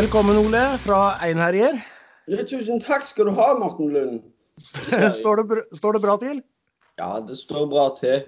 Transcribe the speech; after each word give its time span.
Velkommen, 0.00 0.36
Ole, 0.40 0.78
fra 0.80 0.98
Einherjer. 1.20 1.74
Tusen 2.48 2.78
takk 2.80 3.02
skal 3.04 3.26
du 3.28 3.34
ha, 3.36 3.50
Morten 3.58 3.90
Lund. 3.92 4.22
Står 5.18 5.42
det, 5.42 5.58
står 5.76 5.98
det 5.98 6.00
bra 6.00 6.14
til? 6.22 6.38
Ja, 6.96 7.08
det 7.20 7.36
står 7.36 7.66
bra 7.68 7.84
til. 7.98 8.22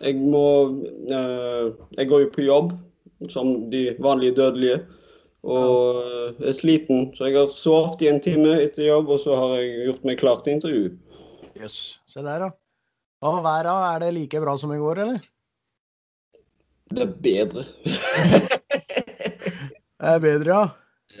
Jeg 0.00 0.16
må 0.18 0.42
eh, 1.06 1.70
Jeg 1.94 2.10
går 2.10 2.24
jo 2.24 2.32
på 2.34 2.42
jobb 2.42 2.74
som 3.30 3.70
de 3.70 3.84
vanlige 4.02 4.34
dødelige. 4.40 4.80
Og 5.46 6.02
eh, 6.02 6.42
er 6.50 6.58
sliten, 6.58 7.12
så 7.14 7.28
jeg 7.28 7.38
har 7.38 7.54
sovet 7.54 8.02
i 8.02 8.10
en 8.10 8.18
time 8.24 8.56
etter 8.58 8.88
jobb, 8.88 9.14
og 9.14 9.22
så 9.22 9.38
har 9.38 9.60
jeg 9.60 9.84
gjort 9.92 10.08
meg 10.10 10.18
klar 10.24 10.42
til 10.42 10.56
intervju. 10.58 10.88
Jøss. 11.60 12.00
Se 12.10 12.24
der, 12.26 12.48
da. 12.48 12.50
Og 13.30 13.44
været, 13.46 13.70
er 13.78 14.02
det 14.08 14.14
like 14.18 14.42
bra 14.42 14.58
som 14.58 14.74
i 14.74 14.80
går, 14.82 15.04
eller? 15.06 15.22
Det 16.90 17.06
er 17.06 17.14
bedre. 17.30 17.68
Det 20.00 20.08
er 20.16 20.20
bedre, 20.24 20.48
ja. 20.54 20.68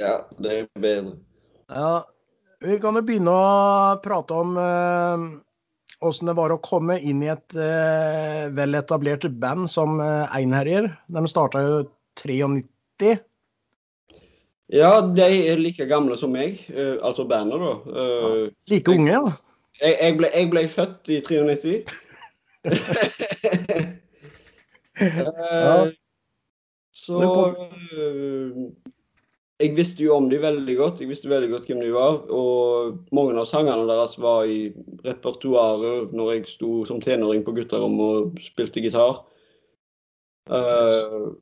Ja, 0.00 0.14
det 0.40 0.52
er 0.56 0.66
bedre. 0.80 1.18
ja. 1.68 2.00
Vi 2.60 2.74
kan 2.76 2.92
jo 2.92 3.00
begynne 3.00 3.32
å 3.32 3.96
prate 4.04 4.36
om 4.36 4.50
eh, 4.60 5.22
det 6.28 6.34
var 6.36 6.52
å 6.52 6.58
komme 6.60 6.98
inn 7.00 7.22
i 7.24 7.30
et 7.32 7.56
eh, 7.56 8.50
vel 8.52 8.76
etablert 8.76 9.24
band 9.40 9.64
som 9.72 9.96
eh, 10.04 10.36
Einherjer. 10.36 10.90
De 11.08 11.22
starta 11.28 11.62
jo 11.64 11.78
93. 12.20 13.14
Ja, 14.76 15.00
de 15.00 15.24
er 15.24 15.56
like 15.60 15.88
gamle 15.88 16.18
som 16.20 16.36
meg, 16.36 16.60
eh, 16.68 16.98
altså 17.00 17.24
bandet, 17.24 17.64
da. 17.64 17.72
Ja, 17.96 18.50
Like 18.74 18.92
unge, 18.92 19.08
ja. 19.08 19.22
jeg, 19.80 19.96
jeg, 19.96 20.18
ble, 20.20 20.32
jeg 20.36 20.52
ble 20.52 20.66
født 20.76 21.12
i 21.16 21.20
93. 21.24 21.80
Eh, 25.00 25.86
Så 27.10 27.20
eh, 27.98 28.60
jeg 29.60 29.74
visste 29.76 30.04
jo 30.06 30.14
om 30.16 30.28
de 30.30 30.38
veldig 30.40 30.76
godt. 30.78 31.02
Jeg 31.02 31.10
visste 31.10 31.28
veldig 31.28 31.50
godt 31.52 31.66
hvem 31.68 31.82
de 31.82 31.90
var. 31.92 32.22
Og 32.32 33.10
mange 33.16 33.36
av 33.36 33.48
sangene 33.50 33.88
deres 33.88 34.16
var 34.20 34.48
i 34.48 34.70
repertoaret 35.04 36.14
når 36.16 36.32
jeg 36.32 36.46
sto 36.54 36.80
som 36.88 37.02
tenåring 37.04 37.44
på 37.44 37.54
gutterommet 37.58 38.14
og 38.22 38.40
spilte 38.44 38.80
gitar. 38.84 39.20
Uh, 40.50 41.36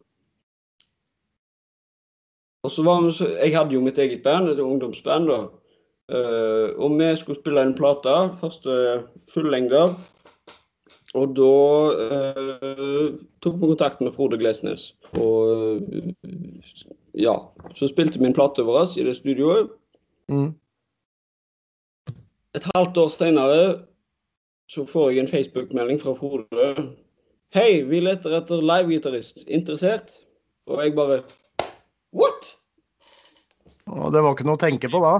og 2.66 2.74
så 2.74 2.82
var 2.84 3.06
vi 3.06 3.14
så, 3.16 3.30
Jeg 3.38 3.54
hadde 3.54 3.76
jo 3.76 3.84
mitt 3.84 3.98
eget 4.02 4.24
band, 4.26 4.50
et 4.50 4.58
ungdomsband. 4.64 5.30
da. 5.30 5.40
Uh, 6.08 6.74
og 6.80 6.98
vi 6.98 7.14
skulle 7.20 7.38
spille 7.38 7.62
en 7.62 7.76
plate, 7.78 8.16
første 8.40 9.04
fullengder. 9.30 9.94
Og 11.16 11.32
da 11.36 11.52
eh, 12.04 13.04
tok 13.40 13.54
vi 13.56 13.70
kontakt 13.70 14.02
med 14.04 14.12
Frode 14.12 14.36
Glesnes. 14.40 14.90
Og 15.16 15.80
eh, 15.88 16.10
ja, 17.16 17.38
så 17.78 17.88
spilte 17.88 18.20
vi 18.20 18.28
en 18.28 18.36
plate 18.36 18.64
over 18.64 18.82
oss 18.82 18.96
i 18.98 19.06
det 19.06 19.16
studioet. 19.16 19.70
Mm. 20.28 20.52
Et 22.58 22.70
halvt 22.74 23.00
år 23.00 23.08
senere 23.14 23.60
så 24.68 24.84
får 24.84 25.10
jeg 25.10 25.24
en 25.24 25.32
Facebook-melding 25.32 26.00
fra 26.02 26.12
Frode. 26.18 26.68
Hei, 27.56 27.80
vi 27.88 28.02
leter 28.04 28.36
etter 28.36 28.60
livegitarist. 28.60 29.46
Interessert? 29.48 30.12
Og 30.68 30.84
jeg 30.84 30.92
bare 30.96 31.22
What? 32.12 32.52
Og 33.88 34.12
det 34.12 34.20
var 34.20 34.34
ikke 34.34 34.44
noe 34.48 34.58
å 34.58 34.60
tenke 34.60 34.90
på 34.92 35.00
da. 35.00 35.14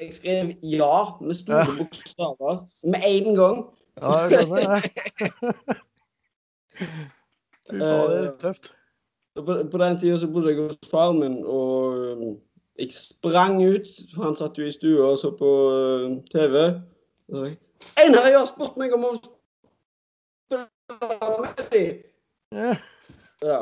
Jeg 0.00 0.16
skrev 0.16 0.52
ja 0.66 0.96
med 1.22 1.38
store 1.38 1.64
bokstaver 1.78 2.66
med 2.84 3.04
en 3.08 3.38
gang. 3.38 3.62
Ja, 4.00 4.12
jeg 4.18 4.30
skjønner 4.32 4.80
det. 4.80 4.90
Fy 7.70 7.78
fader, 7.78 8.32
tøft. 8.40 8.72
På, 9.36 9.54
på 9.70 9.78
den 9.80 9.98
tida 10.00 10.18
så 10.20 10.28
bodde 10.28 10.52
jeg 10.52 10.60
hos 10.60 10.90
faren 10.90 11.20
min, 11.20 11.36
og 11.44 11.98
um, 12.12 12.40
jeg 12.78 12.92
sprang 12.92 13.62
ut. 13.64 13.88
Han 14.16 14.36
satt 14.36 14.58
jo 14.58 14.64
i 14.68 14.72
stua 14.72 15.12
og 15.12 15.18
så 15.18 15.30
på 15.36 15.50
uh, 15.72 16.18
TV. 16.32 16.54
Og 17.28 17.36
så 17.36 17.44
Einar, 17.98 18.26
jeg 18.30 18.38
har 18.38 18.46
spurt 18.46 18.76
meg 18.78 18.92
om 18.94 19.08
å 19.08 19.12
spille 19.18 20.66
med 21.00 21.62
dem. 21.72 22.02
Ja, 22.52 22.74
Ja. 23.42 23.60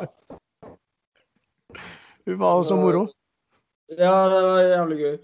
var 2.27 2.55
også 2.59 2.69
så 2.69 2.77
moro. 2.77 3.07
ja, 3.89 4.17
det 4.29 4.43
var 4.45 4.61
jævlig 4.61 4.99
gøy. 4.99 5.17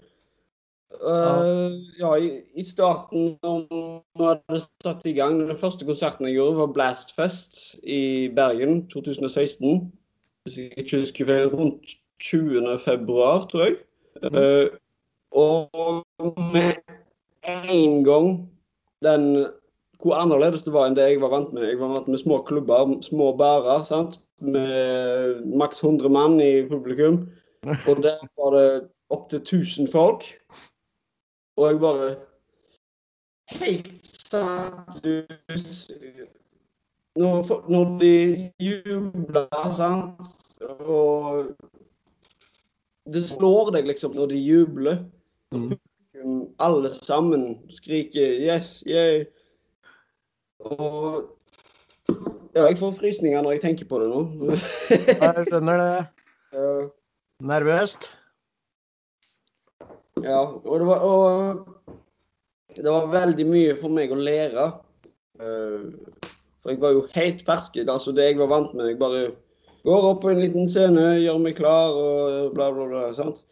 Uh, 1.01 1.77
ja, 1.99 2.15
i, 2.17 2.41
i 2.57 2.63
starten 2.65 3.35
når 3.43 3.67
vi 4.17 4.23
hadde 4.23 4.61
satt 4.81 5.05
i 5.05 5.13
gang 5.13 5.39
Den 5.39 5.57
første 5.59 5.85
konserten 5.85 6.25
jeg 6.25 6.37
gjorde, 6.39 6.57
var 6.57 6.73
Blastfest 6.73 7.75
i 7.83 8.29
Bergen 8.35 8.87
2016. 8.89 9.91
Hvis 10.43 10.57
jeg 10.57 10.73
ikke 10.77 11.01
husker 11.03 11.29
feil, 11.29 11.49
rundt 11.53 11.97
20. 12.23 12.79
februar, 12.85 13.45
tror 13.51 13.67
jeg. 13.67 13.77
Uh, 14.23 14.73
og 15.31 15.69
med 16.53 16.79
en 17.69 18.03
gang 18.03 18.49
den 19.05 19.45
Hvor 20.01 20.15
annerledes 20.15 20.61
det 20.61 20.73
var 20.73 20.87
enn 20.87 20.95
det 20.97 21.07
jeg 21.09 21.21
var 21.21 21.31
vant 21.33 21.53
med. 21.53 21.65
Jeg 21.65 21.79
var 21.79 21.89
vant 21.95 22.07
med 22.07 22.21
små 22.21 22.41
klubber, 22.45 22.99
små 23.01 23.31
barer, 23.37 23.83
sant? 23.83 24.19
med 24.39 25.45
maks 25.57 25.83
100 25.83 26.09
mann 26.13 26.39
i 26.41 26.67
publikum. 26.69 27.29
Og 27.89 28.03
der 28.03 28.21
var 28.37 28.53
det 28.53 28.89
opptil 29.09 29.39
1000 29.39 29.87
folk. 29.91 30.25
Og 31.57 31.71
jeg 31.71 31.79
bare 31.79 32.15
Helt 33.47 33.87
satt 34.27 35.05
ut 35.05 35.31
når, 37.17 37.69
når 37.71 37.99
de 37.99 38.51
jubler, 38.61 39.47
sant 39.77 40.61
Og 40.61 41.47
det 43.07 43.23
slår 43.23 43.71
deg 43.71 43.87
liksom 43.87 44.13
når 44.17 44.33
de 44.33 44.41
jubler. 44.41 44.97
Mm. 45.55 45.77
Alle 46.59 46.89
sammen 46.91 47.55
skriker 47.71 48.35
'yes, 48.43 48.83
yeah'. 48.87 49.25
Og 50.59 51.23
ja, 52.55 52.65
jeg 52.65 52.77
får 52.77 52.91
frysninger 52.91 53.41
når 53.41 53.51
jeg 53.51 53.61
tenker 53.61 53.85
på 53.85 53.99
det 53.99 54.09
nå. 54.09 54.21
Jeg 54.89 55.47
skjønner 55.49 55.77
det. 55.77 56.05
Ja. 56.53 56.87
Nervøst. 57.43 58.16
Ja, 60.23 60.41
og 60.63 60.79
det 60.79 60.87
var, 60.87 61.03
og 61.03 61.97
det 62.77 62.91
var 62.93 63.11
veldig 63.11 63.45
mye 63.49 63.75
for 63.79 63.93
meg 63.93 64.13
å 64.13 64.19
lære. 64.19 64.69
Eh, 65.41 65.83
For 66.61 66.73
jeg 66.73 66.81
var 66.81 66.95
jo 66.95 67.05
helt 67.13 67.43
fersk. 67.47 67.77
Altså 67.87 68.13
det 68.15 68.31
jeg 68.31 68.39
var 68.41 68.51
vant 68.51 68.73
med. 68.75 68.91
Jeg 68.91 68.99
bare 68.99 69.27
går 69.87 70.09
opp 70.09 70.21
på 70.25 70.33
en 70.33 70.41
liten 70.41 70.67
scene, 70.69 71.19
gjør 71.21 71.39
meg 71.39 71.55
klar 71.59 71.95
og 71.95 72.51
bla, 72.57 72.71
bla, 72.75 72.87
bla. 72.91 73.05
sant? 73.15 73.43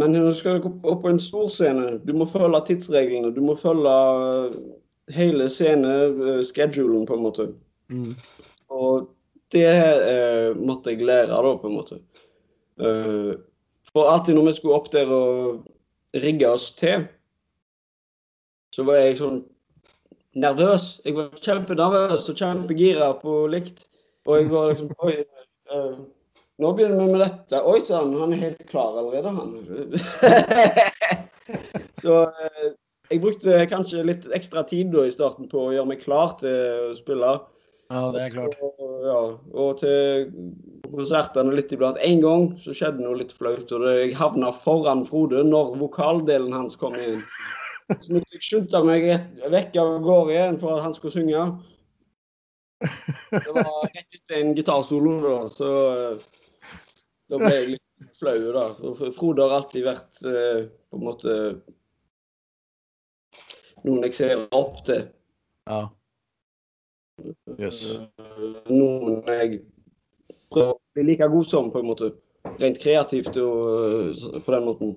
Men 0.00 0.14
når 0.14 0.28
du 0.28 0.34
skal 0.38 0.62
opp 0.64 1.02
på 1.04 1.10
en 1.12 1.20
stor 1.20 1.48
scene, 1.52 1.98
du 2.04 2.12
må 2.16 2.26
følge 2.28 2.62
tidsreglene. 2.68 3.32
Du 3.34 3.42
må 3.44 3.56
følge 3.60 3.92
eh, 3.92 4.58
hele 5.12 5.48
sceneschedulen, 5.52 7.06
på 7.08 7.18
en 7.18 7.24
måte. 7.26 7.48
Mm. 7.92 8.14
Og 8.72 9.10
det 9.52 9.68
eh, 9.68 10.52
måtte 10.56 10.94
jeg 10.94 11.04
lære, 11.06 11.32
da, 11.32 11.56
på 11.60 11.68
en 11.68 11.76
måte. 11.76 12.00
Eh, 12.80 13.32
for 13.92 14.08
alltid 14.08 14.36
når 14.36 14.48
vi 14.48 14.54
skulle 14.56 14.78
opp 14.78 14.92
der 14.92 15.10
og 15.12 15.64
rigge 16.22 16.48
oss 16.48 16.72
til, 16.78 17.06
så 18.72 18.84
var 18.88 19.00
jeg 19.02 19.18
sånn 19.20 19.42
nervøs. 20.40 20.94
Jeg 21.04 21.16
var 21.16 21.32
kjempenervøs 21.44 22.28
og 22.32 22.38
kjempegira 22.38 23.12
på 23.20 23.44
likt. 23.52 23.86
Og 24.26 24.38
jeg 24.38 24.50
var 24.52 24.70
liksom 24.70 24.92
Oi, 25.04 25.14
eh, 25.74 25.96
nå 26.62 26.72
begynner 26.76 27.02
vi 27.02 27.16
med 27.16 27.24
dette. 27.24 27.60
Oi 27.68 27.82
sann, 27.84 28.14
han 28.16 28.32
er 28.32 28.44
helt 28.46 28.64
klar 28.70 28.96
allerede, 29.00 29.32
han. 29.36 29.50
så 32.02 32.18
eh, 32.30 32.68
jeg 33.12 33.20
brukte 33.20 33.64
kanskje 33.68 34.06
litt 34.08 34.28
ekstra 34.32 34.62
tid 34.68 34.92
da 34.94 35.04
i 35.04 35.12
starten 35.12 35.50
på 35.50 35.66
å 35.66 35.72
gjøre 35.74 35.90
meg 35.90 36.04
klar 36.04 36.36
til 36.40 36.92
å 36.92 36.94
spille. 36.96 37.34
Ja, 37.92 38.06
det 38.14 38.22
er 38.22 38.36
klart. 38.38 38.56
Og, 38.62 38.92
ja, 39.04 39.18
og 39.52 39.74
til 39.82 40.30
konsertene 40.92 41.54
litt 41.56 41.72
iblant. 41.74 41.98
En 42.04 42.22
gang 42.22 42.46
så 42.62 42.74
skjedde 42.76 43.04
noe 43.04 43.18
litt 43.20 43.34
flaut, 43.36 43.70
og 43.72 43.86
jeg 43.88 44.14
havna 44.18 44.52
foran 44.54 45.04
Frode 45.08 45.42
når 45.46 45.76
vokaldelen 45.80 46.54
hans 46.56 46.78
kom 46.80 46.96
inn. 46.98 47.22
Så 47.92 48.14
måtte 48.14 48.36
jeg 48.36 48.46
skynde 48.46 48.82
meg 48.86 49.06
rett, 49.10 49.30
vekk 49.52 49.78
av 49.82 49.94
gårde 50.04 50.34
igjen 50.36 50.58
for 50.62 50.76
at 50.76 50.86
han 50.86 50.96
skulle 50.96 51.16
synge. 51.16 51.46
Det 52.82 53.54
var 53.54 53.88
rett 53.88 54.18
etter 54.18 54.38
en 54.40 54.54
gitarsolo, 54.56 55.18
da, 55.22 55.36
så 55.52 55.70
eh, 55.92 56.24
da 57.30 57.40
ble 57.40 57.52
jeg 57.52 57.70
litt 57.74 58.18
flau, 58.18 58.38
da. 58.56 58.64
For 58.80 59.14
Frode 59.16 59.46
har 59.46 59.56
alltid 59.58 59.86
vært 59.86 60.24
eh, 60.28 60.64
på 60.90 60.98
en 60.98 61.06
måte 61.06 61.36
noen 63.82 64.06
jeg 64.06 64.16
ser 64.18 64.46
opp 64.54 64.80
til. 64.86 65.06
Ja. 65.66 65.82
Eh, 67.22 67.82
Noen 68.70 69.22
jeg 69.28 69.60
prøver 70.52 70.74
å 70.74 70.80
bli 70.94 71.08
like 71.10 71.28
god 71.32 71.50
som, 71.50 71.70
på 71.72 71.82
en 71.82 71.90
måte. 71.90 72.12
Rent 72.60 72.78
kreativt 72.82 73.36
og 73.40 74.12
eh, 74.12 74.40
på 74.42 74.54
den 74.54 74.64
måten. 74.66 74.96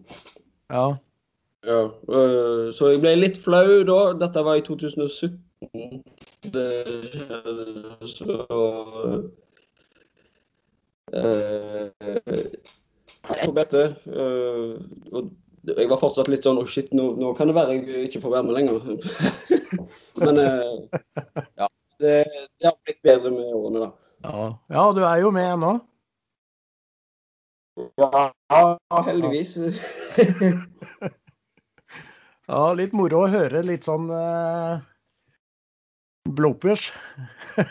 Ja. 0.74 0.96
Ja, 1.66 1.90
øh, 2.10 2.74
så 2.78 2.92
jeg 2.92 3.02
ble 3.02 3.16
litt 3.18 3.40
flau 3.42 3.81
da. 3.88 4.00
Dette 4.22 4.44
var 4.46 4.60
i 4.60 4.66
2017. 4.66 5.40
Det 6.54 6.66
så 8.12 8.36
øh, 8.44 9.24
på 13.42 13.52
BT. 13.56 13.75
Og 15.12 15.31
jeg 15.66 15.90
var 15.90 15.98
fortsatt 15.98 16.30
litt 16.30 16.46
sånn 16.46 16.60
Å, 16.62 16.66
oh 16.68 16.69
shit, 16.69 16.92
nå, 16.94 17.07
nå, 17.18 17.34
kan 17.34 17.50
det 17.50 17.57
være 17.57 17.80
jeg 17.80 18.12
ikke 18.12 18.22
får 18.28 18.36
være 18.36 18.46
med 18.52 18.57
lenger. 18.60 18.78
Men 20.22 20.44
ja. 20.44 21.69
Det, 21.98 22.16
det, 22.60 22.68
har 22.68 22.75
blitt 22.84 23.02
bedre 23.07 23.31
med 23.31 23.54
årene, 23.56 23.88
da. 23.88 24.05
Ja, 24.25 24.45
ja 24.74 24.86
du 24.95 25.04
er 25.06 25.22
jo 25.22 25.31
med 25.33 25.45
ennå. 25.54 25.75
Ja, 28.00 28.31
heldigvis. 29.06 29.56
ja, 32.48 32.62
litt 32.80 32.94
moro 32.95 33.25
å 33.25 33.31
høre 33.31 33.63
litt 33.68 33.88
sånn 33.88 34.07
eh, 34.16 34.77
bloopers. 36.38 36.88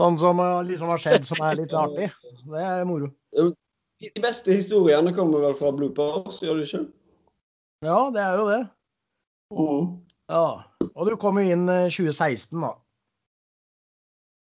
sånn 0.00 0.16
som 0.20 0.40
liksom 0.68 0.94
har 0.94 1.04
skjedd 1.04 1.28
som 1.28 1.44
er 1.44 1.60
litt 1.60 1.76
artig. 1.76 2.08
Det 2.48 2.64
er 2.64 2.88
moro. 2.88 3.12
De 3.36 4.24
beste 4.24 4.56
historiene 4.56 5.12
kommer 5.16 5.44
vel 5.44 5.56
fra 5.56 5.74
bloopers, 5.76 6.40
gjør 6.44 6.62
de 6.62 6.70
ikke? 6.70 6.86
Ja, 7.84 8.00
det 8.12 8.24
er 8.24 8.40
jo 8.40 8.48
det. 8.48 8.62
Mm. 9.52 9.92
Ja. 10.32 10.48
Og 10.96 11.08
du 11.08 11.16
kom 11.20 11.40
jo 11.40 11.52
inn 11.52 11.68
2016, 11.68 12.64
da. 12.64 12.72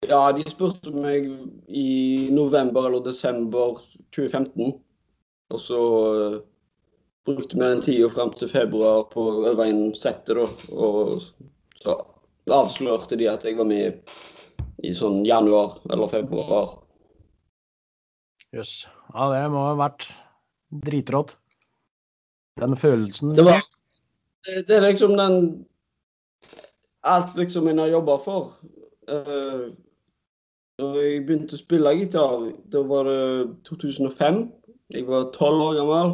Ja, 0.08 0.20
de 0.32 0.44
spurte 0.48 0.92
meg 0.94 1.26
i 1.68 2.28
november 2.32 2.86
eller 2.88 3.02
desember 3.04 3.82
2015. 4.16 4.78
Og 5.52 5.60
så 5.60 5.80
uh, 5.80 6.38
brukte 7.28 7.58
vi 7.58 7.64
den 7.64 7.82
tida 7.84 8.08
fram 8.12 8.32
til 8.36 8.48
februar 8.48 9.04
på 9.12 9.24
å 9.28 9.42
øve 9.50 9.68
inn 9.68 9.90
settet, 9.96 10.38
da. 10.38 10.46
Og 10.72 11.20
så 11.82 11.96
avslørte 12.48 13.18
de 13.20 13.28
at 13.28 13.44
jeg 13.44 13.58
var 13.58 13.68
med 13.68 14.00
i 14.84 14.94
sånn 14.96 15.24
januar 15.28 15.76
eller 15.92 16.08
februar. 16.12 16.78
Jøss. 18.54 18.56
Yes. 18.56 18.72
Ja, 19.12 19.28
det 19.34 19.42
må 19.52 19.64
ha 19.66 19.74
vært 19.76 20.08
dritrått. 20.84 21.36
Den 22.58 22.74
følelsen 22.76 23.36
Det 23.36 23.44
var 23.46 23.60
Det 24.42 24.74
er 24.74 24.82
liksom 24.82 25.12
den 25.14 25.36
Alt 27.06 27.36
liksom 27.38 27.68
en 27.70 27.78
har 27.78 27.92
jobba 27.92 28.16
for. 28.24 28.48
Uh, 29.08 29.70
da 30.78 30.88
jeg 31.02 31.24
begynte 31.26 31.56
å 31.56 31.60
spille 31.60 31.94
gitar, 31.98 32.48
da 32.70 32.82
var 32.86 33.08
det 33.08 33.22
2005. 33.66 34.44
Jeg 34.94 35.06
var 35.08 35.30
tolv 35.34 35.64
år 35.64 35.78
gammel. 35.80 36.12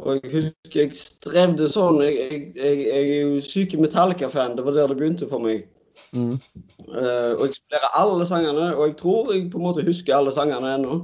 Og 0.00 0.18
jeg 0.18 0.32
husker 0.32 0.80
jeg 0.80 0.96
strevde 0.96 1.68
sånn. 1.68 2.00
Jeg, 2.04 2.18
jeg, 2.20 2.52
jeg, 2.56 2.82
er 2.96 3.30
jo 3.30 3.40
syk 3.44 3.76
Metallica-fan. 3.80 4.56
Det 4.56 4.64
var 4.66 4.76
der 4.76 4.92
det 4.92 4.98
begynte 5.00 5.28
for 5.28 5.44
meg. 5.44 5.66
Mm. 6.12 6.36
Uh, 6.88 7.32
og 7.38 7.46
jeg 7.46 7.56
spiller 7.58 7.96
alle 7.96 8.28
sangene, 8.28 8.70
og 8.76 8.86
jeg 8.86 8.96
tror 9.00 9.32
jeg 9.32 9.48
på 9.52 9.60
en 9.60 9.66
måte 9.66 9.84
husker 9.86 10.16
alle 10.16 10.32
sangene 10.36 10.76
ennå. 10.76 11.00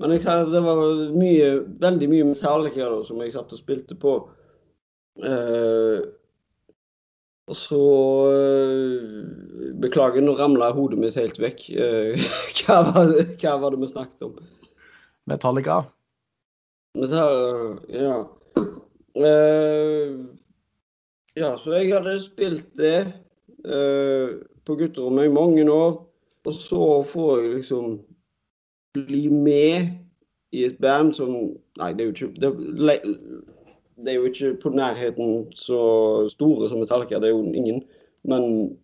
Men 0.00 0.14
jeg, 0.16 0.24
det 0.52 0.62
var 0.64 0.80
mye, 1.16 1.50
veldig 1.80 2.08
mye 2.08 2.28
Metallica 2.30 2.88
da, 2.88 3.02
som 3.08 3.20
jeg 3.24 3.34
satt 3.36 3.52
og 3.52 3.60
spilte 3.60 3.96
på. 4.00 4.16
Uh, 5.20 6.04
og 7.50 7.56
så 7.58 7.80
uh, 8.30 9.70
Beklager, 9.80 10.22
nå 10.22 10.36
ramla 10.38 10.70
hodet 10.76 10.98
mitt 11.00 11.16
helt 11.18 11.38
vekk. 11.40 11.64
hva, 12.60 12.80
var, 12.90 13.14
hva, 13.40 13.54
var, 13.62 13.74
det 13.74 13.80
vi 13.80 13.88
snakket 13.90 14.26
om? 14.28 14.36
Metallica. 15.30 15.80
Metallica, 16.98 17.80
ja. 17.94 18.18
ja, 21.38 21.50
så 21.62 21.74
jeg 21.78 21.90
hadde 21.94 22.16
spilt 22.26 22.68
det 22.78 22.98
uh, 23.64 24.36
på 24.66 24.76
gutterommet 24.78 25.30
i 25.30 25.34
mange 25.34 25.64
år. 25.70 25.98
Og 26.44 26.54
så 26.56 26.84
får 27.08 27.40
jeg 27.40 27.54
liksom 27.54 27.98
bli 28.96 29.26
med 29.28 29.96
i 30.52 30.64
et 30.66 30.78
band 30.82 31.14
som 31.14 31.34
Nei, 31.80 31.92
det 31.96 32.02
er 32.02 32.08
jo 32.10 32.14
ikke 32.14 32.48
det, 34.04 34.12
er 34.12 34.18
jo 34.18 34.28
ikke 34.30 34.54
på 34.62 34.72
nærheten 34.74 35.46
så 35.56 35.80
store 36.32 36.68
som 36.68 36.82
Metallica, 36.82 37.20
det 37.20 37.30
er 37.30 37.34
jo 37.34 37.52
ingen. 37.52 37.82
Men 38.22 38.76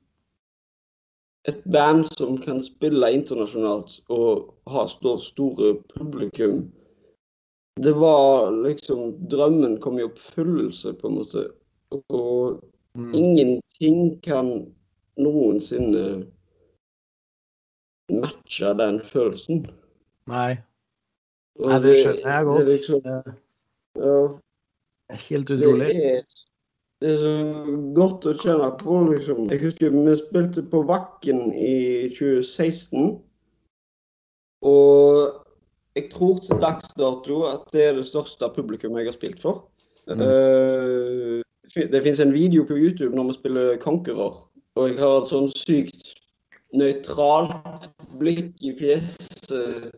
et 1.48 1.60
band 1.72 2.04
som 2.16 2.38
kan 2.42 2.62
spille 2.62 3.12
internasjonalt 3.12 4.00
og 4.08 4.54
ha 4.72 4.86
store 4.90 5.76
publikum 5.94 6.66
Det 7.76 7.92
var 7.92 8.50
liksom 8.64 9.28
Drømmen 9.28 9.80
kom 9.80 9.98
i 9.98 10.06
oppfyllelse, 10.06 10.94
på 10.96 11.08
en 11.08 11.14
måte. 11.14 11.42
Og 12.08 12.62
Mm. 12.96 13.14
Ingenting 13.14 14.22
kan 14.22 14.74
noensinne 15.16 16.26
matche 18.08 18.72
den 18.78 19.02
følelsen. 19.04 19.66
Nei. 20.26 20.56
Nei, 21.60 21.78
det 21.84 21.92
skjønner 22.00 22.30
jeg 22.30 22.46
godt. 22.48 22.60
Det 22.60 22.66
det 22.66 22.76
liksom, 22.78 23.00
ja, 24.00 24.14
Helt 25.12 25.50
utrolig. 25.50 25.86
Det 25.86 26.06
er, 26.10 26.22
det 27.00 27.12
er, 27.12 27.22
så 27.22 27.76
godt 27.94 28.26
å 28.26 28.34
kjenne 28.40 28.70
på, 28.80 28.98
liksom. 29.12 29.46
Jeg 29.52 29.62
husker 29.62 29.94
vi 29.94 30.16
spilte 30.18 30.64
på 30.66 30.82
Vakken 30.88 31.50
i 31.54 31.76
2016. 32.16 33.16
Og 34.66 35.44
jeg 35.96 36.10
tror 36.12 36.40
til 36.42 36.60
dags 36.60 36.90
dato 36.98 37.42
at 37.48 37.68
det 37.72 37.84
er 37.84 37.98
det 38.00 38.06
største 38.08 38.48
publikum 38.56 38.98
jeg 38.98 39.08
har 39.08 39.16
spilt 39.16 39.42
for. 39.44 39.66
Mm. 40.10 40.22
Uh, 40.22 41.42
det 41.74 42.02
fins 42.02 42.20
en 42.22 42.34
video 42.34 42.64
på 42.64 42.76
YouTube 42.78 43.14
når 43.16 43.30
vi 43.30 43.38
spiller 43.40 43.78
Conqueror, 43.82 44.46
og 44.76 44.88
jeg 44.88 44.98
har 45.00 45.22
et 45.22 45.30
sånn 45.32 45.48
sykt 45.54 46.14
nøytralt 46.76 47.88
blikk 48.20 48.54
i 48.64 48.72
fjeset. 48.78 49.90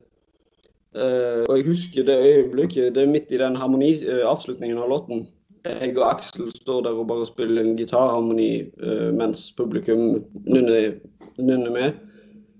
Uh, 0.96 1.44
og 1.49 1.58
jeg 1.58 1.67
husker 1.67 2.05
det 2.05 2.17
øyeblikket. 2.17 2.94
Det 2.94 3.02
er 3.02 3.11
midt 3.11 3.31
i 3.31 3.38
den 3.38 3.56
harmoni, 3.56 3.93
uh, 4.08 4.25
avslutningen 4.31 4.79
av 4.81 4.88
låten. 4.88 5.26
Jeg 5.67 5.99
og 5.99 6.06
Aksel 6.14 6.49
står 6.55 6.82
der 6.87 6.96
og 6.96 7.08
bare 7.11 7.26
spiller 7.29 7.61
en 7.62 7.76
gitarharmoni 7.76 8.70
uh, 8.81 9.11
mens 9.12 9.50
publikum 9.58 10.25
nynner, 10.46 10.96
nynner 11.37 11.70
med. 11.75 11.99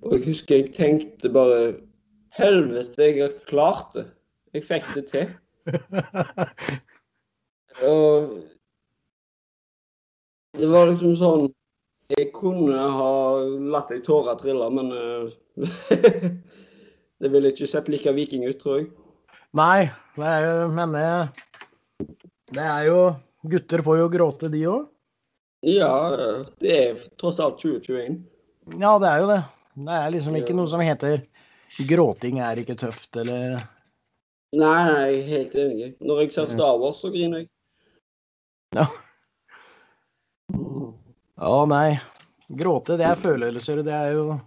Og 0.03 0.19
jeg 0.19 0.27
husker 0.27 0.57
jeg 0.57 0.75
tenkte 0.77 1.33
bare 1.33 1.75
Helvete, 2.37 3.03
jeg 3.03 3.23
har 3.23 3.33
klart 3.49 3.97
det. 3.97 4.05
Jeg 4.53 4.65
fikk 4.69 4.85
det 4.95 5.07
til. 5.09 5.31
og 7.89 8.37
det 10.59 10.69
var 10.69 10.89
liksom 10.89 11.17
sånn 11.21 11.49
Jeg 12.13 12.31
kunne 12.37 12.77
ha 12.77 13.11
latt 13.73 13.91
ei 13.93 14.01
tåre 14.05 14.37
trille, 14.41 14.69
men 14.73 14.93
det 17.19 17.31
ville 17.33 17.53
ikke 17.53 17.69
sett 17.71 17.89
like 17.93 18.13
viking 18.15 18.45
ut, 18.47 18.59
tror 18.61 18.81
jeg. 18.81 18.91
Nei, 19.59 19.89
det 20.19 20.29
er 20.29 20.45
jo, 20.45 20.69
men 20.77 20.95
det, 20.95 21.07
det 22.55 22.65
er 22.65 22.85
jo 22.91 23.01
Gutter 23.49 23.83
får 23.87 24.01
jo 24.01 24.09
gråte, 24.13 24.51
de 24.53 24.65
òg. 24.69 24.87
Ja, 25.67 25.95
det 26.63 26.75
er 26.75 27.01
tross 27.19 27.39
alt 27.43 27.61
2021. 27.63 28.19
Ja, 28.79 28.97
det 29.03 29.09
er 29.11 29.23
jo 29.23 29.29
det. 29.31 29.41
Det 29.79 29.95
er 29.95 30.13
liksom 30.15 30.37
ikke 30.39 30.57
noe 30.59 30.71
som 30.71 30.83
heter 30.83 31.23
gråting 31.89 32.41
er 32.43 32.61
ikke 32.63 32.77
tøft, 32.79 33.11
eller 33.21 33.61
Nei, 34.57 34.79
nei, 34.89 35.01
jeg 35.13 35.17
er 35.19 35.27
helt 35.29 35.57
enig. 35.61 35.89
Når 36.01 36.23
jeg 36.23 36.31
ser 36.33 36.47
Star 36.49 36.79
Wars, 36.81 37.03
så 37.03 37.11
griner 37.13 37.43
jeg. 37.43 37.51
Ja. 38.73 38.87
Ja, 41.37 41.59
nei. 41.69 41.99
Gråte, 42.49 42.97
det 42.97 43.05
er 43.05 43.21
følelser. 43.21 43.83
Det 43.85 43.93
er 43.93 44.15
jo, 44.17 44.39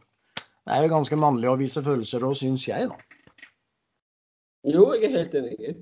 det 0.68 0.76
er 0.76 0.86
jo 0.86 0.92
ganske 0.94 1.18
mannlig 1.18 1.50
å 1.50 1.58
vise 1.60 1.82
følelser 1.86 2.26
òg, 2.28 2.36
syns 2.38 2.68
jeg, 2.70 2.90
da. 2.92 2.98
Jo, 4.70 4.92
jeg 4.94 5.10
er 5.10 5.18
helt 5.18 5.38
enig. 5.40 5.58
Det... 5.58 5.76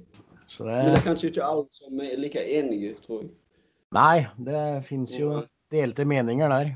Men 0.64 0.88
det 0.88 0.98
er 0.98 1.06
kanskje 1.06 1.30
ikke 1.30 1.46
alle 1.46 1.66
som 1.76 2.00
er 2.02 2.16
like 2.18 2.42
enige, 2.42 2.96
tror 3.04 3.24
jeg. 3.26 3.34
Nei, 3.94 4.16
det 4.46 4.64
fins 4.88 5.14
jo 5.18 5.42
delte 5.74 6.06
meninger 6.08 6.52
der. 6.54 6.72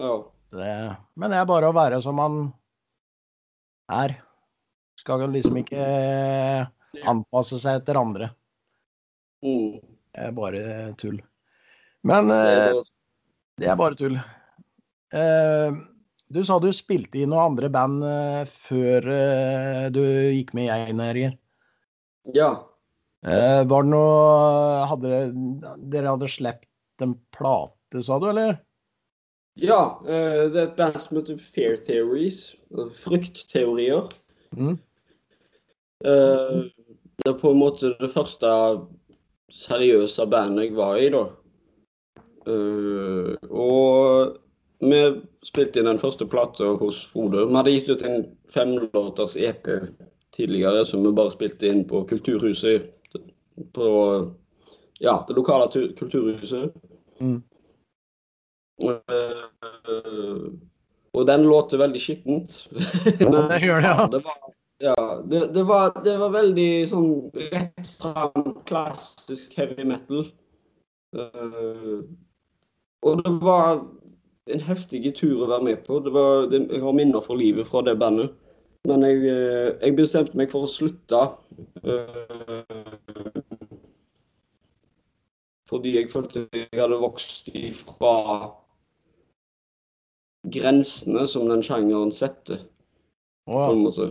Ja. 0.00 0.14
Det... 0.52 0.72
Men 1.14 1.34
det 1.34 1.40
er 1.40 1.48
bare 1.50 1.68
å 1.68 1.76
være 1.76 2.00
som 2.04 2.16
man 2.18 2.40
er. 3.92 4.16
Skal 4.98 5.26
liksom 5.32 5.58
ikke 5.60 5.84
anpasse 7.08 7.58
seg 7.60 7.80
etter 7.80 7.98
andre. 8.00 8.32
Mm. 9.44 9.78
Det 10.12 10.26
er 10.28 10.34
bare 10.36 10.64
tull. 11.00 11.20
Men 12.06 12.30
eh, 12.34 12.80
det 13.60 13.70
er 13.70 13.78
bare 13.78 13.98
tull. 13.98 14.18
Eh, 15.12 15.80
du 16.32 16.40
sa 16.44 16.58
du 16.60 16.70
spilte 16.72 17.20
i 17.20 17.26
noen 17.28 17.52
andre 17.52 17.68
band 17.72 18.04
eh, 18.06 18.42
før 18.48 19.08
eh, 19.12 19.86
du 19.92 20.02
gikk 20.32 20.52
med 20.56 20.68
i 20.68 20.72
Einherjer. 20.74 21.34
Ja. 22.32 22.50
Eh, 23.26 23.62
var 23.68 23.84
det 23.84 23.92
noe 23.92 24.86
hadde 24.90 25.20
Dere 25.92 26.14
hadde 26.14 26.30
sluppet 26.30 27.04
en 27.04 27.16
plate, 27.34 28.02
sa 28.06 28.18
du, 28.22 28.28
eller? 28.30 28.56
Ja. 29.60 29.98
Det 30.06 30.56
er 30.56 30.68
et 30.68 30.76
band 30.78 30.96
som 31.02 31.18
heter 31.18 31.40
Fair 31.42 31.76
Theories. 31.76 32.54
Fryktteorier. 33.02 34.06
Mm. 34.56 34.76
det 36.02 37.28
er 37.30 37.36
på 37.40 37.52
en 37.52 37.60
måte 37.60 37.92
det 38.00 38.10
første 38.12 38.48
seriøse 39.52 40.26
bandet 40.28 40.68
jeg 40.68 40.76
var 40.76 40.98
i, 41.00 41.08
da. 41.12 41.24
Og 43.48 44.38
vi 44.82 45.02
spilte 45.46 45.80
inn 45.80 45.86
den 45.90 46.00
første 46.02 46.26
plata 46.26 46.72
hos 46.80 47.04
Frode. 47.12 47.46
Vi 47.46 47.54
hadde 47.54 47.74
gitt 47.74 47.90
ut 47.92 48.02
en 48.06 48.24
femlåters 48.50 49.36
EP 49.36 49.68
tidligere, 50.34 50.84
som 50.88 51.04
vi 51.06 51.12
bare 51.14 51.34
spilte 51.34 51.70
inn 51.70 51.84
på 51.88 52.02
Kulturhuset. 52.10 52.90
På 53.76 53.88
ja, 55.02 55.24
det 55.28 55.34
lokale 55.34 55.88
kulturhuset. 55.98 56.74
Mm. 57.20 57.42
Og, 58.82 59.00
og 61.12 61.26
den 61.26 61.42
låter 61.42 61.78
veldig 61.78 62.00
skittent. 62.00 62.68
Men 63.20 63.48
det 63.50 63.62
gjør 63.62 63.82
det, 63.82 63.88
ja. 63.88 64.06
Det 64.12 64.22
var, 64.24 64.38
ja, 64.78 65.22
det, 65.24 65.40
det, 65.54 65.64
var, 65.66 65.90
det 66.04 66.14
var 66.18 66.30
veldig 66.34 66.70
sånn 66.90 67.10
rett 67.50 67.90
fram 67.98 68.54
klassisk 68.66 69.58
heavy 69.58 69.86
metal. 69.86 70.28
Uh, 71.12 72.06
og 73.02 73.20
det 73.24 73.34
var 73.42 73.82
en 74.50 74.62
heftig 74.66 75.04
tur 75.18 75.44
å 75.44 75.50
være 75.50 75.66
med 75.68 75.84
på. 75.86 76.00
Det 76.02 76.12
var, 76.14 76.46
det, 76.50 76.64
jeg 76.72 76.82
har 76.82 76.96
minner 76.96 77.22
for 77.24 77.38
livet 77.38 77.68
fra 77.68 77.82
det 77.86 77.98
bandet. 78.00 78.32
Men 78.88 79.04
jeg, 79.06 79.20
uh, 79.22 79.68
jeg 79.78 79.94
bestemte 79.98 80.38
meg 80.38 80.50
for 80.50 80.66
å 80.66 80.70
slutte. 80.70 81.20
Uh, 81.86 83.38
fordi 85.70 85.94
jeg 85.96 86.10
følte 86.12 86.48
jeg 86.52 86.68
hadde 86.74 86.98
vokst 87.00 87.48
ifra 87.54 88.16
grensene 90.52 91.22
som 91.30 91.46
den 91.48 91.62
sjangeren 91.62 92.10
setter, 92.12 92.64
wow. 93.46 93.68
på 93.68 93.70
en 93.70 93.84
måte. 93.86 94.08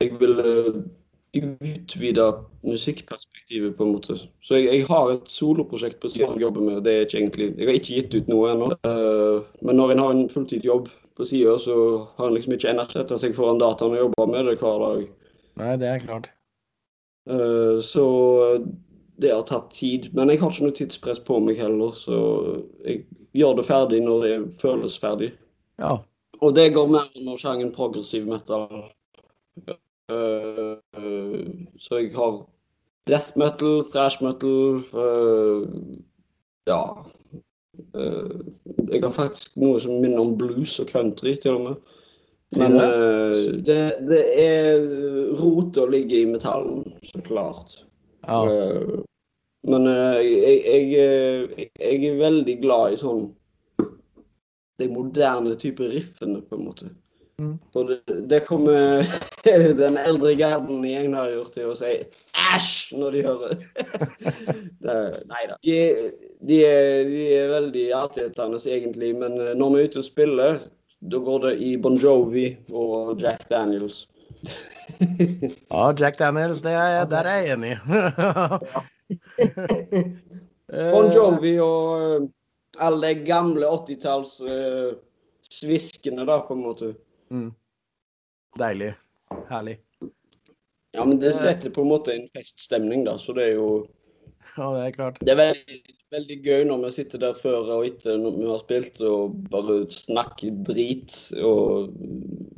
Jeg 0.00 0.14
ville 0.20 0.84
utvide 1.34 2.26
musikkperspektivet, 2.66 3.76
på 3.76 3.84
en 3.84 3.92
måte. 3.92 4.16
Så 4.42 4.58
jeg, 4.58 4.66
jeg 4.74 4.86
har 4.88 5.12
et 5.12 5.30
soloprosjekt 5.30 6.00
på 6.02 6.10
siden 6.10 6.34
jeg 6.34 6.46
jobber 6.46 6.66
med. 6.66 6.82
det 6.84 6.94
er 6.94 7.06
ikke 7.06 7.18
egentlig, 7.18 7.54
Jeg 7.58 7.66
har 7.66 7.78
ikke 7.78 7.94
gitt 7.94 8.14
ut 8.14 8.28
noe 8.28 8.50
ennå. 8.50 8.72
Uh, 8.86 9.46
men 9.62 9.76
når 9.76 9.92
en 9.92 10.02
har 10.04 10.10
en 10.10 10.28
fulltidsjobb 10.30 10.90
på 11.16 11.24
sida, 11.24 11.56
så 11.58 11.76
har 12.16 12.28
en 12.28 12.34
liksom 12.34 12.56
ikke 12.56 12.74
energi 12.74 13.06
seg 13.22 13.34
foran 13.36 13.62
dataen 13.62 13.94
og 13.94 14.04
jobber 14.04 14.30
med 14.34 14.50
det 14.50 14.58
hver 14.60 14.84
dag. 14.84 15.08
Nei, 15.60 15.72
det 15.80 15.88
er 15.88 16.04
klart. 16.04 16.30
Uh, 17.30 17.78
så 17.84 18.06
det 19.20 19.34
har 19.34 19.42
tatt 19.46 19.70
tid. 19.70 20.10
Men 20.16 20.32
jeg 20.32 20.40
har 20.40 20.52
ikke 20.52 20.66
noe 20.66 20.76
tidspress 20.76 21.20
på 21.26 21.38
meg 21.44 21.60
heller, 21.60 21.92
så 21.96 22.20
jeg 22.86 23.04
gjør 23.36 23.60
det 23.60 23.66
ferdig 23.68 24.00
når 24.04 24.24
det 24.26 24.36
føles 24.62 24.96
ferdig. 24.98 25.34
Ja. 25.80 25.98
Og 26.40 26.56
det 26.56 26.72
går 26.74 26.88
mer 26.88 27.10
under 27.16 27.36
sjangeren 27.36 27.74
progressiv 27.76 28.26
metal. 28.28 28.88
Uh, 30.10 30.76
uh, 30.98 31.46
så 31.78 32.00
jeg 32.00 32.12
har 32.14 32.42
death 33.10 33.38
metal, 33.38 33.84
thrash 33.92 34.22
metal 34.22 34.82
uh, 34.94 35.68
Ja. 36.68 36.82
jeg 38.92 39.00
har 39.02 39.12
faktisk 39.14 39.54
noe 39.56 39.80
som 39.80 40.02
minner 40.02 40.20
om 40.20 40.34
blues 40.38 40.74
og 40.82 40.90
country, 40.92 41.34
til 41.40 41.56
og 41.56 41.62
med. 41.64 41.94
Men 42.58 42.74
det, 43.64 43.78
det 44.10 44.20
er 44.42 44.82
å 45.80 45.86
ligge 45.88 46.20
i 46.20 46.28
metallen, 46.28 46.84
så 47.06 47.22
klart. 47.24 47.78
ja. 48.26 48.42
Men 49.70 49.86
jeg, 49.86 50.60
jeg, 50.66 50.84
jeg, 50.92 51.70
jeg 51.80 52.10
er 52.10 52.20
veldig 52.20 52.56
glad 52.62 52.94
i 52.94 53.00
sånn 53.00 53.26
de 54.80 54.88
moderne 54.88 55.56
type 55.60 55.88
riffene, 55.92 56.40
på 56.42 56.56
en 56.56 56.64
måte. 56.68 56.90
Mm. 57.40 57.56
Og 57.74 57.88
det, 57.88 57.98
det 58.28 58.44
kommer 58.44 59.00
den 59.82 59.96
eldre 59.96 60.34
garden 60.36 60.84
i 60.84 60.92
gjort 60.98 61.54
til 61.54 61.70
å 61.70 61.74
si 61.78 62.04
æsj 62.36 62.96
når 63.00 63.10
de 63.14 63.20
hører 63.24 63.54
det. 64.84 64.96
Nei 65.30 65.44
da. 65.48 65.54
De, 65.64 65.76
de, 66.44 66.56
er, 66.68 67.08
de 67.08 67.22
er 67.38 67.48
veldig 67.54 67.86
artighetende 67.96 68.58
egentlig, 68.66 69.10
men 69.16 69.32
når 69.56 69.68
vi 69.72 69.76
er 69.80 69.86
ute 69.88 70.00
og 70.02 70.10
spiller, 70.10 70.54
da 71.00 71.16
går 71.24 71.38
det 71.46 71.54
i 71.64 71.80
Bon 71.80 71.96
Jovi 71.96 72.60
og 72.76 73.16
Jack 73.22 73.48
Daniels. 73.48 74.04
ja, 75.72 75.84
Jack 75.96 76.20
Daniels, 76.20 76.60
det 76.60 76.76
er, 76.76 77.08
der 77.08 77.24
er 77.24 77.40
jeg 77.40 77.56
enig 77.56 77.72
i. 77.72 77.80
bon 80.92 81.08
Jovi 81.14 81.58
og 81.64 82.28
alle 82.80 83.06
de 83.06 83.14
gamle 83.24 83.66
80-tallssviskene, 83.66 86.20
uh, 86.20 86.26
da, 86.28 86.40
på 86.44 86.54
en 86.54 86.62
måte. 86.68 86.94
Mm. 87.30 87.50
Deilig. 88.58 88.94
Herlig. 89.48 89.78
Ja, 90.92 91.04
men 91.04 91.20
det 91.20 91.32
setter 91.38 91.70
på 91.70 91.84
en 91.84 91.92
måte 91.92 92.14
en 92.14 92.28
feststemning, 92.34 93.04
da, 93.06 93.14
så 93.18 93.34
det 93.36 93.50
er 93.50 93.58
jo 93.60 93.70
Ja, 94.56 94.72
det 94.74 94.80
er 94.82 94.94
klart. 94.96 95.20
Det 95.22 95.30
er 95.30 95.38
veldig, 95.38 95.76
veldig 96.10 96.38
gøy 96.42 96.64
når 96.66 96.80
vi 96.84 96.90
sitter 96.96 97.22
der 97.22 97.36
før 97.38 97.68
og 97.76 97.84
etter 97.86 98.18
når 98.18 98.38
vi 98.38 98.48
har 98.48 98.64
spilt 98.64 98.98
og 99.06 99.36
bare 99.52 99.76
snakker 99.94 100.56
drit 100.66 101.14
og 101.38 101.94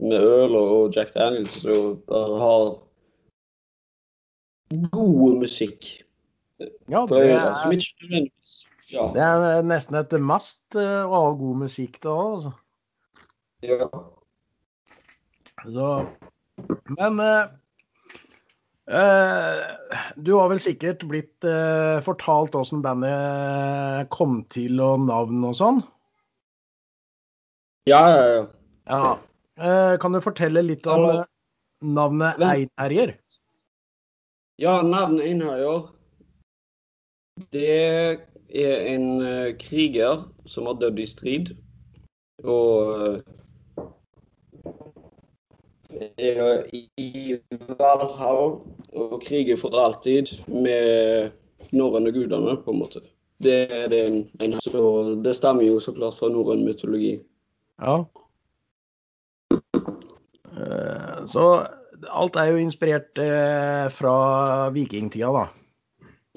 med 0.01 0.17
øl 0.17 0.57
og 0.57 0.97
Jack 0.97 1.13
Daniels 1.15 1.59
og 1.69 2.01
bare 2.09 2.41
har 2.41 2.65
god 4.97 5.37
musikk. 5.43 5.91
Ja, 6.89 7.05
det 7.11 7.21
er, 7.27 7.45
ja. 8.89 9.05
det 9.13 9.23
er 9.29 9.63
nesten 9.67 9.99
et 9.99 10.17
must 10.23 10.79
eh, 10.79 11.05
å 11.05 11.13
ha 11.27 11.31
god 11.37 11.63
musikk 11.67 11.99
da 12.05 12.17
òg, 12.17 12.35
altså. 12.37 12.53
ja. 13.67 13.89
Så, 15.63 15.89
men 16.99 17.21
eh, 17.23 17.51
eh, 18.91 19.61
du 20.17 20.33
har 20.35 20.51
vel 20.51 20.61
sikkert 20.63 21.05
blitt 21.09 21.47
eh, 21.47 22.01
fortalt 22.03 22.57
åssen 22.59 22.83
bandet 22.83 24.11
kom 24.15 24.41
til 24.51 24.83
og 24.83 25.07
navn 25.07 25.45
og 25.47 25.55
sånn? 25.59 25.83
Ja, 27.91 28.03
ja, 28.11 28.25
ja. 28.31 28.43
Ja. 28.91 29.13
Eh, 29.63 29.95
kan 30.03 30.15
du 30.15 30.21
fortelle 30.23 30.63
litt 30.67 30.87
om 30.91 31.07
eh, 31.11 31.25
navnet 31.83 32.39
Vent. 32.41 32.71
Einherjer? 32.79 33.17
Ja, 34.63 34.81
navnet 34.83 35.27
Einherjer 35.27 35.89
Det 37.55 37.69
er 38.53 38.87
en 38.93 39.07
eh, 39.23 39.53
kriger 39.59 40.27
som 40.47 40.69
har 40.69 40.79
dødd 40.83 41.01
i 41.01 41.07
strid. 41.09 41.55
Og 42.43 42.93
eh, 43.07 43.42
i 46.99 47.37
Valhall 47.79 48.59
og 48.93 49.21
kriger 49.25 49.59
for 49.61 49.75
alltid 49.77 50.33
med 50.49 51.33
norrøne 51.73 52.13
gudene, 52.13 52.57
på 52.65 52.73
en 52.73 52.81
måte. 52.81 53.05
Det 53.43 53.69
det 53.91 54.01
en, 54.07 54.19
en 54.41 54.59
så 54.63 54.83
Det 55.25 55.35
stammer 55.37 55.67
jo 55.67 55.81
så 55.81 55.93
klart 55.93 56.19
fra 56.19 56.29
norrøn 56.31 56.65
mytologi. 56.65 57.17
Ja. 57.81 58.03
Eh, 60.53 61.25
så 61.27 61.47
alt 62.11 62.37
er 62.37 62.53
jo 62.53 62.61
inspirert 62.61 63.19
eh, 63.19 63.89
fra 63.91 64.69
vikingtida, 64.75 65.33
da. 65.33 65.47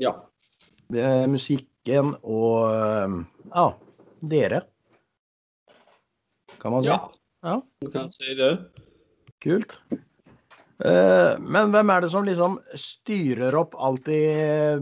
Ja. 0.02 0.14
Det 0.92 1.02
er 1.02 1.28
musikken 1.28 2.16
og 2.24 2.72
eh, 2.72 3.20
ja, 3.52 3.68
dere. 4.22 4.64
Kan 6.62 6.72
man 6.72 6.82
si. 6.82 6.90
Ja, 6.90 7.04
Ja, 7.46 7.62
du 7.82 7.92
kan 7.94 8.12
si 8.12 8.34
det. 8.34 8.58
Kult. 9.46 9.80
Eh, 10.84 11.34
men 11.40 11.72
hvem 11.72 11.92
er 11.94 12.04
det 12.04 12.12
som 12.12 12.26
liksom 12.28 12.58
styrer 12.76 13.56
opp 13.56 13.78
alt 13.80 14.10
i 14.12 14.24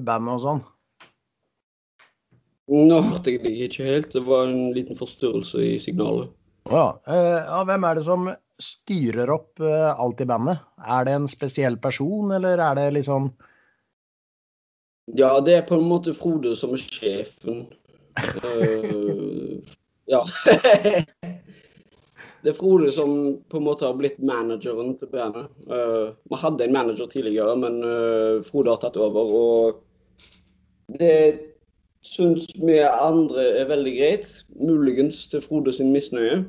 bandet 0.02 0.38
og 0.40 0.46
sånn? 0.48 0.64
Nå 2.74 3.02
hørte 3.04 3.34
jeg 3.34 3.44
deg 3.44 3.60
ikke 3.68 3.86
helt. 3.90 4.14
Det 4.16 4.24
var 4.26 4.48
en 4.48 4.72
liten 4.74 4.98
forstyrrelse 4.98 5.62
i 5.62 5.76
signalet. 5.84 6.32
Ja. 6.72 6.88
Eh, 7.06 7.40
ja, 7.44 7.60
hvem 7.68 7.86
er 7.86 8.00
det 8.00 8.06
som 8.08 8.30
styrer 8.62 9.30
opp 9.34 9.60
eh, 9.62 9.90
alt 9.92 10.22
i 10.24 10.28
bandet? 10.30 10.64
Er 10.80 11.06
det 11.08 11.18
en 11.18 11.28
spesiell 11.30 11.78
person, 11.82 12.32
eller 12.32 12.62
er 12.64 12.80
det 12.80 12.88
liksom 13.00 13.34
Ja, 15.20 15.36
det 15.44 15.58
er 15.58 15.66
på 15.68 15.76
en 15.76 15.90
måte 15.90 16.16
Frode 16.16 16.56
som 16.58 16.76
er 16.76 16.84
sjefen. 16.84 17.66
Ja. 20.04 20.20
det 22.44 22.52
er 22.52 22.58
Frode 22.58 22.92
som 22.92 23.14
på 23.50 23.60
en 23.60 23.64
måte 23.64 23.88
har 23.88 23.96
blitt 23.96 24.20
manageren 24.20 24.98
til 25.00 25.08
bandet. 25.14 25.48
Eh, 25.64 26.12
Vi 26.30 26.40
hadde 26.42 26.66
en 26.66 26.76
manager 26.76 27.08
tidligere, 27.08 27.56
men 27.56 27.80
eh, 27.88 28.44
Frode 28.50 28.74
har 28.74 28.82
tatt 28.84 29.00
over. 29.00 29.32
Og 29.32 30.98
det 31.00 31.54
syns 32.04 32.50
vi 32.60 32.82
andre 32.84 33.46
er 33.62 33.70
veldig 33.72 33.94
greit. 33.96 34.28
Muligens 34.60 35.24
til 35.32 35.44
Frode 35.46 35.74
sin 35.74 35.94
misnøye. 35.96 36.44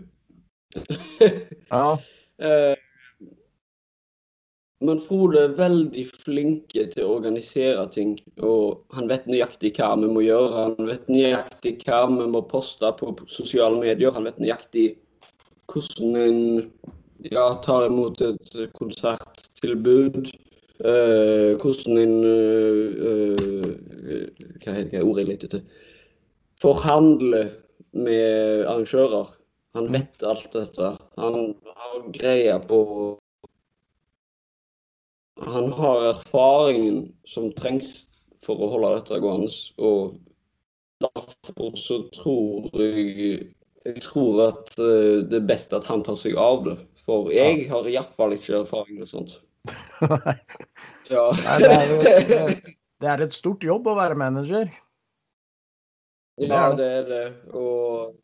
Ja. 1.70 1.86
Eh, 2.42 2.74
Men 4.82 4.98
Frode 4.98 5.38
er 5.38 5.52
veldig 5.54 6.02
flinke 6.24 6.82
til 6.90 7.04
å 7.06 7.12
organisere 7.20 7.84
ting. 7.94 8.16
Og 8.42 8.82
han 8.92 9.06
vet 9.08 9.28
nøyaktig 9.30 9.70
hva 9.78 9.92
vi 10.00 10.08
må 10.10 10.24
gjøre. 10.26 10.64
Han 10.74 10.88
vet 10.90 11.06
nøyaktig 11.08 11.76
hva 11.86 12.00
vi 12.10 12.26
må 12.28 12.42
poste 12.50 12.90
på 12.98 13.14
sosiale 13.30 13.78
medier. 13.78 14.10
Han 14.12 14.26
vet 14.26 14.42
nøyaktig 14.42 14.88
hvordan 15.75 16.16
en 16.16 16.40
ja, 17.31 17.47
tar 17.64 17.88
imot 17.88 18.23
et 18.25 18.54
konserttilbud. 18.78 20.31
Uh, 20.85 21.54
hvordan 21.62 21.99
en 22.02 22.14
uh, 22.26 23.69
Hva 24.62 24.75
er 24.75 24.88
det 24.90 25.02
ordet 25.02 25.25
jeg 25.25 25.28
leter 25.28 25.50
etter? 25.50 25.66
Forhandler 26.62 27.52
med 27.95 28.64
arrangører. 28.64 29.35
Han 29.75 29.90
vet 29.95 30.23
alt 30.26 30.50
dette. 30.54 30.95
Han 31.19 31.54
har 31.75 32.09
greie 32.14 32.59
på 32.69 32.81
han 35.45 35.73
har 35.73 36.04
erfaringen 36.09 37.09
som 37.26 37.50
trengs 37.59 38.04
for 38.47 38.61
å 38.61 38.69
holde 38.75 38.93
dette 38.99 39.19
gående. 39.23 39.50
Og 39.83 40.14
derfor 41.02 41.75
så 41.81 41.99
tror 42.14 42.69
jeg 42.78 43.50
jeg 43.85 44.00
tror 44.05 44.41
at 44.49 44.71
uh, 44.81 45.23
det 45.29 45.41
er 45.41 45.49
best 45.49 45.75
at 45.76 45.87
han 45.88 46.05
tar 46.07 46.17
seg 46.21 46.38
av 46.41 46.64
det. 46.69 46.79
For 47.05 47.29
jeg 47.35 47.67
har 47.69 47.88
iallfall 47.91 48.33
ikke 48.37 48.62
erfaring 48.62 49.03
med 49.03 49.11
sånt. 49.11 49.37
Nei, 50.00 50.38
Ja. 51.12 51.26
det 51.61 51.69
er, 51.69 51.91
jo, 51.91 51.99
det, 52.00 53.09
er 53.12 53.23
et 53.25 53.37
stort 53.37 53.64
jobb 53.64 53.87
å 53.88 53.97
være 53.99 54.17
manager. 54.17 54.71
ja, 56.41 56.62
det 56.76 56.87
er 57.00 57.09
det. 57.09 57.25
Og 57.53 58.17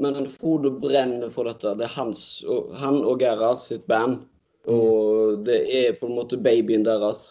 Men 0.00 0.28
Frode 0.28 0.74
brenner 0.76 1.30
for 1.32 1.48
dette. 1.48 1.72
Det 1.80 1.86
er 1.88 1.94
hans, 1.96 2.44
og, 2.44 2.74
han 2.76 3.00
og 3.00 3.22
Gerhard 3.24 3.64
sitt 3.64 3.86
band. 3.88 4.26
Og 4.68 5.40
det 5.46 5.62
er 5.72 5.96
på 5.96 6.10
en 6.10 6.18
måte 6.18 6.36
babyen 6.36 6.84
deres. 6.84 7.30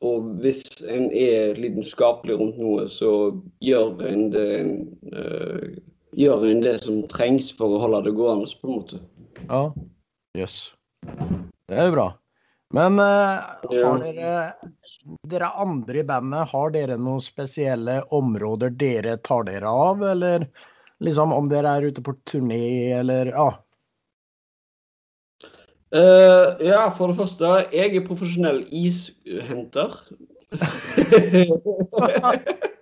Og 0.00 0.30
hvis 0.40 0.62
en 0.88 1.10
er 1.12 1.58
lidenskapelig 1.58 2.38
rundt 2.38 2.58
noe, 2.62 2.86
så 2.88 3.12
gjør 3.60 4.00
en 4.06 4.28
det 4.32 4.48
eh, 5.12 5.78
Gjør 6.16 6.46
en 6.48 6.62
det 6.64 6.78
som 6.84 7.02
trengs 7.10 7.50
for 7.56 7.74
å 7.74 7.82
holde 7.82 8.06
det 8.06 8.14
gående, 8.16 8.48
på 8.60 8.68
en 8.68 8.78
måte. 8.78 9.00
Ja. 9.48 9.62
Jøss. 10.38 10.58
Det 11.68 11.76
er 11.76 11.90
jo 11.90 11.96
bra. 11.96 12.08
Men 12.76 12.98
eh, 13.00 13.36
har 13.80 14.02
dere 14.02 14.32
Dere 15.28 15.48
andre 15.56 16.02
i 16.02 16.08
bandet, 16.08 16.50
har 16.50 16.72
dere 16.74 16.98
noen 17.00 17.22
spesielle 17.24 18.02
områder 18.14 18.70
dere 18.76 19.16
tar 19.24 19.46
dere 19.48 19.68
av, 19.68 20.02
eller 20.04 20.44
liksom 21.04 21.32
om 21.32 21.48
dere 21.48 21.68
er 21.78 21.88
ute 21.88 22.04
på 22.04 22.12
turné, 22.28 22.92
eller 22.98 23.32
ja. 23.32 23.48
Uh, 25.88 26.60
ja, 26.60 26.82
for 26.96 27.08
det 27.08 27.16
første, 27.16 27.46
jeg 27.72 27.96
er 27.96 28.04
profesjonell 28.04 28.60
ishenter. 28.68 29.96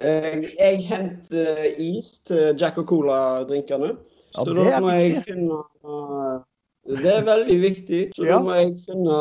Eh, 0.00 0.44
jeg 0.58 0.86
henter 0.86 1.56
is 1.78 2.18
til 2.18 2.56
Jack 2.60 2.78
og 2.78 2.86
Cola-drinkene. 2.86 3.96
Så 4.34 4.44
det 4.44 4.56
da 4.56 4.80
må 4.80 4.90
jeg 4.90 5.22
finne 5.26 5.58
eh, 5.84 6.36
Det 7.02 7.14
er 7.16 7.24
veldig 7.24 7.60
viktig. 7.62 8.12
Så 8.16 8.24
Ja. 8.24 8.32
da 8.32 8.38
må 8.42 8.52
jeg 8.54 8.74
finne 8.86 9.16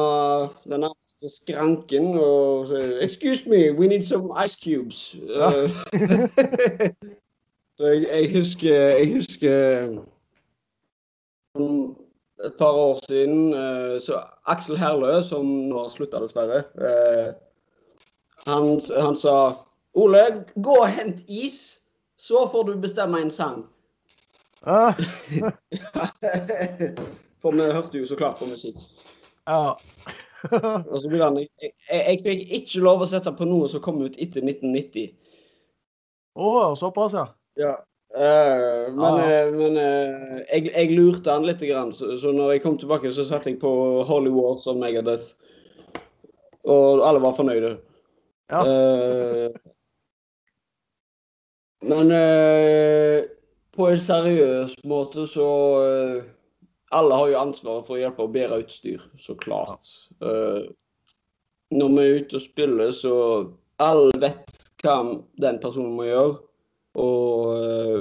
den 0.70 0.80
nærmeste 0.86 1.30
skranken 1.30 2.18
og 2.18 2.68
si 2.68 2.76
Excuse 3.06 3.50
me, 3.50 3.72
we 3.72 3.88
need 3.88 4.06
some 4.06 4.30
ice 4.46 4.58
cubes. 4.64 5.16
Ja. 5.28 5.50
Eh, 5.50 5.70
så 7.78 7.86
jeg, 7.86 8.08
jeg 8.12 8.36
husker 8.38 8.76
Jeg 8.76 9.14
husker 9.14 9.88
um, 11.56 11.98
et 12.46 12.54
par 12.58 12.72
år 12.72 13.00
siden 13.10 13.54
så 14.02 14.22
Aksel 14.46 14.78
Herlø, 14.78 15.24
som 15.24 15.46
nå 15.46 15.78
har 15.78 15.90
slutta 15.90 16.22
dessverre, 16.24 16.64
han, 18.48 18.80
han 18.98 19.16
sa 19.16 19.34
Ole, 19.98 20.46
gå 20.55 20.75
og 20.84 20.89
hent 20.93 21.24
is, 21.27 21.79
så 22.19 22.46
får 22.51 22.63
du 22.67 22.75
bestemme 22.81 23.22
en 23.22 23.31
sang. 23.31 23.63
Ah, 24.67 24.93
For 27.39 27.55
vi 27.55 27.72
hørte 27.72 27.98
jo 27.98 28.05
så 28.05 28.15
klart 28.19 28.39
på 28.39 28.46
musikk. 28.50 28.75
ja. 29.48 29.75
Og 30.91 31.01
så 31.01 31.10
blir 31.12 31.24
han, 31.24 31.36
jeg, 31.39 31.74
jeg, 31.91 32.19
fikk 32.24 32.51
ikke 32.55 32.84
lov 32.86 33.01
å 33.03 33.08
sette 33.12 33.31
på 33.36 33.43
noe 33.48 33.67
som 33.72 33.81
kom 33.84 33.98
ut 34.00 34.15
etter 34.15 34.39
1990. 34.46 35.10
Å, 36.40 36.75
såpass, 36.79 37.16
ja. 37.18 37.25
Ja. 37.59 37.74
Uh, 38.16 38.87
men 38.96 39.20
Ja, 39.20 39.25
eh, 39.25 39.50
men 39.53 39.75
uh, 39.77 40.37
jeg, 40.48 40.72
jeg 40.72 40.96
lurte 40.96 41.35
han 41.35 41.44
litt, 41.46 41.61
grann, 41.68 41.92
så, 41.94 42.16
så 42.22 42.31
når 42.33 42.55
jeg 42.55 42.64
kom 42.64 42.79
tilbake, 42.79 43.11
så 43.11 43.27
satte 43.27 43.51
jeg 43.51 43.59
på 43.61 43.72
Holy 44.07 44.31
Wars 44.33 44.64
og 44.72 44.79
Megadeth. 44.79 45.33
Og 46.70 47.03
alle 47.03 47.22
var 47.24 47.35
fornøyde. 47.35 47.75
Ja. 48.50 48.64
Eh, 48.64 49.51
men 51.81 52.11
eh, 52.11 53.27
på 53.75 53.87
en 53.87 54.01
seriøs 54.03 54.75
måte 54.89 55.27
så 55.31 55.48
eh, 55.85 56.27
Alle 56.92 57.15
har 57.15 57.27
jo 57.29 57.37
ansvaret 57.37 57.85
for 57.85 57.96
å 57.96 58.00
hjelpe 58.01 58.25
å 58.25 58.31
bære 58.33 58.63
utstyr, 58.63 59.03
så 59.22 59.35
klart. 59.37 59.92
Eh, 60.25 60.63
når 61.70 61.92
vi 61.94 62.05
er 62.05 62.15
ute 62.24 62.39
og 62.39 62.42
spiller, 62.42 62.92
så 62.98 63.13
alle 63.77 64.18
vet 64.18 64.55
hva 64.81 64.96
den 65.37 65.59
personen 65.61 65.94
må 66.00 66.07
gjøre. 66.07 66.39
Og 66.98 67.51
eh, 67.53 68.00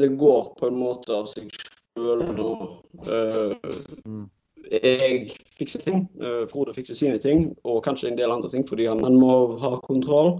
det 0.00 0.14
går 0.16 0.48
på 0.56 0.72
en 0.72 0.80
måte 0.80 1.12
av 1.12 1.28
seg 1.28 1.52
sjøl 1.52 2.24
når 2.24 2.64
Eh, 3.04 4.80
jeg 4.82 5.36
fikser 5.58 5.82
ting, 5.82 6.08
eh, 6.22 6.44
Frode 6.50 6.74
fikser 6.74 6.94
sine 6.94 7.18
ting, 7.18 7.50
og 7.64 7.82
kanskje 7.84 8.10
en 8.10 8.18
del 8.18 8.30
andre 8.30 8.50
ting, 8.50 8.64
fordi 8.68 8.86
han 8.86 9.02
må 9.18 9.56
ha 9.60 9.76
kontroll. 9.84 10.38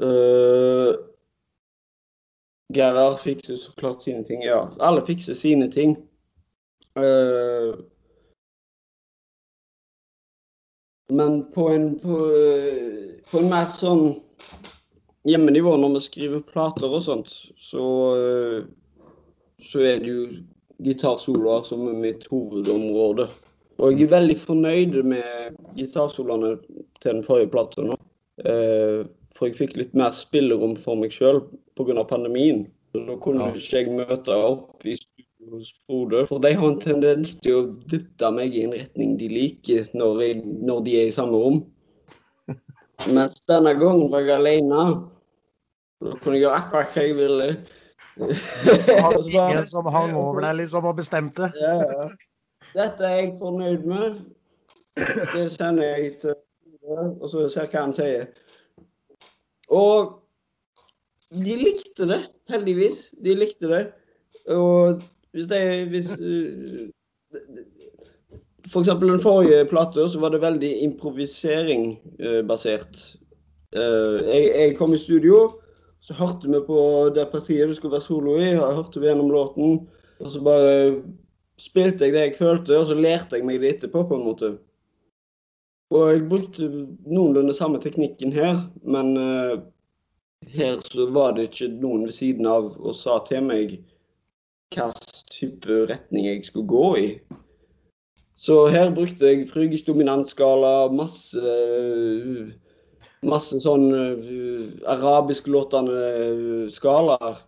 Uh, 0.00 0.94
Gerhard 2.74 3.18
fikser 3.22 3.56
så 3.60 3.72
klart 3.80 4.04
sine 4.06 4.24
ting. 4.24 4.42
Ja, 4.46 4.68
alle 4.78 5.02
fikser 5.06 5.34
sine 5.34 5.70
ting. 5.72 5.96
Uh, 6.98 7.78
men 11.10 11.40
på 11.52 11.68
en, 11.68 11.92
på, 11.98 12.16
på 13.30 13.38
en 13.40 13.50
mer 13.50 13.70
sånn 13.74 14.04
hjemmenivå, 15.28 15.76
når 15.76 15.96
vi 15.96 16.02
skriver 16.04 16.44
plater 16.46 16.88
og 16.88 17.02
sånt, 17.04 17.32
så, 17.60 17.84
eh, 18.16 18.60
så 19.66 19.82
er 19.84 20.00
det 20.00 20.12
jo 20.12 20.26
gitarsoloer 20.80 21.66
som 21.68 21.86
er 21.90 21.98
mitt 22.00 22.26
hovedområde. 22.30 23.28
Og 23.80 23.96
jeg 23.96 24.06
er 24.06 24.14
veldig 24.14 24.36
fornøyd 24.40 25.00
med 25.08 25.58
gitarsoloene 25.76 26.54
til 27.00 27.10
den 27.10 27.24
forrige 27.26 27.52
plata 27.52 27.84
nå. 27.84 27.98
Eh, 28.44 29.02
for 29.36 29.48
jeg 29.48 29.58
fikk 29.58 29.76
litt 29.76 29.92
mer 29.96 30.14
spillerom 30.16 30.76
for 30.80 31.00
meg 31.00 31.12
sjøl 31.14 31.42
pga. 31.84 32.04
pandemien. 32.04 32.66
Så 32.92 33.06
da 33.06 33.16
kunne 33.16 33.46
Ja. 33.46 33.54
ikke 33.54 33.76
jeg 33.76 33.90
møte 33.94 34.34
opp 34.34 34.84
i 34.84 34.96
studio 34.96 35.58
hos 35.58 35.72
Frode. 35.86 36.26
For 36.26 36.38
de 36.38 36.54
har 36.54 36.68
en 36.68 36.80
tendens 36.80 37.36
til 37.36 37.54
å 37.54 37.66
dytte 37.90 38.30
meg 38.34 38.54
i 38.54 38.64
en 38.64 38.72
retning 38.72 39.18
de 39.18 39.28
liker 39.28 39.86
når, 39.94 40.20
jeg, 40.20 40.42
når 40.44 40.80
de 40.84 40.96
er 41.00 41.06
i 41.06 41.14
samme 41.14 41.38
rom. 41.38 41.64
Mens 43.16 43.40
denne 43.48 43.74
gangen 43.78 44.10
var 44.10 44.20
jeg 44.26 44.36
alene. 44.36 45.06
Da 46.00 46.16
kunne 46.18 46.36
jeg 46.36 46.46
gjøre 46.46 46.58
akkurat 46.58 46.92
hva 46.94 47.06
jeg 47.06 47.16
ville. 47.16 47.48
Og 48.20 49.24
så 49.24 49.30
ingen 49.30 49.66
som 49.66 49.86
hang 49.86 50.16
over 50.16 50.40
deg 50.40 50.56
liksom 50.64 50.84
og 50.84 50.96
bestemte. 50.96 51.52
ja, 51.60 51.74
ja. 51.78 52.10
Dette 52.74 53.04
er 53.06 53.16
jeg 53.16 53.34
fornøyd 53.38 53.86
med. 53.88 54.20
Det 55.34 55.50
sender 55.52 55.96
jeg 55.96 56.18
til 56.20 56.34
og 57.20 57.28
så 57.30 57.48
ser 57.48 57.66
jeg 57.66 57.72
hva 57.72 57.84
han 57.84 57.94
sier. 57.94 58.26
Og 59.70 60.16
de 61.30 61.56
likte 61.56 62.06
det, 62.10 62.20
heldigvis. 62.50 63.14
De 63.24 63.34
likte 63.38 63.68
det. 63.70 63.84
Og 64.50 65.02
hvis 65.32 65.46
det 65.50 65.88
hvis, 65.92 66.08
uh, 66.18 66.88
For 68.70 68.80
eksempel 68.80 69.08
den 69.10 69.22
forrige 69.22 69.68
plata, 69.70 70.08
så 70.08 70.18
var 70.20 70.28
det 70.30 70.42
veldig 70.42 70.82
improvisering-basert. 70.82 73.16
jeg, 73.72 74.52
jeg 74.56 74.76
kom 74.76 74.94
i 74.94 74.98
studio, 74.98 75.60
så 76.00 76.14
hørte 76.14 76.50
vi 76.50 76.60
på 76.66 77.10
det 77.14 77.28
partiet 77.32 77.68
vi 77.68 77.74
skulle 77.74 77.92
være 77.92 78.00
solo 78.00 78.38
i. 78.38 78.56
og 78.56 78.74
hørte 78.74 79.00
vi 79.00 79.06
gjennom 79.06 79.30
låten, 79.30 79.88
og 80.20 80.30
så 80.30 80.42
bare 80.42 81.02
spilte 81.58 82.04
jeg 82.04 82.12
det 82.12 82.20
jeg 82.20 82.34
følte, 82.38 82.78
og 82.78 82.86
så 82.86 82.94
lærte 82.94 83.36
jeg 83.36 83.44
meg 83.46 83.60
det 83.60 83.68
etterpå, 83.74 84.02
på 84.08 84.14
en 84.16 84.24
måte. 84.26 84.58
Og 85.90 86.12
jeg 86.12 86.28
brukte 86.28 86.86
noenlunde 87.06 87.54
samme 87.54 87.80
teknikken 87.82 88.32
her, 88.32 88.56
men 88.82 89.16
eh, 89.18 89.58
her 90.48 90.80
så 90.88 91.06
var 91.10 91.34
det 91.36 91.50
ikke 91.50 91.68
noen 91.80 92.06
ved 92.08 92.14
siden 92.16 92.46
av 92.48 92.72
og 92.78 92.96
sa 92.96 93.18
til 93.28 93.44
meg 93.44 93.76
hvilken 94.70 94.94
type 95.30 95.84
retning 95.90 96.26
jeg 96.26 96.44
skulle 96.46 96.70
gå 96.70 96.88
i. 96.96 97.06
Så 98.40 98.66
her 98.72 98.88
brukte 98.94 99.26
jeg 99.28 99.48
Frygisk 99.50 99.90
dominantskala, 99.90 100.88
masse 100.96 101.42
masse 103.26 103.58
sånn 103.60 103.90
uh, 103.92 104.60
arabisk-låtende 104.88 105.92
uh, 105.92 106.66
skalaer. 106.72 107.40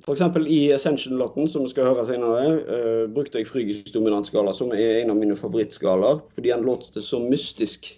F.eks. 0.00 0.22
i 0.48 0.72
Ascension-låten, 0.72 1.46
som 1.52 1.66
vi 1.66 1.70
skal 1.70 1.90
høre 1.90 2.06
senere, 2.08 2.56
uh, 2.66 3.04
brukte 3.12 3.38
jeg 3.38 3.50
Frygisk 3.50 3.92
dominantskala, 3.94 4.54
som 4.56 4.72
er 4.74 5.02
en 5.04 5.14
av 5.14 5.20
mine 5.20 5.36
favorittskalaer, 5.38 6.22
fordi 6.34 6.50
han 6.54 6.66
låter 6.66 7.04
så 7.04 7.20
mystisk. 7.22 7.92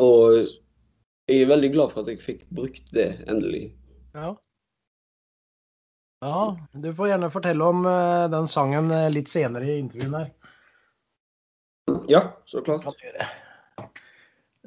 Og 0.00 0.40
jeg 1.32 1.44
er 1.44 1.52
veldig 1.52 1.70
glad 1.74 1.92
for 1.92 2.04
at 2.04 2.10
jeg 2.12 2.22
fikk 2.22 2.42
brukt 2.54 2.90
det, 2.94 3.10
endelig. 3.30 3.70
Ja. 4.12 4.34
Ja, 6.22 6.56
du 6.72 6.92
får 6.94 7.08
gjerne 7.10 7.32
fortelle 7.34 7.66
om 7.66 7.86
uh, 7.88 8.28
den 8.30 8.46
sangen 8.50 8.92
eh, 8.94 9.08
litt 9.10 9.30
senere 9.30 9.66
i 9.66 9.80
intervjuen 9.80 10.14
her. 10.14 10.28
Ja, 12.06 12.20
så 12.46 12.62
klart. 12.62 12.84
Kan 12.84 12.94
du 12.94 13.02
gjøre. 13.08 13.26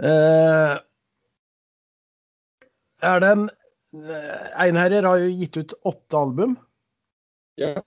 Eh, 0.04 0.73
er 3.08 3.23
det 3.23 3.32
en 3.38 3.47
uh, 3.47 4.43
Einherjer 4.65 5.08
har 5.08 5.23
jo 5.23 5.32
gitt 5.32 5.62
ut 5.62 5.78
åtte 5.88 6.19
album. 6.19 6.58
Ja. 7.62 7.78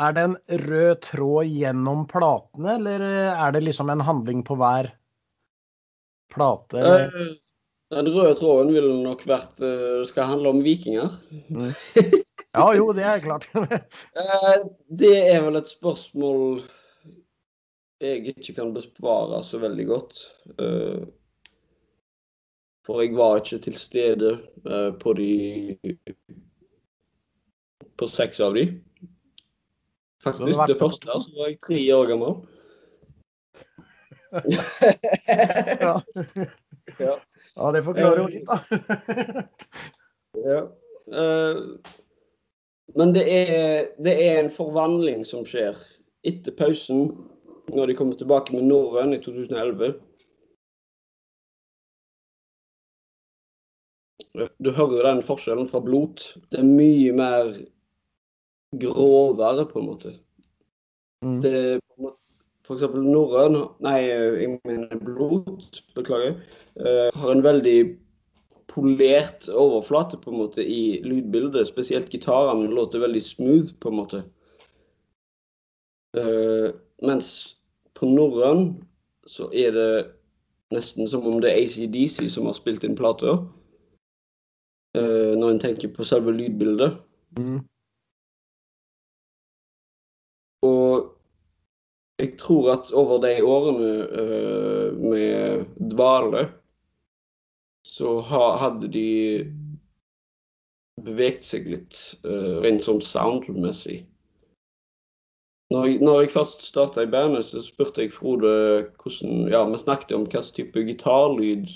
Er 0.00 0.16
det 0.16 0.26
en 0.28 0.36
rød 0.66 1.00
tråd 1.08 1.48
gjennom 1.48 2.04
platene, 2.12 2.74
eller 2.76 3.06
er 3.30 3.56
det 3.56 3.64
liksom 3.64 3.88
en 3.92 4.04
handling 4.04 4.44
på 4.44 4.60
hver 4.60 4.92
plate? 6.32 6.76
Eller? 6.76 7.38
Den 7.90 8.06
røde 8.14 8.36
tråden 8.38 8.70
ville 8.74 8.92
nok 9.02 9.24
vært 9.26 9.58
eh, 9.66 10.00
Det 10.00 10.08
skal 10.12 10.28
handle 10.30 10.52
om 10.54 10.60
vikinger. 10.66 11.16
Mm. 11.50 11.72
Ja, 12.50 12.64
jo, 12.74 12.88
det 12.90 13.04
er 13.06 13.20
klart. 13.22 13.44
Eh, 14.18 14.62
Det 15.02 15.12
er 15.30 15.40
vel 15.44 15.58
et 15.60 15.68
spørsmål 15.70 16.62
jeg 18.00 18.32
ikke 18.32 18.54
kan 18.56 18.70
besvare 18.74 19.42
så 19.44 19.58
veldig 19.60 19.84
godt. 19.90 20.22
Eh, 20.58 21.02
For 22.86 23.02
jeg 23.04 23.12
var 23.18 23.42
ikke 23.42 23.58
til 23.68 23.76
stede 23.76 24.32
på 25.02 25.12
de 25.18 25.76
På 28.00 28.08
seks 28.08 28.40
av 28.40 28.56
de. 28.56 28.64
Faktisk. 30.24 30.56
det 30.56 30.68
Det 30.74 30.78
første 30.80 31.06
så 31.06 31.36
var 31.36 31.48
jeg 31.52 31.60
tre 31.64 31.80
år 31.96 32.06
gammel. 32.14 32.34
Ja, 35.80 35.96
Ja. 37.00 37.14
Ja 37.60 37.72
det 37.76 37.84
forklarer 37.86 38.22
jo 38.24 38.28
litt, 38.32 38.50
da. 38.50 39.46
Ja. 40.40 40.60
Uh, 41.10 41.74
men 42.94 43.12
det 43.14 43.24
er, 43.28 43.90
det 43.98 44.14
er 44.24 44.38
en 44.40 44.52
forvandling 44.54 45.24
som 45.26 45.42
skjer 45.46 45.74
etter 46.26 46.54
pausen, 46.54 47.10
når 47.74 47.90
de 47.90 47.96
kommer 47.98 48.18
tilbake 48.18 48.54
med 48.54 48.66
Norrøn 48.70 49.14
i 49.14 49.20
2011. 49.22 49.92
Du 54.62 54.70
hører 54.74 55.06
den 55.08 55.22
forskjellen 55.26 55.68
fra 55.70 55.82
blot. 55.82 56.22
Det 56.50 56.62
er 56.62 56.66
mye 56.66 57.12
mer 57.14 57.52
grovere, 58.78 59.66
på 59.66 59.80
en 59.80 59.86
måte. 59.86 60.14
Mm. 61.24 61.38
Det 61.42 61.79
eksempel 62.76 63.02
norrøn 63.02 63.56
Nei, 63.82 63.98
jeg 64.06 64.58
mener 64.64 65.00
blod, 65.04 65.80
beklager. 65.96 66.36
eh, 66.76 67.08
har 67.14 67.32
en 67.32 67.44
veldig 67.44 67.96
polert 68.70 69.48
overflate 69.48 70.18
på 70.22 70.30
en 70.30 70.38
måte 70.38 70.62
i 70.62 71.00
lydbildet. 71.02 71.68
Spesielt 71.68 72.10
gitarene 72.10 72.70
låter 72.70 73.02
veldig 73.02 73.22
smooth, 73.22 73.74
på 73.80 73.88
en 73.88 73.96
måte. 73.96 74.22
Uh, 76.18 76.70
mens 77.02 77.56
på 77.94 78.06
norrøn 78.06 78.72
så 79.26 79.46
er 79.54 79.70
det 79.74 79.90
nesten 80.74 81.06
som 81.08 81.26
om 81.26 81.38
det 81.42 81.52
er 81.52 81.60
ACDC 81.62 82.30
som 82.30 82.48
har 82.50 82.56
spilt 82.58 82.84
inn 82.86 82.98
plater. 82.98 83.44
Uh, 84.98 85.34
når 85.38 85.54
en 85.54 85.62
tenker 85.62 85.92
på 85.94 86.06
selve 86.06 86.34
lydbildet. 86.34 86.98
Mm. 87.38 87.60
Og 90.66 91.10
jeg 92.20 92.36
tror 92.38 92.72
at 92.74 92.92
over 92.92 93.20
de 93.24 93.32
årene 93.42 93.90
uh, 94.12 94.98
med 95.00 95.64
Dvale, 95.92 96.48
så 97.86 98.20
ha, 98.28 98.44
hadde 98.60 98.90
de 98.92 99.08
beveget 101.00 101.46
seg 101.48 101.68
litt, 101.72 102.00
uh, 102.28 102.60
rent 102.64 102.84
sånn 102.84 103.00
soundmessig. 103.04 104.02
Når 105.70 105.86
jeg, 105.86 105.98
når 106.02 106.20
jeg 106.20 106.32
først 106.34 106.64
starta 106.66 107.04
i 107.06 107.10
bandet, 107.10 107.46
så 107.46 107.62
spurte 107.62 108.02
jeg 108.02 108.12
Frode 108.12 108.50
hvordan 108.98 109.46
Ja, 109.52 109.62
vi 109.70 109.78
snakket 109.78 110.16
om 110.16 110.24
hvilken 110.26 110.48
type 110.56 110.82
gitarlyd 110.82 111.68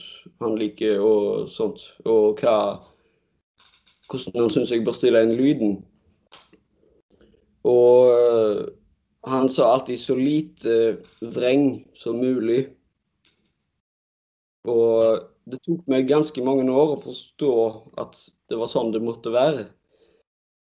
han 0.43 0.57
liker 0.59 0.99
og 0.99 1.49
sånt, 1.55 1.85
og 2.05 2.43
hva 2.43 2.83
Hvordan 4.11 4.43
han 4.43 4.51
syns 4.53 4.71
jeg 4.75 4.85
bør 4.85 4.95
stille 4.95 5.23
inn 5.25 5.33
lyden. 5.39 5.79
Og 7.65 8.11
øh, 8.13 8.67
han 9.25 9.49
sa 9.49 9.73
alltid 9.73 10.01
så 10.01 10.17
lite 10.17 10.97
vreng 11.21 11.85
som 11.97 12.19
mulig. 12.21 12.67
Og 14.69 15.25
det 15.49 15.61
tok 15.65 15.87
meg 15.93 16.09
ganske 16.09 16.45
mange 16.45 16.67
år 16.73 16.95
å 16.95 17.03
forstå 17.05 17.55
at 18.01 18.19
det 18.49 18.59
var 18.61 18.71
sånn 18.73 18.93
det 18.95 19.03
måtte 19.05 19.33
være. 19.33 19.67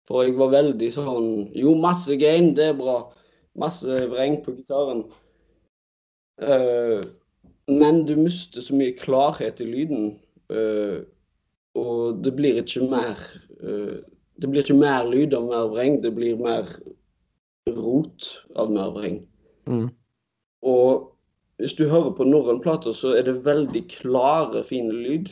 For 0.08 0.24
jeg 0.24 0.38
var 0.38 0.54
veldig 0.54 0.88
sånn 0.94 1.30
Jo, 1.58 1.74
masse 1.78 2.16
gain, 2.20 2.54
det 2.56 2.70
er 2.72 2.78
bra. 2.78 3.00
Masse 3.58 4.04
vreng 4.10 4.38
på 4.44 4.54
gitaren. 4.56 5.04
Uh, 6.38 7.02
men 7.68 8.04
du 8.06 8.14
mister 8.16 8.64
så 8.64 8.76
mye 8.78 8.96
klarhet 8.96 9.60
i 9.60 9.66
lyden. 9.68 10.12
Uh, 10.48 11.02
og 11.78 12.22
det 12.24 12.32
blir 12.38 12.62
ikke 12.62 12.86
mer 12.88 13.18
uh, 13.60 13.98
Det 14.40 14.48
blir 14.48 14.62
ikke 14.62 14.78
mer 14.78 15.04
lyd 15.10 15.34
av 15.36 15.50
mer 15.50 15.66
vreng, 15.74 15.98
det 16.00 16.14
blir 16.14 16.38
mer 16.40 16.70
rot 17.76 18.28
av 18.56 18.72
mer. 18.72 19.20
Mm. 19.68 19.88
Og 20.66 21.08
hvis 21.58 21.74
du 21.74 21.88
hører 21.90 22.14
på 22.14 22.26
norrønplater, 22.26 22.94
så 22.94 23.14
er 23.18 23.26
det 23.26 23.40
veldig 23.46 23.84
klare, 23.90 24.62
fine 24.66 24.94
lyd. 24.94 25.30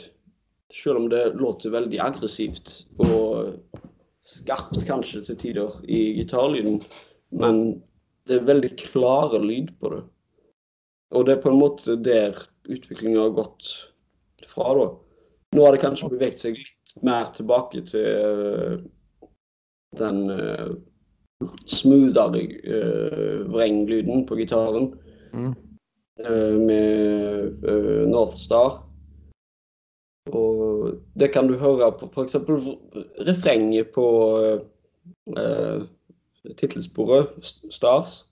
Selv 0.74 1.04
om 1.04 1.10
det 1.10 1.36
låter 1.38 1.70
veldig 1.70 2.00
aggressivt 2.02 2.80
og 2.98 3.54
skarpt 4.26 4.80
kanskje 4.88 5.22
til 5.28 5.38
tider 5.38 5.76
i 5.86 6.16
gitarlyden. 6.18 6.80
Men 7.30 7.80
det 8.26 8.40
er 8.40 8.48
veldig 8.48 8.72
klare 8.80 9.38
lyd 9.42 9.70
på 9.80 9.94
det. 9.94 10.02
Og 11.14 11.26
det 11.26 11.36
er 11.36 11.42
på 11.44 11.52
en 11.52 11.60
måte 11.60 11.94
der 12.02 12.34
utviklingen 12.66 13.20
har 13.22 13.36
gått 13.36 13.70
fra, 14.50 14.72
da. 14.74 14.88
Nå 15.54 15.62
har 15.62 15.76
det 15.76 15.84
kanskje 15.84 16.10
beveget 16.10 16.42
seg 16.42 16.58
litt 16.58 16.96
mer 17.06 17.30
tilbake 17.36 17.84
til 17.86 18.02
øh, 18.02 18.80
den 19.96 20.18
uh, 20.32 20.74
smoothere 21.66 22.42
uh, 22.64 23.52
vrenglyden 23.52 24.26
på 24.26 24.38
gitaren 24.40 24.94
Mm. 25.36 25.52
Uh, 26.24 26.56
med 26.64 27.64
uh, 27.68 28.08
North 28.08 28.38
Star. 28.40 28.78
Og 30.32 30.94
det 31.20 31.28
kan 31.34 31.48
du 31.48 31.58
høre 31.60 31.90
på 31.92 32.08
f.eks. 32.08 32.38
refrenget 33.28 33.90
på 33.92 34.06
uh, 35.36 35.82
tittelsporet, 36.56 37.28
Stars. 37.70 38.22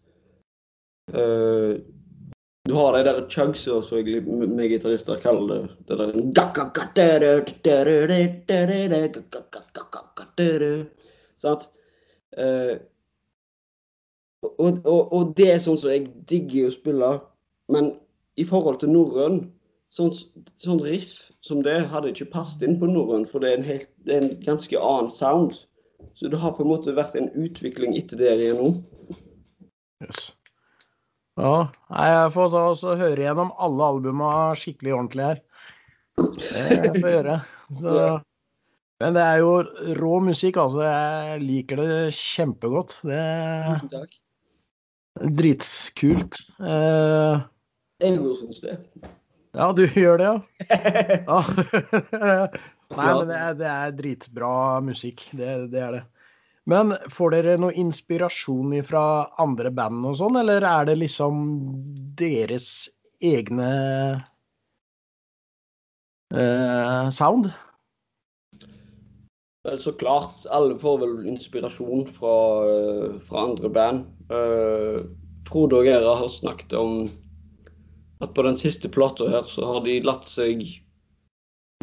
Eh, 1.13 1.77
du 2.65 2.75
har 2.75 2.97
de 2.97 3.05
der 3.05 3.29
chugsa, 3.29 3.83
som 3.83 3.99
jeg 3.99 4.23
vi 4.25 4.69
gitarister 4.69 5.21
kaller 5.21 5.55
det. 5.55 5.71
Det 5.89 5.99
der 5.99 6.13
Sant? 11.39 11.69
Og, 14.45 14.81
og, 14.85 15.13
og 15.15 15.35
det 15.39 15.51
er 15.55 15.63
sånn 15.63 15.79
som 15.81 15.93
jeg 15.93 16.09
digger 16.31 16.69
å 16.69 16.75
spille. 16.75 17.11
Men 17.73 17.95
i 18.41 18.47
forhold 18.47 18.81
til 18.83 18.93
norrøn, 18.93 19.43
sånn, 19.95 20.13
sånn 20.61 20.83
riff 20.85 21.17
som 21.45 21.63
det 21.65 21.77
hadde 21.93 22.13
ikke 22.13 22.33
passet 22.33 22.65
inn 22.67 22.79
på 22.81 22.89
norrøn, 22.91 23.27
for 23.31 23.45
det 23.45 23.53
er, 23.53 23.61
en 23.61 23.69
helt, 23.69 23.91
det 24.09 24.17
er 24.17 24.27
en 24.27 24.35
ganske 24.45 24.81
annen 24.81 25.13
sound. 25.13 25.61
Så 26.19 26.31
det 26.31 26.41
har 26.41 26.55
på 26.57 26.65
en 26.65 26.73
måte 26.73 26.95
vært 26.97 27.17
en 27.19 27.31
utvikling 27.39 27.97
etter 27.99 28.21
det 28.21 28.33
igjen 28.39 28.61
nå. 28.61 28.71
Yes. 30.05 30.33
Ja, 31.41 31.67
jeg 31.91 32.31
får 32.35 32.53
ta 32.53 32.63
og 32.71 33.01
høre 33.01 33.25
gjennom 33.25 33.51
alle 33.59 33.89
albuma 33.91 34.29
skikkelig 34.59 34.95
ordentlig 34.95 35.27
her. 35.31 35.41
Det 36.21 36.93
får 37.01 37.09
jeg 37.09 37.15
gjøre. 37.19 37.39
Så, 37.75 37.95
men 39.03 39.17
det 39.17 39.25
er 39.25 39.41
jo 39.43 39.55
rå 39.99 40.13
musikk, 40.29 40.61
altså. 40.63 40.85
Jeg 40.87 41.41
liker 41.43 41.83
det 41.83 41.97
kjempegodt. 42.15 43.01
Det 43.03 43.25
takk. 43.91 44.15
Dritkult. 45.21 46.41
Eh, 46.61 47.45
Jeg 48.03 48.19
syns 48.41 48.63
det. 48.65 48.79
ja, 49.55 49.69
du 49.73 49.85
gjør 49.87 50.19
det, 50.19 50.31
ja? 50.31 50.35
ja. 52.31 52.49
Nei, 52.95 53.07
men 53.19 53.31
det 53.31 53.39
er, 53.39 53.55
det 53.59 53.71
er 53.71 53.95
dritbra 53.99 54.81
musikk. 54.85 55.25
Det, 55.33 55.55
det 55.73 55.81
er 55.83 55.97
det. 55.99 56.03
Men 56.71 56.95
får 57.13 57.35
dere 57.35 57.57
noe 57.61 57.75
inspirasjon 57.77 58.73
fra 58.89 59.05
andre 59.43 59.73
band 59.75 60.07
og 60.09 60.17
sånn, 60.21 60.39
eller 60.41 60.65
er 60.65 60.87
det 60.89 60.97
liksom 61.03 61.43
deres 62.17 62.69
egne 63.25 63.69
eh, 66.33 67.11
sound? 67.13 67.51
Vel, 69.65 69.79
så 69.81 69.93
klart. 69.93 70.45
Alle 70.53 70.79
får 70.79 70.99
vel 71.01 71.27
inspirasjon 71.29 72.07
fra, 72.07 72.37
eh, 72.71 73.21
fra 73.29 73.45
andre 73.49 73.69
band. 73.69 74.05
Uh, 74.31 75.05
Frode 75.49 75.77
og 75.77 75.85
Gera 75.85 76.15
har 76.17 76.29
snakket 76.33 76.73
om 76.73 77.11
at 78.25 78.33
på 78.35 78.43
den 78.43 78.57
siste 78.57 78.89
plata 78.89 79.29
her, 79.29 79.45
så 79.49 79.67
har 79.69 79.85
de 79.85 79.99
latt 80.01 80.25
seg 80.29 80.65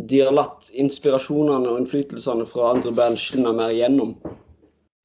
De 0.10 0.20
har 0.20 0.34
latt 0.34 0.72
inspirasjonene 0.74 1.70
og 1.70 1.78
innflytelsene 1.78 2.48
fra 2.50 2.72
andre 2.74 2.90
band 2.98 3.20
skinne 3.22 3.52
mer 3.54 3.70
gjennom. 3.76 4.16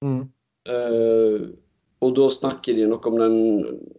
Mm. 0.01 0.23
Uh, 0.69 1.53
og 2.01 2.15
da 2.17 2.29
snakker 2.33 2.77
de 2.77 2.87
nok 2.89 3.07
om 3.07 3.19
den 3.21 3.37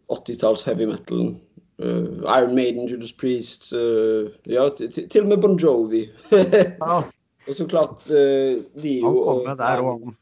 80-talls 0.10 0.66
heavy 0.66 0.88
metalen. 0.90 1.36
Uh, 1.78 2.26
Iron 2.26 2.56
Maiden, 2.58 2.90
Judas 2.90 3.13
Priest 3.13 3.70
uh, 3.74 4.34
Ja, 4.50 4.66
til, 4.74 5.22
og 5.22 5.30
med 5.30 5.42
Bon 5.42 5.58
Jovi. 5.62 6.08
Ja, 6.34 7.04
og 7.48 7.56
så 7.56 7.68
klart 7.70 8.08
uh, 8.12 8.64
Dio 8.84 9.14
og 9.18 9.48
og 9.48 10.14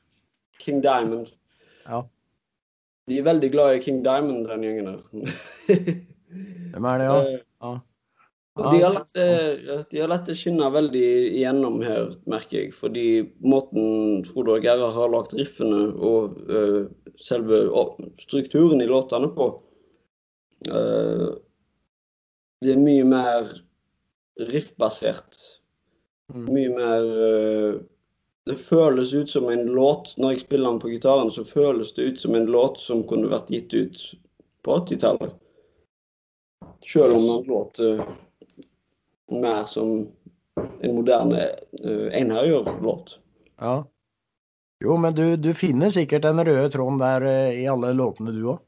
King 0.59 0.83
Diamond. 0.83 1.27
Ja. 1.85 2.01
De 3.05 3.17
er 3.19 3.25
veldig 3.25 3.51
glad 3.53 3.75
i 3.75 3.81
King 3.83 4.05
Diamond, 4.05 4.47
den 4.49 4.63
gjengen 4.63 4.85
der. 4.85 5.01
Hvem 6.73 6.87
er 6.89 6.97
det, 6.97 7.05
ja? 7.05 7.19
Eh, 7.21 7.39
ja. 7.61 7.73
Og 8.55 8.71
de 8.71 8.79
har 8.85 8.93
latt 8.95 9.09
det, 9.17 9.85
de 9.91 9.99
har 9.99 10.07
latt 10.07 10.29
det 10.29 10.37
skinne 10.39 10.69
veldig 10.71 11.07
igjennom 11.35 11.81
her, 11.83 12.13
merker 12.31 12.61
jeg. 12.61 12.71
Fordi 12.77 13.07
måten 13.43 14.23
Frode 14.29 14.55
og 14.55 14.63
Gerhard 14.63 14.95
har 14.95 15.11
lagt 15.11 15.35
riffene 15.35 15.89
og 15.99 16.37
uh, 16.47 16.85
selve 17.19 17.65
uh, 17.67 17.97
strukturen 18.23 18.79
i 18.79 18.87
låtene 18.87 19.27
på 19.35 19.49
uh, 20.71 21.27
Det 22.63 22.71
er 22.77 22.79
mye 22.79 23.03
mer 23.11 23.51
riffbasert. 24.39 25.35
Mm. 26.33 26.45
Mye 26.53 26.69
mer 26.73 27.03
uh, 27.05 27.81
Det 28.49 28.55
føles 28.57 29.13
ut 29.13 29.29
som 29.29 29.49
en 29.49 29.65
låt 29.77 30.15
Når 30.17 30.31
jeg 30.31 30.39
spiller 30.41 30.71
den 30.71 30.79
på 30.81 30.89
gitaren, 30.89 31.31
så 31.31 31.43
føles 31.45 31.93
det 31.93 32.01
ut 32.01 32.21
som 32.21 32.35
en 32.35 32.45
låt 32.49 32.79
som 32.81 33.03
kunne 33.07 33.29
vært 33.29 33.51
gitt 33.53 33.73
ut 33.73 33.99
på 34.65 34.77
80-tallet. 34.79 35.33
Selv 36.85 37.15
om 37.19 37.25
den 37.27 37.43
låter 37.49 38.01
mer 39.29 39.63
som 39.69 40.07
en 40.81 40.95
moderne 40.95 41.43
uh, 41.85 42.07
Einherjer-låt. 42.13 43.19
ja. 43.59 43.83
Jo, 44.83 44.97
men 44.97 45.15
du, 45.15 45.35
du 45.39 45.53
finner 45.55 45.89
sikkert 45.89 46.25
den 46.25 46.41
røde 46.43 46.69
tråden 46.69 46.97
der 46.99 47.23
uh, 47.23 47.53
i 47.53 47.67
alle 47.71 47.93
låtene 47.95 48.33
du 48.35 48.41
òg, 48.55 48.59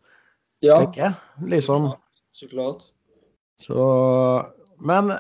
Ja, 0.64 0.78
tenker 0.80 1.02
jeg. 1.04 1.14
Liksom. 1.50 1.90
så 2.32 2.48
klart. 2.48 2.86
Så 3.62 3.82
Men 4.78 5.12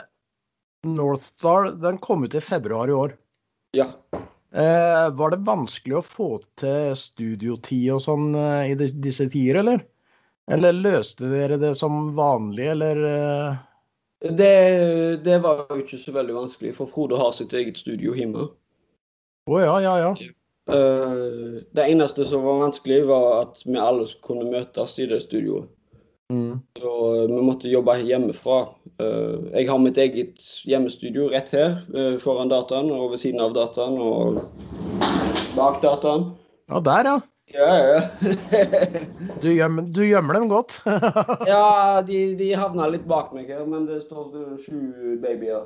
Northstar, 0.95 1.71
den 1.81 1.97
kom 2.03 2.23
ut 2.23 2.35
i 2.35 2.41
februar 2.41 2.89
i 2.89 2.95
år. 2.95 3.13
Ja. 3.75 3.89
Eh, 4.51 5.09
var 5.19 5.33
det 5.33 5.43
vanskelig 5.45 5.97
å 5.99 6.05
få 6.05 6.29
til 6.57 6.95
studiotid 6.97 7.91
og 7.97 8.01
sånn 8.05 8.31
eh, 8.35 8.71
i 8.71 8.75
dis- 8.79 8.95
disse 8.95 9.27
tider, 9.29 9.59
eller? 9.63 9.83
Eller 10.47 10.77
løste 10.77 11.27
dere 11.27 11.57
det 11.59 11.73
som 11.75 12.13
vanlig, 12.15 12.69
eller 12.71 13.01
eh, 13.09 13.57
Det, 14.31 14.53
det 15.25 15.41
var 15.43 15.65
jo 15.69 15.81
ikke 15.83 15.99
så 15.99 16.15
veldig 16.15 16.37
vanskelig, 16.39 16.73
for 16.79 16.89
Frode 16.89 17.19
har 17.19 17.35
sitt 17.35 17.53
eget 17.53 17.77
studio 17.77 18.15
hjemme. 18.15 18.47
Å 19.47 19.59
ja, 19.61 19.75
ja, 19.83 19.95
ja. 20.05 20.13
Eh, 20.71 21.59
det 21.75 21.85
eneste 21.91 22.25
som 22.25 22.47
var 22.47 22.63
vanskelig, 22.63 23.03
var 23.11 23.27
at 23.43 23.61
vi 23.67 23.77
alle 23.79 24.07
kunne 24.23 24.47
møtes 24.49 24.97
i 25.03 25.05
det 25.11 25.21
studioet. 25.27 25.67
Mm. 26.33 26.59
Så 26.79 27.27
vi 27.27 27.41
måtte 27.41 27.69
jobbe 27.71 27.95
hjemmefra. 28.03 28.59
Eh, 28.99 29.35
jeg 29.53 29.69
har 29.69 29.79
mitt 29.79 29.97
eget 30.01 30.43
hjemmestudio 30.67 31.29
rett 31.31 31.53
her 31.55 31.77
eh, 31.95 32.17
foran 32.19 32.51
dataen 32.51 32.91
og 32.91 33.13
ved 33.13 33.21
siden 33.21 33.39
av 33.43 33.55
dataen 33.55 33.95
og 33.95 34.41
bak 35.55 35.79
dataen. 35.83 36.33
Ja, 36.67 36.83
der, 36.83 37.11
ja. 37.13 37.17
Ja, 37.55 37.69
ja. 37.79 38.01
Du 39.41 39.47
gjemmer, 39.53 39.87
du 39.87 40.01
gjemmer 40.03 40.35
dem 40.35 40.49
godt. 40.51 40.81
ja, 41.47 42.01
de, 42.03 42.19
de 42.35 42.51
havna 42.59 42.89
litt 42.91 43.07
bak 43.07 43.31
meg 43.31 43.47
her, 43.53 43.63
men 43.69 43.87
det 43.87 44.01
står 44.03 44.57
sju 44.65 45.15
babyer. 45.23 45.63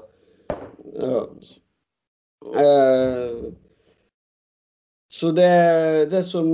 Ja. 0.94 1.26
Eh, 2.62 3.50
så 5.12 5.32
det, 5.34 5.50
det 6.14 6.22
som 6.30 6.54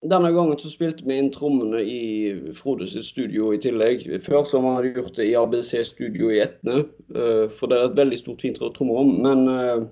Denne 0.00 0.30
gangen 0.32 0.56
så 0.56 0.70
spilte 0.72 1.04
vi 1.04 1.18
inn 1.20 1.28
trommene 1.32 1.82
i 1.84 2.52
Frode 2.56 2.86
sitt 2.88 3.04
studio 3.04 3.50
i 3.52 3.58
tillegg. 3.60 4.06
Før 4.24 4.46
så 4.48 4.60
hadde 4.64 4.86
vi 4.86 4.94
gjort 4.96 5.18
det 5.18 5.26
i 5.28 5.34
ABC-studio 5.36 6.30
i 6.32 6.38
Etne, 6.40 6.86
eh, 7.12 7.52
for 7.52 7.68
det 7.68 7.76
er 7.76 7.90
et 7.90 7.98
veldig 7.98 8.20
stort, 8.22 8.40
fint 8.40 8.56
trommerom. 8.56 9.12
Men 9.26 9.44
eh, 9.52 9.82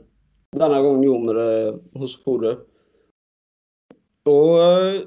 denne 0.57 0.81
gangen 0.81 1.05
gjorde 1.05 1.29
vi 1.29 1.37
det 1.37 2.01
hos 2.01 2.17
Frode. 2.25 2.55
Og 4.33 4.55
eh, 4.63 5.03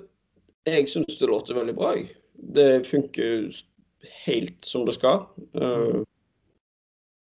jeg 0.69 0.85
syns 0.93 1.17
det 1.17 1.31
låter 1.33 1.57
veldig 1.57 1.75
bra. 1.79 1.95
jeg. 1.97 2.13
Det 2.53 2.69
funker 2.85 3.49
helt 4.27 4.69
som 4.69 4.85
det 4.85 4.99
skal. 4.99 5.25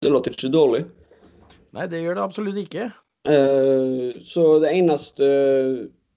Det 0.03 0.11
låter 0.11 0.35
ikke 0.35 0.55
dårlig. 0.55 0.85
Nei, 1.75 1.91
det 1.91 2.03
gjør 2.03 2.19
det 2.19 2.25
absolutt 2.25 2.59
ikke. 2.63 2.89
Så 4.27 4.47
det 4.63 4.71
eneste 4.71 5.29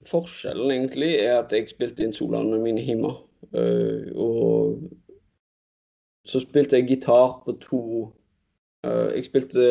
forskjellen 0.08 0.70
egentlig 0.70 1.14
er 1.20 1.40
at 1.40 1.52
jeg 1.52 1.68
spilte 1.70 2.04
inn 2.04 2.14
soloene 2.16 2.60
mine 2.62 2.82
hjemme. 2.84 3.12
Uh, 3.56 4.06
og 4.20 4.78
så 6.28 6.42
spilte 6.42 6.78
jeg 6.78 6.88
gitar 6.90 7.40
på 7.44 7.54
to 7.62 7.82
uh, 8.86 9.08
Jeg 9.16 9.24
spilte 9.26 9.64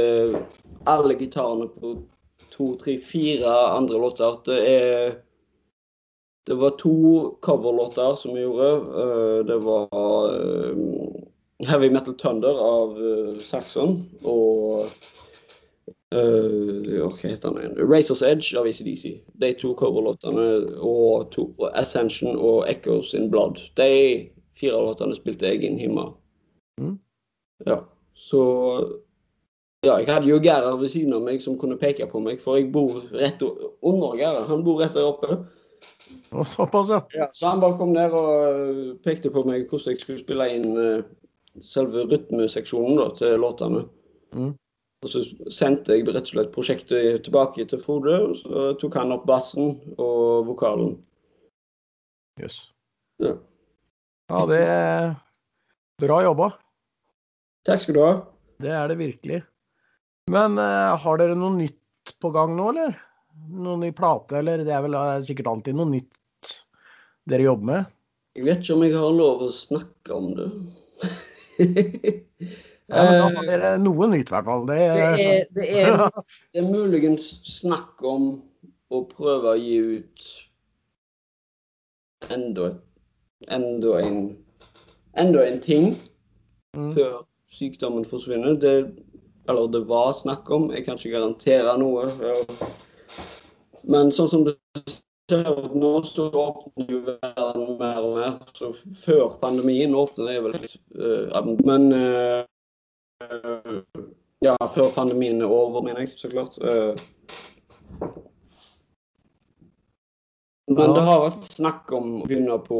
alle 0.89 1.15
gitarene 1.15 1.69
på 1.69 1.93
to, 2.49 2.73
tre, 2.81 2.97
fire 3.01 3.53
andre 3.77 4.01
låter. 4.01 4.41
Det 4.45 4.59
er 4.67 5.17
Det 6.47 6.57
var 6.57 6.77
to 6.79 7.37
coverlåter 7.41 8.15
som 8.15 8.33
vi 8.33 8.41
gjorde. 8.41 8.69
Uh, 8.89 9.45
det 9.45 9.59
var 9.63 9.87
Heavy 11.67 11.89
Metal 11.89 12.15
Thunder 12.17 12.57
av 12.57 12.95
Saxon 13.43 13.99
og 14.23 14.87
Uh, 16.09 17.05
hva 17.05 17.29
heter 17.29 17.53
den? 17.53 17.75
Razor's 17.77 18.23
Edge 18.25 18.57
av 18.57 18.65
ACDC. 18.65 19.11
De 19.41 19.51
to 19.59 19.75
coverlåtene 19.77 20.47
og, 20.81 21.29
to, 21.35 21.51
Ascension 21.77 22.33
og 22.37 22.63
Echoes 22.71 23.13
in 23.13 23.29
Blood. 23.29 23.61
De 23.77 23.91
fire 24.57 24.79
låtene 24.87 25.17
spilte 25.17 25.51
jeg 25.51 25.67
inn 25.67 25.77
hjemme. 25.81 26.09
Mm. 26.81 26.97
Ja, 27.67 27.83
så 28.17 28.41
Ja, 29.85 29.93
jeg 29.95 30.09
hadde 30.11 30.27
jo 30.27 30.41
Gerhard 30.43 30.81
ved 30.81 30.89
siden 30.91 31.13
av 31.15 31.21
meg 31.23 31.39
som 31.39 31.55
kunne 31.55 31.77
peke 31.79 32.03
på 32.11 32.19
meg, 32.19 32.41
for 32.43 32.57
jeg 32.57 32.65
bor 32.73 32.97
rett 33.15 33.39
under 33.39 34.17
Gerhard. 34.19 34.49
Han 34.49 34.65
bor 34.65 34.81
rett 34.81 34.97
der 34.97 35.07
oppe. 35.07 35.37
Og 36.35 36.47
såpass, 36.47 36.89
ja. 36.91 36.99
Ja, 37.15 37.27
så 37.33 37.53
han 37.53 37.61
bare 37.61 37.77
kom 37.79 37.93
ned 37.95 38.11
og 38.11 38.33
øh, 38.49 38.81
pekte 39.05 39.31
på 39.31 39.45
meg 39.47 39.69
hvordan 39.69 39.93
jeg 39.93 40.01
skulle 40.01 40.19
spille 40.19 40.49
inn 40.51 40.67
øh, 40.77 41.05
selve 41.63 42.03
rytmeseksjonen 42.11 42.99
da, 42.99 43.07
til 43.15 43.39
låtene. 43.39 43.85
Mm. 44.35 44.51
Og 44.99 45.11
så 45.13 45.21
sendte 45.53 45.95
jeg 45.95 46.03
rett 46.09 46.25
og 46.25 46.33
slett 46.33 46.51
prosjektet 46.51 47.23
tilbake 47.23 47.63
til 47.71 47.79
Frode, 47.79 48.17
og 48.19 48.33
så 48.41 48.71
tok 48.81 48.97
han 48.99 49.13
opp 49.15 49.23
bassen 49.29 49.77
og 49.95 50.49
vokalen. 50.49 50.97
Jøss. 52.39 52.57
Ja. 53.23 53.37
Ja, 54.29 54.41
det 54.49 54.59
er 54.61 55.13
bra 56.03 56.19
jobba. 56.25 56.49
Takk 57.67 57.83
skal 57.83 57.95
du 57.95 58.01
ha. 58.03 58.11
Det 58.59 58.73
er 58.75 58.91
det 58.91 58.99
virkelig. 58.99 59.39
Men 60.29 60.59
uh, 60.59 60.95
har 60.99 61.21
dere 61.21 61.37
noe 61.39 61.55
nytt 61.55 62.13
på 62.21 62.31
gang 62.35 62.53
nå, 62.57 62.69
eller? 62.73 62.97
Noen 63.49 63.85
ny 63.87 63.93
plate, 63.95 64.41
eller? 64.41 64.65
Det 64.67 64.75
er 64.75 64.83
vel 64.83 64.97
uh, 64.99 65.15
sikkert 65.25 65.49
alltid 65.49 65.79
noe 65.79 65.89
nytt 65.89 66.19
dere 67.29 67.47
jobber 67.47 67.71
med? 67.71 67.95
Jeg 68.37 68.45
vet 68.45 68.61
ikke 68.61 68.75
om 68.75 68.85
jeg 68.85 68.99
har 68.99 69.15
lov 69.15 69.45
å 69.47 69.53
snakke 69.55 70.19
om 70.19 70.29
det. 70.37 70.49
Ja, 72.89 73.03
men 73.05 73.13
da 73.13 73.23
har 73.23 73.45
det 73.45 73.47
dere 73.53 73.71
noe 73.81 74.09
nytt, 74.09 74.29
i 74.31 74.33
hvert 74.35 74.47
fall. 74.49 74.67
Det, 74.69 74.77
det, 74.77 74.99
er, 75.05 75.23
er, 75.23 75.47
det, 75.55 75.69
er, 75.83 76.05
det 76.53 76.61
er 76.63 76.69
muligens 76.69 77.31
snakk 77.59 78.03
om 78.05 78.29
å 78.89 79.03
prøve 79.09 79.53
å 79.53 79.59
gi 79.61 79.79
ut 79.99 80.29
enda, 82.33 82.73
enda 83.47 83.97
en 84.03 84.21
enda 85.19 85.43
en 85.47 85.59
ting 85.63 85.91
Mm. 86.77 86.93
før 86.93 87.25
sykdommen 87.51 88.05
forsvinner. 88.05 88.53
Det, 88.61 88.73
eller 89.49 89.67
det 89.73 89.87
var 89.89 90.13
snakk 90.13 90.49
om, 90.53 90.71
jeg 90.71 90.85
kan 90.85 90.99
ikke 90.99 91.15
garantere 91.17 91.77
noe. 91.81 92.09
Men 93.89 94.11
sånn 94.13 94.29
som 94.29 94.45
det 94.45 94.53
ser 95.31 95.49
ut 95.49 95.73
nå, 95.73 95.93
så 96.05 96.27
åpner 96.29 96.93
jo 96.93 97.01
verden 97.07 97.73
mer 97.79 98.03
og 98.03 98.19
mer. 98.19 98.37
Så 98.57 98.73
før 99.01 99.33
pandemien 99.41 99.97
åpner 99.97 100.29
det 100.29 100.37
vel 100.45 100.57
litt 100.59 100.77
eh, 100.93 101.49
Men 101.65 101.89
eh, 101.95 102.45
ja, 104.45 104.55
før 104.73 104.91
pandemien 104.95 105.41
er 105.41 105.51
over, 105.51 105.83
mener 105.83 106.05
jeg, 106.05 106.15
så 106.19 106.31
klart. 106.31 106.57
Eh, 106.63 106.95
Men 110.69 110.93
det 110.93 111.01
har 111.01 111.23
vært 111.23 111.45
snakk 111.49 111.91
om 111.97 112.19
å 112.21 112.25
begynne 112.29 112.59
på 112.61 112.79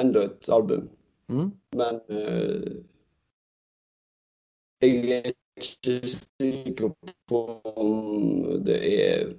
enda 0.00 0.22
et 0.30 0.48
album. 0.52 0.86
Mm. 1.28 1.50
Men 1.76 1.98
eh, 2.08 2.70
jeg 4.84 5.18
er 5.18 5.28
ikke 5.60 5.98
sikker 6.08 6.94
på 7.28 7.42
om 7.76 7.92
det 8.64 8.78
er 8.80 9.34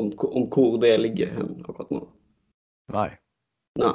om, 0.00 0.10
om 0.12 0.46
hvor 0.52 0.76
det 0.82 0.92
ligger 1.00 1.32
hen 1.38 1.58
akkurat 1.64 1.90
nå. 1.94 2.04
Nei. 2.92 3.08
Nei. 3.80 3.94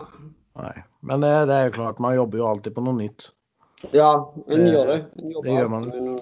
nei. 0.57 0.75
Men 1.05 1.21
det, 1.21 1.33
det 1.49 1.55
er 1.59 1.69
jo 1.69 1.77
klart, 1.77 2.01
man 2.01 2.17
jobber 2.17 2.41
jo 2.41 2.49
alltid 2.49 2.75
på 2.75 2.85
noe 2.85 2.97
nytt. 2.97 3.29
Ja, 3.93 4.33
en 4.47 4.65
Det- 4.65 4.73
gjør 4.73 4.87
det. 4.87 4.99
En 5.19 5.29
det 5.29 5.51
gjør 5.51 5.69
man. 5.69 6.19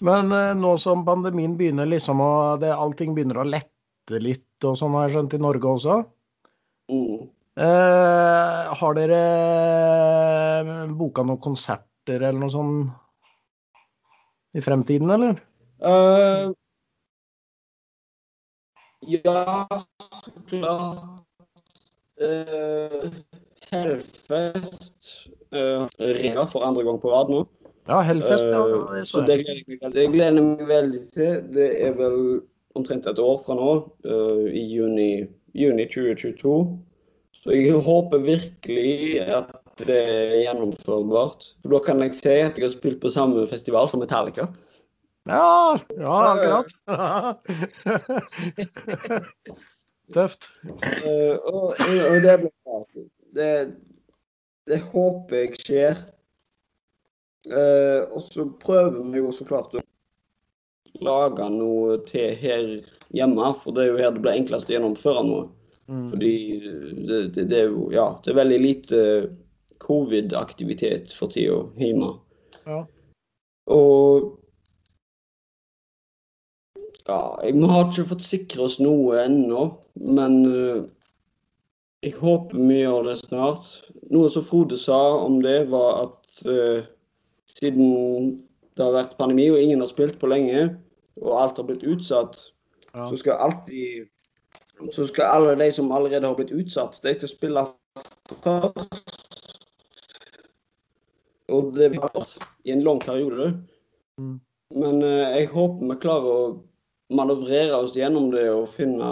Men 0.00 0.32
eh, 0.32 0.54
nå 0.54 0.76
som 0.78 1.04
pandemien 1.04 1.56
begynner 1.56 1.86
liksom 1.86 2.20
å 2.20 2.58
det, 2.60 2.70
Allting 2.70 3.14
begynner 3.14 3.40
å 3.42 3.48
lette 3.48 4.20
litt 4.20 4.64
og 4.64 4.76
sånn, 4.78 4.94
har 4.94 5.08
jeg 5.08 5.16
skjønt, 5.16 5.34
i 5.34 5.42
Norge 5.42 5.68
også. 5.68 5.98
Mm. 6.90 7.28
Eh, 7.58 8.74
har 8.80 8.94
dere 8.94 9.22
eh, 10.62 10.86
boka 10.94 11.24
noen 11.26 11.40
konserter 11.42 12.22
eller 12.22 12.38
noe 12.38 12.50
sånt 12.50 12.92
i 14.54 14.62
fremtiden, 14.64 15.10
eller? 15.10 15.40
Uh, 15.78 16.54
ja, 19.06 19.66
så 20.22 20.32
klart. 20.48 21.02
Uh, 22.18 23.10
Hellfest 23.70 25.28
uh, 25.54 25.86
Rea 25.98 26.44
for 26.50 26.66
andre 26.66 26.84
gang 26.86 27.00
på 27.02 27.12
rad 27.12 27.32
nå. 27.32 27.44
Ja, 27.88 28.02
Hellfest, 28.04 28.44
ja. 28.44 28.60
Uh, 28.60 28.90
Det 28.92 29.06
så 29.08 29.22
det 29.24 29.40
gleder 29.40 29.62
jeg 29.62 29.66
meg 29.68 29.80
veldig, 29.86 30.10
gleder 30.12 30.40
jeg 30.40 30.44
meg 30.44 30.68
veldig 30.68 31.02
til. 31.14 31.40
Det 31.54 31.68
er 31.86 31.96
vel 31.96 32.18
omtrent 32.76 33.08
et 33.08 33.22
år 33.22 33.40
fra 33.46 33.56
nå, 33.56 33.72
uh, 34.04 34.44
i 34.52 34.64
juni, 34.74 35.10
juni 35.56 35.88
2022. 35.88 36.58
Så 37.38 37.54
jeg 37.54 37.80
håper 37.86 38.18
virkelig 38.26 39.20
at 39.24 39.54
det 39.86 39.98
er 40.02 40.34
gjennomførbart. 40.42 41.52
For 41.62 41.76
da 41.76 41.82
kan 41.86 42.02
jeg 42.04 42.16
si 42.18 42.34
at 42.34 42.58
jeg 42.58 42.66
har 42.66 42.74
spilt 42.74 43.00
på 43.00 43.12
samme 43.14 43.46
festival 43.48 43.88
som 43.88 44.02
Metallica. 44.02 44.50
Ja, 45.28 45.76
ja, 45.96 46.16
akkurat. 46.32 46.72
Tøft. 50.14 50.48
Uh, 51.04 51.36
og, 51.44 51.76
og 51.76 52.16
det 52.24 52.36
blir 52.40 52.52
bra. 52.64 52.78
Det, 53.36 53.48
det 54.68 54.80
håper 54.92 55.42
jeg 55.42 55.60
skjer. 55.62 56.00
Eh, 57.48 58.02
og 58.12 58.26
så 58.28 58.48
prøver 58.60 59.04
vi 59.12 59.22
jo 59.22 59.32
så 59.32 59.46
klart 59.48 59.76
å 59.78 59.84
lage 61.04 61.46
noe 61.54 62.00
til 62.08 62.34
her 62.40 62.64
hjemme, 63.14 63.52
for 63.62 63.76
det 63.76 63.84
er 63.84 63.92
jo 63.92 64.00
her 64.02 64.14
det 64.14 64.24
blir 64.24 64.40
enklest 64.40 64.70
å 64.70 64.76
gjennomføre 64.76 65.24
noe. 65.26 65.46
Mm. 65.88 66.08
Fordi 66.12 66.32
det, 67.08 67.20
det, 67.36 67.46
det 67.48 67.60
er 67.62 67.70
jo 67.70 67.88
ja, 67.94 68.10
det 68.24 68.34
er 68.34 68.40
veldig 68.42 68.58
lite 68.60 69.04
covid-aktivitet 69.84 71.14
for 71.16 71.32
tida 71.32 71.62
hjemme. 71.80 72.12
Ja. 72.66 72.82
Og 73.72 74.34
ja, 77.08 77.20
vi 77.40 77.68
har 77.70 77.86
ikke 77.86 78.10
fått 78.10 78.26
sikre 78.26 78.66
oss 78.66 78.76
noe 78.82 79.22
ennå, 79.22 79.62
men 80.18 80.34
eh, 80.50 80.82
jeg 82.02 82.14
håper 82.20 82.60
vi 82.68 82.82
gjør 82.82 83.08
det 83.08 83.16
snart. 83.24 83.64
Noe 84.12 84.30
som 84.30 84.44
Frode 84.46 84.78
sa 84.78 84.98
om 85.18 85.40
det, 85.42 85.70
var 85.72 86.04
at 86.06 86.44
eh, 86.46 86.86
siden 87.58 88.36
det 88.78 88.84
har 88.84 88.94
vært 88.94 89.16
pandemi 89.18 89.48
og 89.50 89.58
ingen 89.58 89.82
har 89.82 89.90
spilt 89.90 90.20
på 90.20 90.30
lenge, 90.30 90.68
og 91.18 91.34
alt 91.42 91.58
har 91.58 91.66
blitt 91.66 91.86
utsatt, 91.86 92.38
Ja. 92.94 93.04
så 93.10 93.16
skal 93.20 93.36
alltid 93.44 94.08
så 94.94 95.04
skal 95.04 95.24
alle 95.24 95.56
de 95.58 95.72
som 95.72 95.92
allerede 95.92 96.26
har 96.26 96.34
blitt 96.38 96.54
utsatt, 96.54 97.00
de 97.02 97.14
skal 97.14 97.28
spille 97.28 97.64
først. 98.44 99.02
Og 101.48 101.74
det 101.74 101.90
blir 101.90 102.00
først 102.14 102.38
i 102.64 102.70
en 102.70 102.84
lang 102.86 103.00
periode. 103.00 103.50
Mm. 104.18 104.40
Men 104.70 105.02
eh, 105.02 105.40
jeg 105.40 105.50
håper 105.52 105.90
vi 105.90 105.98
klarer 106.00 106.30
å 106.30 106.62
manøvrere 107.10 107.76
oss 107.76 107.96
gjennom 107.96 108.30
det 108.30 108.46
og 108.52 108.68
finne 108.76 109.10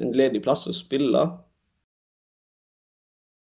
en 0.00 0.12
ledig 0.16 0.42
plass 0.42 0.66
å 0.70 0.74
spille. 0.74 1.26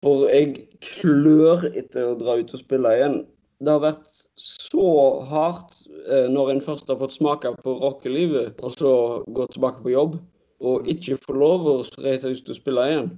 For 0.04 0.26
jeg 0.28 0.66
klør 0.84 1.70
etter 1.72 2.10
å 2.10 2.16
dra 2.20 2.36
ut 2.36 2.52
og 2.52 2.60
spille 2.60 2.90
igjen. 2.92 3.22
Det 3.64 3.72
har 3.72 3.80
vært 3.80 4.10
så 4.36 4.88
hardt 5.30 5.78
eh, 6.10 6.26
når 6.28 6.50
en 6.52 6.64
først 6.66 6.90
har 6.92 6.98
fått 7.00 7.14
smake 7.16 7.54
på 7.64 7.76
rockelivet, 7.80 8.58
og 8.60 8.74
så 8.76 8.90
gå 9.24 9.46
tilbake 9.54 9.80
på 9.80 9.94
jobb, 9.94 10.18
og 10.60 10.90
ikke 10.90 11.16
få 11.22 11.38
lov 11.40 11.70
å 11.70 11.76
reise 12.04 12.34
ut 12.34 12.50
og 12.52 12.58
spille 12.58 12.84
igjen. 12.90 13.08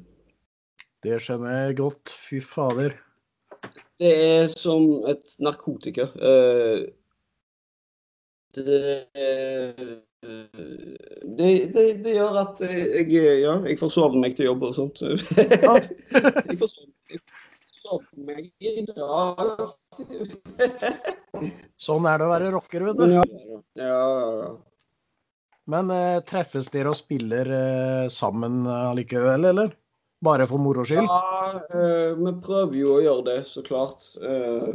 Det 1.03 1.19
skjønner 1.23 1.59
jeg 1.67 1.79
godt. 1.81 2.15
Fy 2.15 2.39
fader. 2.45 2.95
Det 3.99 4.13
er 4.13 4.47
som 4.53 4.87
et 5.11 5.35
narkotika. 5.43 6.07
Eh, 6.21 6.87
Det, 8.57 10.06
det, 10.23 11.51
det, 11.75 11.85
det 12.05 12.15
gjør 12.17 12.39
at 12.41 12.63
jeg, 12.65 13.09
ja, 13.43 13.57
jeg 13.67 13.79
forsover 13.81 14.19
meg 14.23 14.37
til 14.39 14.49
jobb 14.51 14.65
og 14.71 14.77
sånt. 14.79 15.03
Jeg 15.07 16.57
forsover 16.61 18.07
meg 18.27 18.49
i 18.59 18.83
dag. 18.89 19.67
Sånn 21.87 22.09
er 22.09 22.19
det 22.19 22.27
å 22.27 22.33
være 22.33 22.53
rocker, 22.55 22.87
vet 22.89 22.99
du. 22.99 23.13
ja, 23.19 23.27
ja, 23.79 24.01
ja. 24.41 24.51
Men 25.67 25.91
eh, 25.91 26.21
treffes 26.27 26.71
dere 26.71 26.93
og 26.93 26.99
spiller 26.99 27.49
eh, 27.51 28.05
sammen 28.13 28.65
allikevel, 28.71 29.49
eller? 29.51 29.73
Bare 30.25 30.47
for 30.49 30.63
moro 30.63 30.85
skyld? 30.87 31.07
Ja, 31.07 31.63
eh, 31.75 32.13
vi 32.19 32.33
prøver 32.43 32.77
jo 32.79 32.93
å 32.97 33.03
gjøre 33.05 33.25
det, 33.27 33.41
så 33.51 33.63
klart. 33.67 34.07
Eh, 34.23 34.69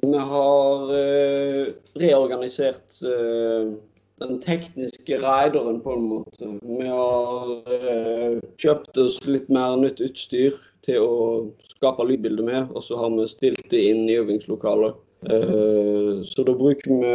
vi 0.00 0.24
har 0.32 0.90
eh, 0.96 1.70
reorganisert 2.00 2.98
eh, 3.06 3.72
den 4.20 4.40
tekniske 4.42 5.16
rideren, 5.22 5.80
på 5.80 5.92
en 5.96 6.02
måte. 6.08 6.46
Vi 6.62 6.86
har 6.86 7.72
eh, 7.72 8.38
kjøpt 8.60 8.98
oss 9.00 9.26
litt 9.26 9.48
mer 9.52 9.76
nytt 9.80 10.00
utstyr 10.04 10.52
til 10.84 10.98
å 11.04 11.46
skape 11.72 12.04
lydbilde 12.08 12.42
med, 12.44 12.70
og 12.74 12.82
så 12.84 12.96
har 13.00 13.10
vi 13.16 13.28
stilt 13.30 13.70
det 13.72 13.82
inn 13.92 14.08
i 14.08 14.18
øvingslokalet. 14.20 14.92
Eh, 15.30 16.14
så 16.28 16.38
da 16.46 16.52
bruker 16.56 16.90
vi 17.02 17.14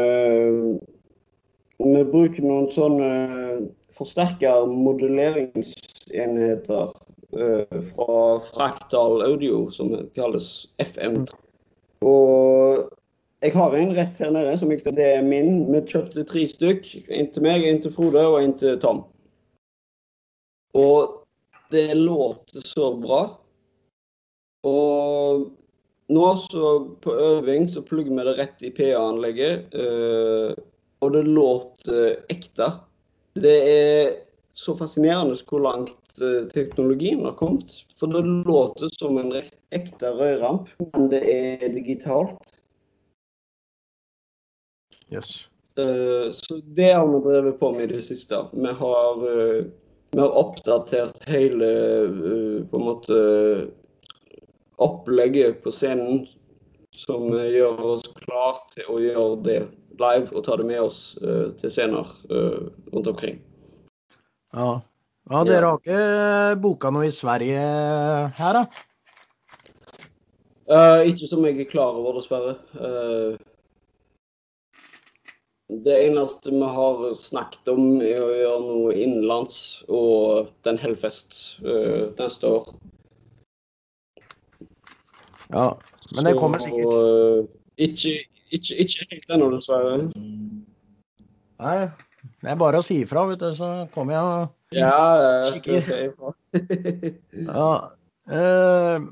Vi 1.75 2.03
bruker 2.07 2.43
noen 2.45 2.69
sånne 2.71 3.09
forsterker 3.97 4.65
modelleringsenheter 4.71 6.87
eh, 7.35 7.79
fra 7.89 8.39
Fraktal 8.47 9.15
Audio, 9.25 9.69
som 9.75 9.91
kalles 10.15 10.47
FM. 10.79 11.27
Og 12.05 12.87
jeg 13.43 13.53
har 13.53 13.75
en 13.77 13.93
rett 13.95 14.19
her 14.21 14.31
nede, 14.33 14.55
som 14.57 14.71
jeg 14.71 14.81
skal, 14.81 14.95
det 14.97 15.09
er 15.17 15.25
min. 15.25 15.65
Vi 15.73 15.81
kjøpte 15.91 16.23
tre 16.27 16.45
stykk. 16.49 16.87
En 17.13 17.27
til 17.33 17.45
meg, 17.45 17.65
en 17.67 17.81
til 17.83 17.93
Frode 17.93 18.23
og 18.29 18.39
en 18.41 18.55
til 18.57 18.79
Tom. 18.81 19.03
Og 20.75 21.21
det 21.71 21.89
låter 21.97 22.63
så 22.65 22.93
bra. 22.99 23.21
Og 24.65 25.45
nå 26.15 26.25
så 26.45 26.71
på 27.01 27.13
øving 27.13 27.67
så 27.69 27.83
plugger 27.85 28.13
vi 28.13 28.25
det 28.27 28.37
rett 28.39 28.65
i 28.65 28.71
PA-anlegget. 28.73 29.73
eh, 29.73 30.55
og 31.03 31.11
det 31.13 31.23
låter 31.27 32.15
ekte. 32.31 32.71
Det 33.35 33.57
er 33.69 34.13
så 34.55 34.77
fascinerende 34.77 35.35
hvor 35.49 35.61
langt 35.61 36.21
eh, 36.21 36.47
teknologien 36.53 37.25
har 37.25 37.35
kommet. 37.37 37.83
For 37.99 38.07
det 38.07 38.23
låter 38.47 38.89
som 38.95 39.17
en 39.17 39.33
ekte 39.75 40.11
rødramp, 40.15 40.69
men 40.79 41.09
det 41.11 41.23
er 41.29 41.69
digitalt. 41.73 42.54
Jøss. 45.15 45.35
Eh, 45.77 46.31
Så 46.31 46.61
det 46.63 46.93
har 46.93 47.07
vi 47.07 47.19
drevet 47.19 47.59
på 47.59 47.71
med 47.71 47.83
i 47.83 47.95
det 47.95 48.05
siste. 48.05 48.47
Vi 48.53 48.67
har, 48.67 49.13
eh, 49.31 49.65
vi 50.11 50.19
har 50.19 50.37
oppdatert 50.37 51.19
hele 51.27 51.71
eh, 52.05 52.63
på 52.69 52.77
en 52.77 52.85
måte 52.85 53.17
opplegget 54.77 55.63
på 55.63 55.71
scenen, 55.71 56.27
som 56.95 57.27
gjør 57.31 57.79
oss 57.95 58.07
klar 58.23 58.59
til 58.71 58.87
å 58.91 58.99
gjøre 58.99 59.43
det 59.43 59.59
live 59.99 60.31
og 60.35 60.43
ta 60.43 60.55
det 60.59 60.67
med 60.67 60.81
oss 60.83 61.17
uh, 61.23 61.51
til 61.59 61.71
scener 61.71 62.07
uh, 62.31 62.67
rundt 62.91 63.07
omkring. 63.07 63.39
Ja. 64.55 64.81
ja, 65.31 65.43
dere 65.47 65.71
har 65.71 65.79
ikke 65.79 66.59
boka 66.63 66.91
noe 66.91 67.07
i 67.07 67.15
Sverige 67.15 67.63
her, 68.35 68.59
da? 68.59 68.65
Uh, 70.67 71.07
ikke 71.07 71.27
som 71.27 71.43
jeg 71.47 71.59
er 71.63 71.71
klar 71.71 71.95
over, 71.95 72.19
dessverre. 72.19 72.55
Eh, 75.69 75.77
det 75.77 76.07
eneste 76.07 76.51
vi 76.51 76.61
har 76.61 77.15
snakket 77.21 77.67
om, 77.73 78.01
er 78.01 78.21
å 78.21 78.31
gjøre 78.33 78.61
noe 78.65 78.93
innenlands 78.93 79.83
og 79.89 80.51
den 80.63 80.77
Hellfest 80.77 81.57
uh, 81.65 82.11
neste 82.19 82.47
år. 82.47 82.69
Ja, 85.49 85.77
men 86.15 86.25
det 86.25 86.35
kommer 86.39 86.59
Så, 86.59 86.65
sikkert. 86.65 86.93
eh, 86.93 87.85
ikke, 87.85 88.13
ikke, 88.51 88.75
ikke 88.83 89.07
helt 89.11 89.29
ennå, 89.29 89.51
dessverre. 89.53 89.97
Nei, 91.55 91.77
det 92.41 92.51
er 92.51 92.57
bare 92.59 92.81
å 92.81 92.85
si 92.85 93.01
ifra, 93.03 93.25
vet 93.29 93.39
du, 93.39 93.51
så 93.55 93.87
kommer 93.93 94.17
jeg 94.17 94.23
og 94.23 94.75
Ja, 94.75 94.97
jeg 95.45 95.61
skal 95.61 95.81
si. 95.85 95.99
Ja. 97.45 97.69
uh, 98.25 99.05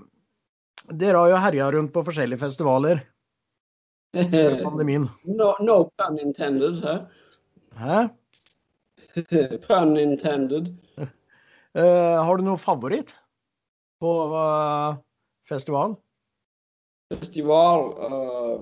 dere 0.93 1.17
har 1.21 1.29
jo 1.31 1.41
herja 1.45 1.71
rundt 1.71 1.93
på 1.93 2.03
forskjellige 2.03 2.41
festivaler 2.41 3.05
pandemien. 4.13 5.09
no, 5.25 5.53
no 5.59 5.89
pun 5.97 6.19
intended, 6.19 6.81
hæ? 6.83 6.97
Hæ? 7.77 8.07
pun 9.67 9.97
intended. 9.97 10.73
Uh, 11.75 12.21
har 12.25 12.37
du 12.37 12.43
noe 12.45 12.57
favoritt 12.57 13.15
på 14.01 14.11
uh, 14.33 14.95
festival? 15.49 15.95
Festival 17.13 17.89
uh, 17.97 18.61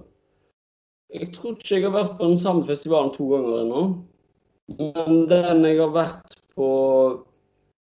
Jeg 1.12 1.34
tror 1.36 1.58
ikke 1.58 1.76
jeg 1.76 1.84
har 1.84 1.96
vært 1.96 2.18
på 2.20 2.32
den 2.32 2.40
samme 2.40 2.66
festivalen 2.68 3.12
to 3.16 3.28
ganger 3.34 3.62
ennå. 3.66 3.84
Men 4.80 5.26
den 5.28 5.66
jeg 5.68 5.82
har 5.82 5.92
vært 5.92 6.40
på 6.56 6.70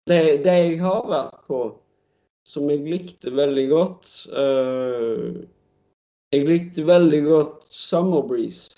Det, 0.08 0.40
det 0.44 0.54
jeg 0.56 0.78
har 0.80 1.04
vært 1.06 1.42
på, 1.46 1.58
som 2.48 2.70
jeg 2.72 2.80
likte 2.88 3.30
veldig 3.36 3.64
godt 3.70 4.08
eh, 4.32 5.36
Jeg 6.30 6.46
likte 6.46 6.84
veldig 6.86 7.24
godt 7.26 7.64
Summer 7.74 8.22
Breeze, 8.22 8.70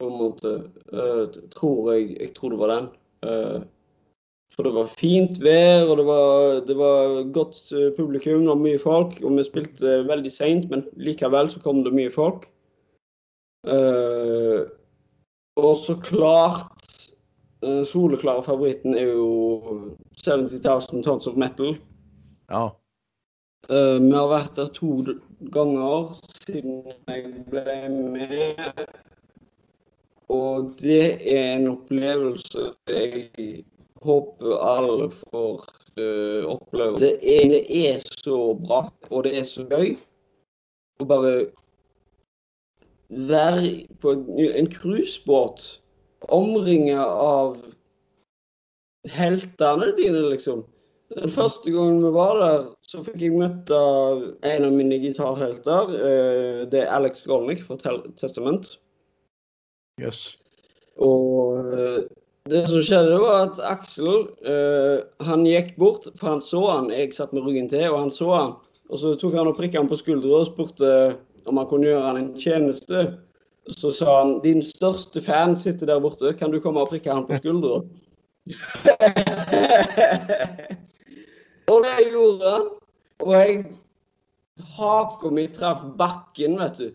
på 0.00 0.10
en 0.10 0.18
måte. 0.20 0.50
Uh, 0.92 1.24
tror 1.54 1.92
jeg 1.94 2.18
Jeg 2.20 2.34
tror 2.36 2.52
det 2.52 2.58
var 2.60 2.72
den. 2.74 2.88
Uh, 3.24 3.62
For 4.52 4.68
det 4.68 4.74
var 4.74 4.90
fint 5.00 5.38
vær, 5.40 5.86
og 5.88 5.96
det 5.96 6.04
var, 6.04 6.60
det 6.68 6.74
var 6.76 7.22
godt 7.32 7.56
eh, 7.72 7.88
publikum 7.96 8.44
og 8.52 8.58
mye 8.60 8.78
folk. 8.78 9.14
Og 9.24 9.38
vi 9.38 9.44
spilte 9.46 10.02
veldig 10.04 10.32
seint, 10.32 10.66
men 10.68 10.82
likevel 11.00 11.48
så 11.48 11.62
kom 11.64 11.80
det 11.86 11.94
mye 11.96 12.12
folk. 12.12 12.44
Uh, 13.64 14.68
og 15.56 15.76
så 15.78 15.96
klart 16.02 16.68
Den 17.62 17.86
soleklare 17.86 18.42
favoritten 18.42 18.96
er 18.98 19.14
jo 19.14 19.88
70,000 20.20 21.04
Tons 21.06 21.26
of 21.26 21.40
Metal. 21.40 21.76
Ja. 22.50 22.68
Uh, 23.70 23.96
vi 24.02 24.12
har 24.12 24.28
vært 24.28 24.56
der 24.58 24.68
to 24.76 24.98
ganger 25.52 26.14
siden 26.46 26.82
jeg 27.08 27.44
ble 27.50 27.76
med. 27.90 28.84
Og 30.32 30.72
det 30.80 31.06
er 31.36 31.56
en 31.56 31.68
opplevelse 31.74 32.70
jeg 32.88 33.64
håper 34.02 34.56
alle 34.64 35.10
får 35.10 35.66
uh, 35.98 36.44
oppleve. 36.54 37.00
Det 37.00 37.12
er, 37.20 37.48
det 37.48 37.64
er 37.90 37.98
så 38.24 38.54
bra, 38.66 38.86
og 39.10 39.24
det 39.24 39.38
er 39.38 39.44
så 39.48 39.66
gøy 39.68 39.94
å 41.02 41.08
bare 41.10 41.34
være 43.12 43.86
på 44.00 44.14
en, 44.38 44.70
cruisebåt 44.72 45.82
omringet 46.32 47.02
av 47.02 47.58
heltene 49.12 49.90
dine, 49.98 50.22
liksom. 50.32 50.62
Den 51.16 51.30
første 51.30 51.70
gangen 51.72 52.04
vi 52.04 52.10
var 52.14 52.38
der, 52.40 52.62
så 52.88 53.02
fikk 53.04 53.20
jeg 53.20 53.34
møte 53.36 53.76
en 54.48 54.64
av 54.64 54.72
mine 54.72 54.96
gitarhelter. 55.02 55.90
eh, 55.98 56.60
Det 56.70 56.80
er 56.82 56.92
Alex 56.94 57.22
Golnick 57.26 57.62
fra 57.66 57.76
Testament. 58.16 58.78
Yes. 60.00 60.38
Og 60.96 61.72
eh, 61.72 62.02
det 62.48 62.68
som 62.68 62.82
skjedde, 62.82 63.20
var 63.20 63.42
at 63.48 63.60
Aksel 63.60 64.28
eh, 64.46 65.02
han 65.26 65.46
gikk 65.46 65.76
bort, 65.76 66.08
for 66.16 66.28
han 66.34 66.40
så 66.40 66.62
han. 66.70 66.90
Jeg 66.90 67.14
satt 67.14 67.32
med 67.32 67.42
ryggen 67.44 67.68
til, 67.68 67.90
og 67.90 67.98
han 67.98 68.10
så 68.10 68.30
han. 68.34 68.52
Og 68.90 68.98
så 68.98 69.14
tok 69.20 69.34
han 69.36 69.48
og 69.50 69.56
prikket 69.56 69.80
han 69.80 69.88
på 69.90 69.96
skuldra 70.00 70.40
og 70.40 70.46
spurte 70.48 71.16
om 71.46 71.56
han 71.58 71.68
kunne 71.68 71.86
gjøre 71.90 72.06
han 72.06 72.16
en 72.22 72.34
tjeneste. 72.40 73.18
Så 73.78 73.90
sa 73.94 74.18
han 74.22 74.40
din 74.42 74.62
største 74.62 75.20
fan 75.22 75.56
sitter 75.56 75.86
der 75.86 76.00
borte, 76.00 76.32
kan 76.38 76.50
du 76.50 76.60
komme 76.60 76.80
og 76.80 76.88
prikke 76.90 77.12
han 77.12 77.26
på 77.28 77.36
skuldra? 77.42 77.82
og 81.70 81.84
det 81.86 82.10
gjorde 82.10 82.56
han. 82.56 82.68
Og 83.22 83.34
jeg 83.36 83.62
Haka 84.76 85.30
mi 85.30 85.46
traff 85.48 85.82
bakken, 85.98 86.58
vet 86.60 86.78
du. 86.78 86.88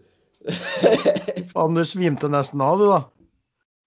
Faen, 1.51 1.75
du 1.75 1.85
svimte 1.85 2.29
nesten 2.31 2.61
av, 2.63 2.79
du, 2.79 2.87
da. 2.91 2.99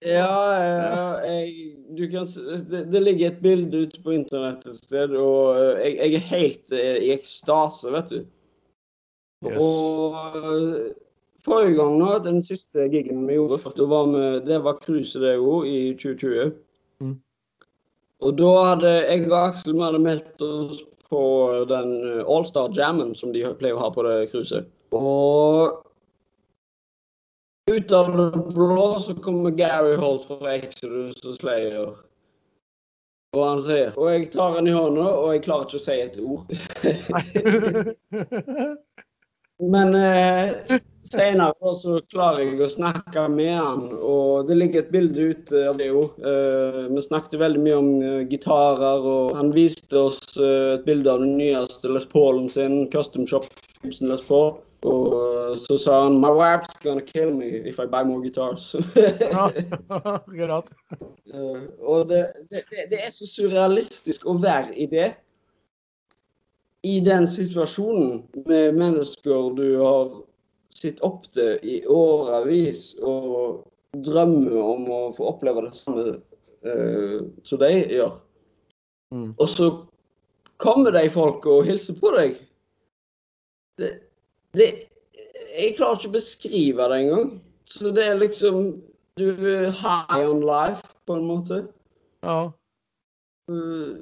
Ja, 0.01 0.33
ja 0.57 1.05
jeg, 1.25 1.75
du 1.97 2.07
kan, 2.09 2.25
det, 2.69 2.83
det 2.91 3.01
ligger 3.03 3.31
et 3.31 3.41
bilde 3.41 3.85
ute 3.85 4.01
på 4.01 4.15
internett 4.15 4.65
et 4.67 4.79
sted, 4.79 5.13
og 5.17 5.57
eh, 5.59 5.85
jeg, 5.85 5.97
jeg 5.99 6.17
er 6.17 6.27
helt 6.31 6.75
eh, 6.75 6.97
i 7.05 7.11
ekstase, 7.13 7.91
vet 7.93 8.09
du. 8.09 8.19
Yes. 9.45 9.61
Og 9.61 10.17
eh, 10.41 10.91
forrige 11.45 11.77
gang 11.77 11.95
nå, 12.01 12.11
den 12.25 12.41
siste 12.45 12.89
gigen 12.93 13.23
vi 13.29 13.37
gjorde, 13.37 13.61
for 13.61 13.77
det 13.77 13.87
var 13.89 14.09
med, 14.09 14.41
det 14.49 14.61
var 14.65 14.81
cruiset 14.81 15.21
det 15.23 15.37
òg, 15.37 15.69
i 15.69 15.93
2020. 16.01 16.51
Og 18.21 18.37
da 18.37 18.49
hadde 18.69 18.91
jeg 18.97 19.27
og 19.29 19.37
Aksel 19.39 19.73
vi 19.75 19.85
hadde 19.85 20.01
meldt 20.01 20.43
oss 20.45 20.83
på 21.11 21.21
den 21.69 21.95
eh, 22.07 22.27
Allstar 22.29 22.69
Jammen 22.77 23.15
som 23.17 23.33
de 23.33 23.41
pleier 23.59 23.77
å 23.77 23.81
ha 23.81 23.89
på 23.93 24.05
det 24.05 24.29
cruiset. 24.31 24.69
Og 24.95 25.81
ut 27.71 27.91
av 27.95 28.13
det 28.17 28.29
blå 28.53 28.87
så 29.01 29.15
kommer 29.23 29.55
Gary 29.55 29.95
Holt 29.99 30.27
fra 30.29 30.55
Exodus 30.57 31.19
og 31.25 31.37
Slayer. 31.39 31.91
Og 33.31 33.43
han 33.47 33.61
sier 33.63 33.95
Og 33.95 34.09
jeg 34.11 34.25
tar 34.33 34.57
han 34.57 34.67
i 34.67 34.75
hånda, 34.75 35.07
og 35.07 35.31
jeg 35.31 35.45
klarer 35.45 35.69
ikke 35.69 35.79
å 35.79 35.85
si 35.85 35.97
et 36.03 36.17
ord. 36.19 36.43
Men 39.61 39.93
eh, 39.95 40.79
senere 41.05 41.73
så 41.77 41.99
klarer 42.09 42.39
jeg 42.47 42.61
å 42.65 42.69
snakke 42.71 43.27
med 43.29 43.51
han, 43.57 43.83
og 44.01 44.47
det 44.47 44.55
ligger 44.57 44.81
et 44.81 44.91
bilde 44.93 45.27
ute 45.35 45.65
av 45.69 45.77
det 45.77 45.89
jo. 45.91 46.07
Eh, 46.25 46.79
vi 46.89 47.03
snakket 47.05 47.37
veldig 47.41 47.61
mye 47.61 47.77
om 47.77 47.91
eh, 48.01 48.23
gitarer, 48.31 49.05
og 49.05 49.35
han 49.37 49.51
viste 49.53 49.99
oss 50.01 50.19
eh, 50.39 50.75
et 50.79 50.85
bilde 50.87 51.11
av 51.13 51.21
den 51.21 51.35
nyeste 51.37 51.91
Les 51.93 52.07
Paulen 52.09 52.49
sin, 52.49 52.85
Custom 52.93 53.27
Shop 53.29 53.45
Gibson 53.83 54.09
Les 54.09 54.23
Paul. 54.27 54.55
Og 54.89 55.11
eh, 55.13 55.51
så 55.61 55.77
sa 55.77 55.99
han 56.07 56.15
My 56.23 56.31
wife's 56.33 56.71
gonna 56.81 57.03
kill 57.05 57.29
me 57.37 57.51
if 57.69 57.77
I 57.77 57.85
buy 57.85 58.01
more 58.07 58.21
guitars. 58.23 58.71
Ja. 59.29 60.61
Eh, 61.31 61.59
og 61.85 62.07
det, 62.09 62.23
det- 62.49 62.87
det 62.89 63.03
er 63.05 63.11
så 63.13 63.27
surrealistisk 63.29 64.25
å 64.25 64.39
være 64.41 64.73
i 64.73 64.87
det. 64.89 65.11
I 66.83 66.99
den 67.05 67.27
situasjonen 67.29 68.23
med 68.45 68.77
mennesker 68.77 69.51
du 69.57 69.65
har 69.77 70.15
sett 70.73 71.01
opp 71.05 71.27
til 71.29 71.59
i 71.61 71.81
årevis 71.85 72.95
og 73.05 73.67
drømmer 74.05 74.57
om 74.63 74.87
å 74.89 75.01
få 75.17 75.27
oppleve 75.33 75.67
det 75.67 75.75
samme 75.77 76.05
eh, 76.65 77.19
som 77.45 77.61
de 77.61 77.71
gjør. 77.97 78.15
Mm. 79.13 79.33
Og 79.35 79.49
så 79.51 79.67
kommer 80.61 80.95
de 80.95 81.03
folk 81.13 81.45
og 81.49 81.67
hilser 81.67 81.97
på 81.99 82.13
deg. 82.15 82.39
Det, 83.81 83.91
det 84.57 84.71
Jeg 85.51 85.75
klarer 85.75 85.99
ikke 85.99 86.09
å 86.09 86.15
beskrive 86.15 86.87
det 86.89 86.99
engang. 87.03 87.31
Så 87.67 87.91
det 87.95 88.07
er 88.07 88.19
liksom 88.19 88.79
Du 89.19 89.27
er 89.27 89.73
high 89.75 90.23
on 90.23 90.39
life, 90.47 90.87
på 91.05 91.17
en 91.19 91.25
måte. 91.27 91.57
Ja, 92.23 92.53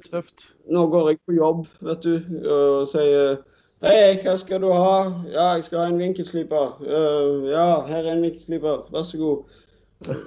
tøft. 0.06 0.50
Nå 0.70 0.86
går 0.92 1.08
jeg 1.10 1.20
på 1.26 1.36
jobb, 1.38 1.64
vet 1.86 2.04
du, 2.06 2.14
og 2.50 2.88
sier 2.92 3.40
Hei, 3.80 4.18
hva 4.20 4.34
skal 4.36 4.60
du 4.60 4.66
ha? 4.68 4.96
Ja, 5.32 5.44
jeg 5.56 5.62
skal 5.64 5.78
ha 5.80 5.86
en 5.88 5.96
vinkelsliper. 5.96 6.74
Uh, 6.84 7.46
ja, 7.48 7.80
her 7.88 8.04
er 8.04 8.10
en 8.12 8.26
vinkelsliper. 8.26 8.82
Vær 8.92 9.06
så 9.08 9.16
god. 9.16 10.18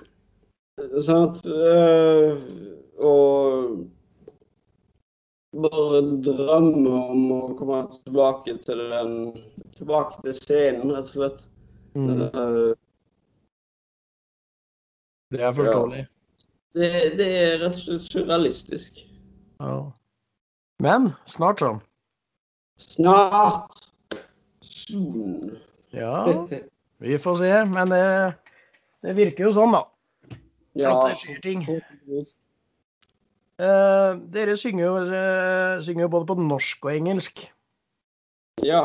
Sant? 1.06 1.44
Uh, 1.46 2.34
og 2.98 3.76
bare 5.54 6.02
drømme 6.26 6.96
om 7.14 7.30
å 7.36 7.40
komme 7.60 7.84
tilbake 8.00 8.58
til 8.66 8.82
den 8.96 9.14
Tilbake 9.78 10.18
til 10.26 10.36
scenen, 10.40 10.90
rett 10.98 11.14
og 11.14 11.20
slett. 11.20 11.46
Mm. 11.94 12.10
Uh, 12.34 12.74
Det 15.30 15.46
er 15.46 15.54
forståelig. 15.62 16.04
det, 16.74 16.92
det 17.22 17.32
er 17.38 17.60
rett 17.68 17.78
og 17.78 17.86
slett 17.86 18.10
surrealistisk. 18.18 19.04
Ja. 19.64 19.80
Men 20.84 21.12
snart, 21.30 21.64
sånn. 21.64 21.80
Snart. 22.82 23.90
Soon. 24.64 25.54
Ja, 25.94 26.48
vi 27.04 27.18
får 27.22 27.40
se. 27.40 27.52
Men 27.72 27.92
det, 27.94 28.06
det 29.06 29.16
virker 29.20 29.48
jo 29.48 29.54
sånn, 29.56 29.76
da. 29.76 29.84
Ja. 30.74 30.92
At 30.92 31.14
det 31.14 31.20
skjer 31.22 31.40
ting. 31.44 31.64
Eh, 33.62 34.12
dere 34.34 34.58
synger 34.60 34.84
jo, 34.84 34.94
eh, 35.06 35.80
synger 35.86 36.08
jo 36.08 36.14
både 36.18 36.32
på 36.32 36.38
norsk 36.42 36.90
og 36.90 36.96
engelsk. 36.96 37.44
Ja. 38.66 38.84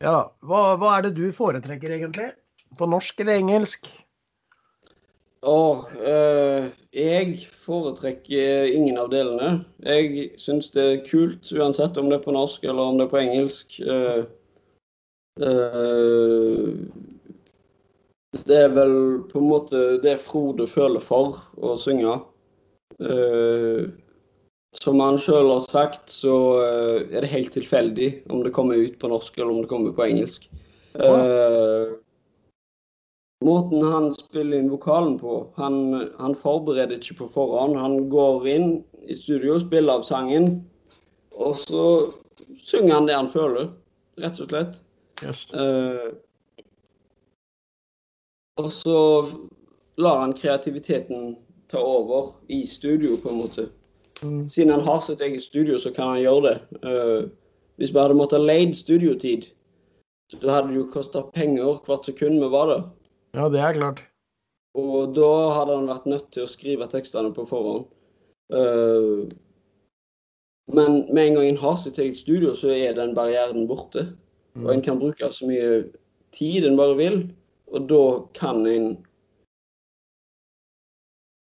Ja, 0.00 0.16
hva, 0.40 0.62
hva 0.80 0.96
er 0.96 1.06
det 1.06 1.16
du 1.18 1.26
foretrekker 1.36 1.92
egentlig? 1.92 2.30
På 2.80 2.88
norsk 2.88 3.20
eller 3.20 3.36
engelsk? 3.42 3.90
Og 5.48 5.88
eh, 6.04 6.66
jeg 6.92 7.38
foretrekker 7.64 8.68
ingen 8.74 8.98
av 9.00 9.08
delene. 9.12 9.64
Jeg 9.80 10.34
syns 10.40 10.68
det 10.74 10.84
er 10.84 11.06
kult 11.06 11.48
uansett 11.56 11.96
om 11.96 12.10
det 12.10 12.18
er 12.18 12.26
på 12.26 12.34
norsk 12.36 12.64
eller 12.66 12.82
om 12.82 12.98
det 13.00 13.06
er 13.06 13.12
på 13.14 13.22
engelsk. 13.22 13.78
Eh, 13.80 14.20
eh, 15.40 16.66
det 18.44 18.58
er 18.66 18.76
vel 18.76 18.94
på 19.30 19.40
en 19.40 19.48
måte 19.48 19.80
det 20.04 20.18
Frode 20.20 20.68
føler 20.68 21.00
for 21.00 21.40
å 21.56 21.72
synge. 21.80 22.18
Eh, 23.00 23.88
som 24.76 25.00
han 25.00 25.18
sjøl 25.18 25.48
har 25.50 25.64
sagt, 25.64 26.12
så 26.12 26.36
eh, 26.62 27.08
er 27.16 27.24
det 27.24 27.32
helt 27.32 27.52
tilfeldig 27.56 28.10
om 28.30 28.44
det 28.44 28.52
kommer 28.54 28.76
ut 28.76 29.00
på 29.00 29.08
norsk 29.10 29.40
eller 29.40 29.54
om 29.54 29.64
det 29.64 29.72
kommer 29.72 29.96
på 29.96 30.04
engelsk. 30.04 30.50
Eh, 31.00 31.96
måten 33.44 33.82
han 33.82 34.10
spiller 34.12 34.58
inn 34.58 34.70
vokalen 34.70 35.18
på, 35.18 35.42
han, 35.56 36.10
han 36.18 36.34
forbereder 36.36 36.98
ikke 36.98 37.22
på 37.22 37.28
forhånd. 37.34 37.78
Han 37.80 38.08
går 38.12 38.48
inn 38.48 38.72
i 39.08 39.16
studio, 39.16 39.58
spiller 39.60 40.00
av 40.00 40.06
sangen, 40.08 40.60
og 41.32 41.56
så 41.56 41.84
synger 42.60 42.94
han 42.94 43.08
det 43.08 43.16
han 43.16 43.30
føler, 43.32 43.70
rett 44.20 44.40
og 44.44 44.52
slett. 44.52 44.82
Yes. 45.24 45.46
Uh, 45.54 46.12
og 48.60 48.68
så 48.72 48.98
lar 50.00 50.20
han 50.20 50.36
kreativiteten 50.36 51.34
ta 51.72 51.80
over 51.80 52.34
i 52.52 52.64
studio, 52.66 53.16
på 53.16 53.32
en 53.32 53.40
måte. 53.40 53.68
Mm. 54.22 54.48
Siden 54.50 54.74
han 54.74 54.84
har 54.84 55.00
sitt 55.00 55.20
eget 55.24 55.44
studio, 55.44 55.78
så 55.78 55.92
kan 55.94 56.12
han 56.12 56.20
gjøre 56.20 56.42
det. 56.48 56.56
Uh, 56.84 57.30
hvis 57.80 57.94
vi 57.94 58.00
hadde 58.02 58.20
måttet 58.20 58.44
leid 58.44 58.76
studiotid, 58.76 59.48
så 60.36 60.50
hadde 60.50 60.68
det 60.68 60.80
jo 60.82 60.88
kosta 60.92 61.22
penger 61.32 61.78
hvert 61.86 62.04
sekund 62.04 62.42
vi 62.42 62.48
var 62.52 62.68
der. 62.68 62.82
Ja, 63.36 63.48
det 63.52 63.60
er 63.62 63.76
klart. 63.76 64.02
Og 64.78 65.14
da 65.14 65.30
hadde 65.54 65.76
han 65.78 65.90
vært 65.90 66.08
nødt 66.10 66.28
til 66.34 66.46
å 66.46 66.50
skrive 66.50 66.88
tekstene 66.90 67.32
på 67.34 67.46
forhånd. 67.50 67.86
Uh, 68.50 69.30
Men 70.70 71.04
med 71.10 71.24
en 71.26 71.36
gang 71.38 71.46
en 71.48 71.62
har 71.62 71.76
sitt 71.82 71.98
eget 71.98 72.20
studio, 72.20 72.54
så 72.54 72.70
er 72.70 72.94
den 72.94 73.14
barrieren 73.14 73.66
borte. 73.66 74.12
Mm. 74.54 74.66
Og 74.66 74.74
en 74.74 74.82
kan 74.86 75.00
bruke 75.00 75.30
så 75.34 75.46
mye 75.48 75.70
tid 76.34 76.66
en 76.66 76.78
bare 76.78 76.94
vil, 76.98 77.16
og 77.74 77.88
da 77.90 78.04
kan 78.38 78.62
en 78.66 78.92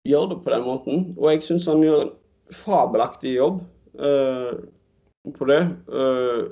gjøre 0.07 0.29
det 0.31 0.39
på 0.45 0.53
den 0.53 0.63
måten. 0.63 1.03
Og 1.19 1.27
jeg 1.31 1.43
syns 1.43 1.67
han 1.67 1.83
gjør 1.83 2.05
en 2.05 2.13
fabelaktig 2.63 3.35
jobb 3.35 3.59
uh, 3.99 4.55
på 5.35 5.47
det. 5.51 5.61
Eh, 5.91 6.47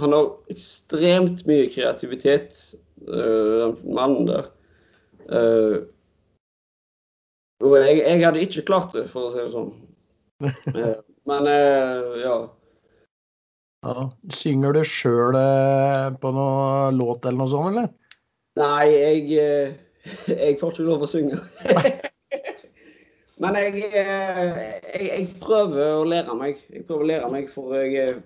han 0.00 0.14
har 0.16 0.30
ekstremt 0.52 1.44
mye 1.48 1.68
kreativitet, 1.72 2.56
den 3.06 3.76
mannen 3.84 4.28
der. 4.30 4.48
Uh, 5.28 5.84
og 7.62 7.76
jeg, 7.78 8.00
jeg 8.00 8.24
hadde 8.24 8.42
ikke 8.42 8.64
klart 8.66 8.94
det, 8.96 9.04
for 9.12 9.28
å 9.28 9.32
si 9.34 9.38
det 9.42 9.52
sånn. 9.52 9.70
Uh, 10.42 10.98
men 11.30 11.48
uh, 11.48 12.16
ja. 12.18 12.36
Ja. 13.82 14.06
Synger 14.34 14.78
du 14.78 14.82
sjøl 14.86 15.36
på 16.22 16.32
noe 16.34 16.90
låt 16.94 17.26
eller 17.26 17.42
noe 17.42 17.50
sånt, 17.50 17.74
eller? 17.74 17.90
Nei, 18.58 18.86
jeg, 18.92 19.76
jeg 20.32 20.58
får 20.60 20.74
ikke 20.74 20.88
lov 20.88 21.06
å 21.06 21.10
synge. 21.10 21.40
Men 23.42 23.56
jeg, 23.58 23.88
jeg, 23.90 25.06
jeg 25.08 25.24
prøver 25.42 25.96
å 25.96 26.04
lære 26.06 26.34
meg. 26.38 26.60
Jeg 26.70 26.84
prøver 26.86 27.02
å 27.02 27.08
lære 27.08 27.30
meg, 27.32 27.48
for 27.50 27.74
jeg, 27.74 28.20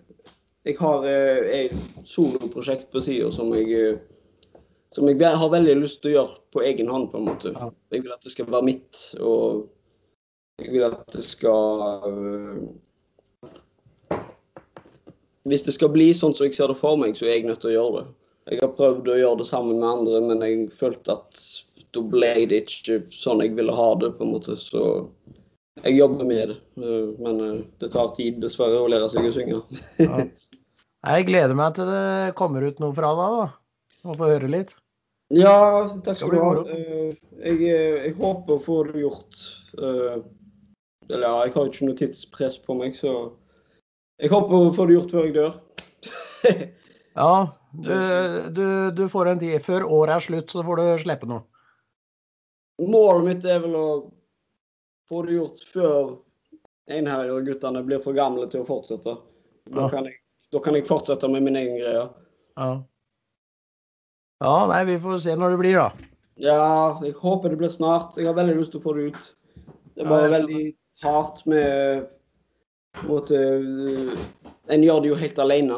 jeg 0.67 0.77
har 0.81 1.07
eh, 1.07 1.67
et 1.67 2.07
soloprosjekt 2.09 2.91
på 2.91 3.03
sida 3.05 3.31
som 3.35 3.53
eh, 3.55 3.99
som 4.95 5.09
jeg 5.09 5.19
har 5.21 5.51
veldig 5.53 5.75
lyst 5.83 6.01
til 6.03 6.13
å 6.13 6.17
gjøre 6.17 6.37
på 6.55 6.63
egen 6.65 6.91
hånd, 6.91 7.11
på 7.13 7.21
en 7.21 7.27
måte. 7.29 7.53
Jeg 7.93 8.05
vil 8.05 8.15
at 8.15 8.23
det 8.25 8.33
skal 8.33 8.49
være 8.49 8.69
mitt, 8.69 9.01
og 9.21 9.67
jeg 10.63 10.73
vil 10.73 10.87
at 10.87 11.03
det 11.13 11.25
skal 11.27 11.83
øh, 12.09 12.67
Hvis 15.47 15.63
det 15.63 15.77
skal 15.77 15.93
bli 15.95 16.09
sånn 16.17 16.33
som 16.35 16.49
jeg 16.49 16.57
ser 16.57 16.73
det 16.73 16.79
for 16.81 16.99
meg, 16.99 17.15
så 17.15 17.29
er 17.29 17.37
jeg 17.37 17.47
nødt 17.47 17.61
til 17.63 17.71
å 17.71 17.77
gjøre 17.77 17.99
det. 17.99 18.07
Jeg 18.51 18.63
har 18.63 18.73
prøvd 18.79 19.11
å 19.11 19.19
gjøre 19.21 19.41
det 19.43 19.47
sammen 19.47 19.79
med 19.79 19.91
andre, 19.91 20.23
men 20.25 20.43
jeg 20.43 20.65
følte 20.81 21.15
at 21.15 21.45
da 21.95 22.03
ble 22.03 22.33
det 22.51 22.65
ikke 22.65 22.97
sånn 23.15 23.43
jeg 23.45 23.55
ville 23.55 23.75
ha 23.75 23.87
det, 24.01 24.11
på 24.19 24.27
en 24.27 24.33
måte. 24.33 24.57
Så 24.59 24.83
jeg 25.85 26.01
jobber 26.01 26.27
med 26.27 26.51
det. 26.51 26.59
Men 27.23 27.63
det 27.79 27.93
tar 27.95 28.11
tid, 28.17 28.41
dessverre, 28.43 28.81
å 28.81 28.91
lære 28.91 29.13
seg 29.13 29.29
å 29.29 29.37
synge. 29.37 29.61
Jeg 31.07 31.27
gleder 31.29 31.55
meg 31.55 31.77
til 31.77 31.87
det 31.87 32.35
kommer 32.39 32.65
ut 32.67 32.81
noe 32.83 32.95
fra 32.97 33.13
deg, 33.15 33.37
da. 33.37 33.47
Å 34.07 34.15
få 34.19 34.31
høre 34.31 34.51
litt. 34.51 34.75
Ja, 35.35 35.55
takk 36.07 36.19
skal 36.19 36.35
du 36.35 36.39
ha. 36.39 36.51
Eh, 36.71 37.15
Jeg, 37.43 37.59
eh, 37.67 38.07
jeg 38.07 38.15
håper 38.19 38.57
å 38.57 38.63
få 38.63 38.77
det 38.87 39.01
gjort 39.03 39.41
eh, 39.75 40.21
Eller 41.11 41.25
ja, 41.27 41.33
jeg 41.47 41.55
har 41.57 41.71
ikke 41.71 41.89
noe 41.89 41.99
tidspress 41.99 42.59
på 42.63 42.77
meg, 42.79 42.95
så 42.95 43.13
jeg 44.23 44.31
håper 44.31 44.55
å 44.55 44.75
få 44.75 44.87
det 44.87 44.97
gjort 44.97 45.15
før 45.15 45.27
jeg 45.29 45.37
dør. 45.39 45.57
Ja, 47.17 47.49
du, 47.73 47.95
du, 48.53 48.67
du 48.93 49.07
får 49.09 49.31
en 49.31 49.39
tid. 49.41 49.55
Før 49.65 49.87
året 49.89 50.19
er 50.19 50.25
slutt, 50.27 50.51
så 50.53 50.61
får 50.67 50.83
du 50.83 50.89
slippe 51.01 51.29
noe. 51.31 51.47
Målet 52.85 53.25
mitt 53.25 53.47
er 53.49 53.63
vel 53.63 53.73
å 53.79 53.87
få 55.09 55.23
det 55.25 55.39
gjort 55.39 55.63
før 55.73 56.11
Einherjer-guttene 56.93 57.81
blir 57.89 58.03
for 58.05 58.13
gamle 58.19 58.45
til 58.53 58.67
å 58.67 58.69
fortsette. 58.69 59.17
Da 59.73 59.89
kan 59.89 60.11
jeg, 60.11 60.19
da 60.53 60.61
kan 60.63 60.77
jeg 60.79 60.87
fortsette 60.89 61.29
med 61.31 61.45
min 61.47 61.57
egen 61.59 61.79
greie. 61.81 62.05
Ja. 62.57 62.71
ja, 64.45 64.55
nei, 64.71 64.83
vi 64.89 64.99
får 65.03 65.19
se 65.25 65.35
når 65.37 65.55
det 65.55 65.63
blir, 65.63 65.79
da. 65.81 66.13
Ja, 66.41 66.99
jeg 67.05 67.17
håper 67.19 67.53
det 67.53 67.59
blir 67.61 67.73
snart. 67.73 68.17
Jeg 68.17 68.29
har 68.29 68.37
veldig 68.37 68.59
lyst 68.59 68.75
til 68.75 68.83
å 68.83 68.85
få 68.85 68.95
det 68.97 69.11
ut. 69.11 69.33
Det 69.97 70.05
er 70.05 70.11
bare 70.11 70.29
ja, 70.29 70.35
veldig 70.37 70.63
hardt 71.03 71.43
med 71.49 72.07
på 72.97 73.05
en 73.05 73.13
måte, 73.13 73.37
øh, 73.37 74.19
En 74.73 74.83
gjør 74.83 75.01
det 75.01 75.09
jo 75.09 75.15
helt 75.15 75.39
alene. 75.39 75.77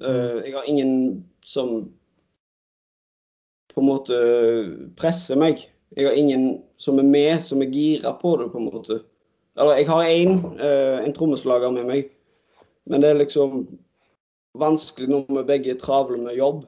Øh, 0.00 0.40
Jeg 0.44 0.54
har 0.54 0.64
ingen 0.66 1.24
som 1.44 1.90
på 3.74 3.80
en 3.80 3.86
måte 3.86 4.16
presser 4.96 5.36
meg. 5.36 5.66
Jeg 5.96 6.06
har 6.06 6.14
ingen 6.14 6.62
som 6.78 6.98
er 6.98 7.02
med, 7.02 7.42
som 7.42 7.62
er 7.62 7.70
gira 7.70 8.12
på 8.12 8.36
det, 8.36 8.50
på 8.52 8.58
en 8.58 8.70
måte. 8.70 9.00
Eller 9.58 9.76
jeg 9.76 9.86
har 9.86 10.04
én, 10.04 10.62
en 11.06 11.12
trommeslager 11.12 11.70
med 11.70 11.84
meg, 11.84 12.10
men 12.86 13.02
det 13.02 13.10
er 13.10 13.18
liksom 13.18 13.66
vanskelig 14.58 15.08
når 15.08 15.26
vi 15.28 15.46
begge 15.46 15.74
er 15.74 15.78
travle 15.78 16.18
med 16.18 16.38
jobb. 16.38 16.64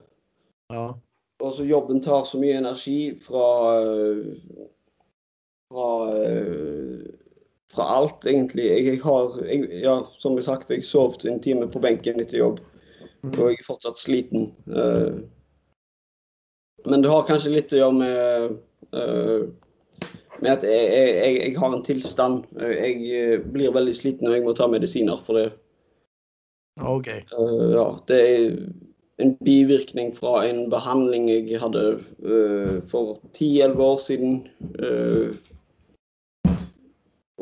Ja. 0.72 0.92
Og 1.42 1.52
så 1.52 1.64
jobben 1.64 2.00
tar 2.00 2.24
så 2.24 2.38
mye 2.38 2.58
energi 2.58 3.18
fra 3.22 3.46
øh, 3.82 4.36
fra, 5.72 5.88
øh, 6.16 7.06
fra 7.72 7.86
alt, 7.98 8.26
egentlig. 8.26 8.64
Jeg, 8.64 8.84
jeg 8.84 9.00
har 9.02 9.44
jeg, 9.46 9.82
Ja, 9.82 10.00
som 10.18 10.36
jeg 10.36 10.44
sagt, 10.44 10.70
jeg 10.70 10.84
sov 10.84 11.14
en 11.24 11.42
time 11.42 11.70
på 11.70 11.78
benken 11.78 12.20
etter 12.20 12.38
jobb. 12.38 12.60
Mm. 13.22 13.30
Og 13.38 13.50
jeg 13.50 13.58
er 13.60 13.66
fortsatt 13.66 13.98
sliten. 13.98 14.54
øh. 14.66 15.20
men 16.86 17.02
det 17.02 17.10
har 17.10 17.26
kanskje 17.26 17.50
litt 17.50 17.72
å 17.72 17.76
gjøre 17.76 17.92
med 17.92 18.50
med 20.42 20.50
at 20.50 20.64
jeg, 20.66 21.42
jeg, 21.46 21.58
har 21.58 21.74
en 21.74 21.84
tilstand. 21.84 22.44
Jeg 22.58 23.42
blir 23.52 23.70
veldig 23.72 23.94
sliten 23.96 24.26
og 24.26 24.34
jeg 24.34 24.42
må 24.42 24.54
ta 24.58 24.66
medisiner 24.66 25.22
for 25.26 25.38
det. 25.38 25.52
OK. 26.80 27.08
Uh, 27.36 27.68
ja, 27.74 27.86
det 28.08 28.20
er 28.22 28.46
en 29.22 29.34
bivirkning 29.44 30.14
fra 30.16 30.46
en 30.48 30.64
behandling 30.72 31.28
jeg 31.30 31.60
hadde 31.60 31.86
uh, 32.24 32.78
for 32.90 33.18
10-11 33.36 33.82
år 33.90 33.98
siden. 34.00 34.38
Uh, 34.78 35.36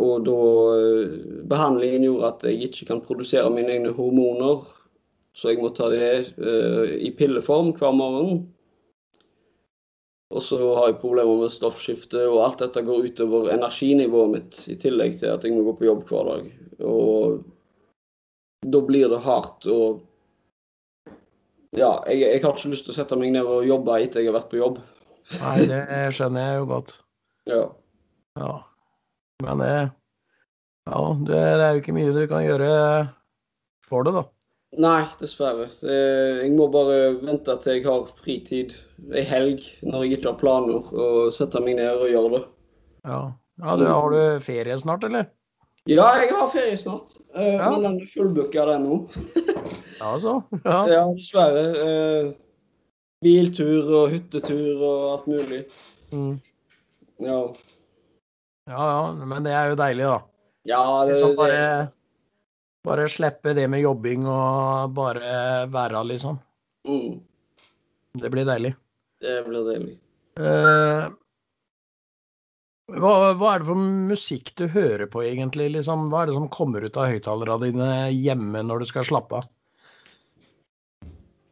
og 0.01 0.25
da 0.27 0.37
eh, 0.79 1.17
Behandlingen 1.51 2.07
gjorde 2.07 2.31
at 2.31 2.47
jeg 2.49 2.71
ikke 2.71 2.89
kan 2.93 3.03
produsere 3.05 3.51
mine 3.53 3.75
egne 3.75 3.93
hormoner. 3.97 4.65
Så 5.37 5.53
jeg 5.53 5.61
må 5.63 5.71
ta 5.75 5.91
det 5.93 6.33
eh, 6.39 6.97
i 7.07 7.11
pilleform 7.17 7.75
hver 7.79 7.95
morgen. 7.97 8.43
Og 10.31 10.43
så 10.47 10.59
har 10.79 10.91
jeg 10.91 11.01
problemer 11.03 11.41
med 11.43 11.51
stoffskifte, 11.51 12.23
og 12.31 12.45
alt 12.45 12.61
dette 12.63 12.85
går 12.87 13.09
utover 13.11 13.49
energinivået 13.51 14.35
mitt. 14.37 14.61
I 14.71 14.77
tillegg 14.79 15.17
til 15.19 15.33
at 15.33 15.45
jeg 15.45 15.57
må 15.57 15.65
gå 15.67 15.75
på 15.81 15.89
jobb 15.89 16.05
hver 16.07 16.29
dag. 16.29 16.45
Og 16.87 17.41
da 18.67 18.81
blir 18.85 19.09
det 19.09 19.21
hardt 19.25 19.67
og 19.71 20.07
Ja, 21.71 22.01
jeg, 22.11 22.19
jeg 22.25 22.41
har 22.43 22.57
ikke 22.57 22.73
lyst 22.73 22.89
til 22.89 22.93
å 22.93 22.97
sette 22.97 23.17
meg 23.19 23.31
ned 23.31 23.47
og 23.47 23.63
jobbe 23.63 24.01
etter 24.03 24.25
jeg 24.25 24.33
har 24.33 24.41
vært 24.41 24.51
på 24.51 24.59
jobb. 24.59 24.81
Nei, 25.39 25.55
det 25.71 25.85
skjønner 26.17 26.49
jeg 26.49 26.57
jo 26.59 26.65
godt. 26.67 26.91
Ja. 27.47 27.61
Ja. 28.41 28.55
Men 29.47 29.63
det 29.63 29.71
Ja, 30.91 31.01
det, 31.29 31.39
det 31.39 31.65
er 31.69 31.77
jo 31.77 31.83
ikke 31.85 31.95
mye 31.95 32.17
du 32.17 32.25
kan 32.27 32.43
gjøre 32.43 32.71
for 33.87 34.07
det, 34.07 34.17
da. 34.19 34.25
Nei, 34.83 35.03
dessverre. 35.19 35.67
Jeg 35.83 36.51
må 36.55 36.69
bare 36.71 37.17
vente 37.23 37.55
til 37.63 37.79
jeg 37.79 37.87
har 37.87 38.11
fritid 38.19 38.75
ei 39.15 39.25
helg 39.27 39.65
når 39.83 40.05
jeg 40.05 40.19
ikke 40.19 40.33
har 40.33 40.41
planer, 40.43 40.91
og 40.91 41.33
sette 41.35 41.63
meg 41.63 41.79
ned 41.79 42.03
og 42.03 42.11
gjøre 42.11 42.33
det. 42.35 42.43
Ja. 43.07 43.21
ja 43.63 43.77
du, 43.79 43.87
har 43.91 44.15
du 44.15 44.23
ferie 44.45 44.79
snart, 44.83 45.07
eller? 45.07 45.31
Ja, 45.89 46.07
jeg 46.21 46.31
har 46.37 46.51
ferie 46.53 46.77
snart, 46.77 47.17
Uh, 47.35 47.55
Ja. 47.57 47.71
men 47.71 47.83
den 47.83 48.01
er 48.03 48.07
fullbooka, 48.11 48.65
den 48.67 48.83
nå. 48.85 48.97
Ja, 50.01 50.19
så. 50.19 50.43
Ja. 50.65 50.79
Ja, 50.89 51.03
dessverre. 51.15 51.63
Uh, 51.79 52.33
biltur 53.23 53.91
og 54.01 54.11
hyttetur 54.15 54.81
og 54.81 55.05
alt 55.13 55.27
mulig. 55.29 55.61
Mm. 56.13 56.41
Ja, 57.21 57.39
ja, 58.67 58.85
ja. 58.91 59.27
Men 59.29 59.45
det 59.45 59.53
er 59.53 59.71
jo 59.71 59.77
deilig, 59.79 60.05
da. 60.09 60.19
ja 60.73 60.81
det, 61.05 61.13
Liksom 61.15 61.35
bare, 61.37 61.63
bare 62.85 63.09
slippe 63.13 63.53
det 63.57 63.69
med 63.71 63.83
jobbing 63.85 64.25
og 64.27 64.95
bare 64.97 65.67
være, 65.71 66.03
liksom. 66.09 66.39
mm, 66.89 67.21
Det 68.25 68.31
blir 68.33 68.45
deilig. 68.49 68.75
det 69.21 69.37
blir 69.47 69.65
deilig. 69.69 69.99
Eh, 70.41 71.11
hva, 72.99 73.33
hva 73.39 73.53
er 73.55 73.63
det 73.63 73.69
for 73.69 73.87
musikk 74.11 74.53
du 74.59 74.67
hører 74.71 75.07
på, 75.11 75.23
egentlig? 75.27 75.69
Liksom, 75.77 76.09
hva 76.11 76.25
er 76.25 76.31
det 76.31 76.37
som 76.39 76.51
kommer 76.53 76.85
ut 76.85 76.99
av 76.99 77.11
høyttalerne 77.13 77.59
dine 77.63 77.91
hjemme 78.15 78.65
når 78.67 78.83
du 78.83 78.91
skal 78.91 79.07
slappe 79.07 79.41
av? 79.41 79.49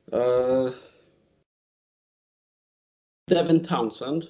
Uh, 0.09 0.73
Devin 3.31 3.63
Townsend. 3.65 4.27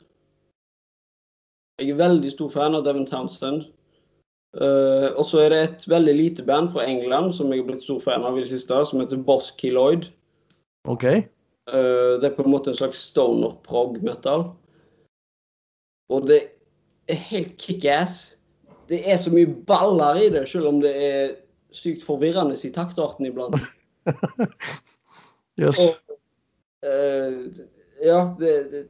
Jeg 1.78 1.94
er 1.94 2.00
veldig 2.00 2.34
stor 2.34 2.52
fan 2.52 2.76
av 2.76 2.84
Devin 2.86 3.06
Townsend. 3.08 3.68
Uh, 4.58 5.14
og 5.14 5.24
så 5.28 5.44
er 5.44 5.52
det 5.52 5.58
et 5.62 5.82
veldig 5.92 6.14
lite 6.16 6.44
band 6.44 6.72
fra 6.74 6.86
England 6.88 7.34
som 7.36 7.52
jeg 7.52 7.62
er 7.62 7.68
blitt 7.68 7.84
stor 7.84 8.00
fan 8.02 8.24
av 8.26 8.36
i 8.36 8.42
det 8.42 8.52
siste, 8.52 8.82
som 8.90 9.00
heter 9.00 9.20
Boss 9.22 9.52
Keloid. 9.60 10.08
Okay. 10.88 11.24
Uh, 11.70 12.16
det 12.18 12.30
er 12.30 12.36
på 12.36 12.46
en 12.46 12.52
måte 12.52 12.72
en 12.72 12.80
slags 12.80 13.00
stoner 13.10 13.54
prog 13.68 14.00
metal. 14.02 14.48
Og 16.08 16.24
det 16.28 16.40
helt 17.16 17.56
kickass. 17.60 18.36
Det 18.88 19.02
er 19.10 19.16
så 19.16 19.30
mye 19.32 19.48
baller 19.68 20.20
i 20.20 20.28
det, 20.32 20.48
selv 20.48 20.68
om 20.68 20.80
det 20.80 20.92
er 20.96 21.34
sykt 21.76 22.04
forvirrende 22.04 22.56
i 22.64 22.72
taktarten 22.72 23.26
iblant. 23.28 23.56
yes. 25.60 25.78
Og, 25.78 26.16
uh, 26.86 27.42
ja, 28.04 28.20
det, 28.40 28.52
det 28.72 28.84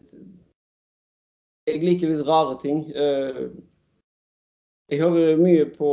Jeg 1.69 1.83
liker 1.83 2.09
litt 2.09 2.27
rare 2.27 2.55
ting. 2.62 2.87
Uh, 2.97 3.51
jeg 4.89 5.03
hører 5.03 5.37
mye 5.37 5.66
på 5.69 5.91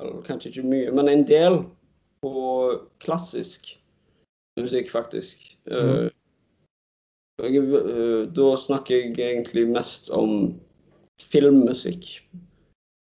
eller 0.00 0.22
Kanskje 0.26 0.50
ikke 0.50 0.68
mye, 0.68 0.92
men 0.92 1.08
en 1.08 1.24
del 1.28 1.62
på 2.20 2.32
klassisk 3.00 3.70
musikk, 4.58 4.90
faktisk. 4.90 5.56
Mm. 5.70 6.10
Jeg, 7.38 7.62
da 8.34 8.48
snakker 8.58 8.96
jeg 8.96 9.14
egentlig 9.14 9.68
mest 9.70 10.10
om 10.10 10.58
filmmusikk. 11.22 12.06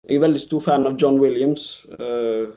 Jeg 0.07 0.17
er 0.17 0.23
veldig 0.23 0.41
stor 0.41 0.61
fan 0.61 0.87
av 0.87 0.97
John 1.03 1.21
Williams. 1.21 1.87
Uh, 1.99 2.55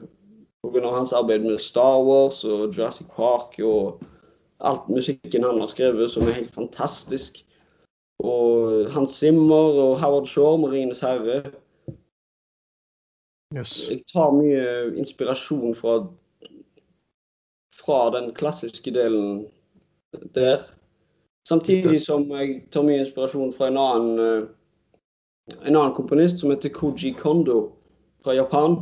Pga. 0.64 0.92
hans 0.92 1.14
arbeid 1.14 1.46
med 1.46 1.60
Star 1.60 2.04
Wars 2.04 2.44
og 2.44 2.76
Jurassic 2.76 3.08
Park 3.16 3.56
og 3.64 4.02
alt 4.60 4.90
musikken 4.92 5.44
han 5.44 5.62
har 5.62 5.72
skrevet, 5.72 6.12
som 6.12 6.28
er 6.28 6.36
helt 6.36 6.52
fantastisk. 6.52 7.46
Og 8.20 8.92
Hans 8.92 9.12
Zimmer 9.12 9.80
og 9.80 10.00
Howard 10.02 10.28
Shore, 10.28 10.58
'Marines 10.58 11.00
herre'. 11.00 11.52
Yes. 13.58 13.90
Jeg 13.90 14.02
tar 14.14 14.32
mye 14.32 14.98
inspirasjon 14.98 15.76
fra, 15.76 16.06
fra 17.74 18.20
den 18.20 18.34
klassiske 18.34 18.92
delen 18.92 19.48
der. 20.36 20.60
Samtidig 21.48 22.02
som 22.06 22.32
jeg 22.32 22.64
tar 22.72 22.84
mye 22.86 23.00
inspirasjon 23.06 23.54
fra 23.54 23.68
en 23.68 23.78
annen, 23.78 24.20
eh, 24.20 24.48
en 25.64 25.76
annen 25.76 25.96
komponist 25.96 26.40
som 26.40 26.52
heter 26.52 26.70
Koji 26.70 27.14
Kondo 27.18 27.72
fra 28.24 28.36
Japan. 28.38 28.78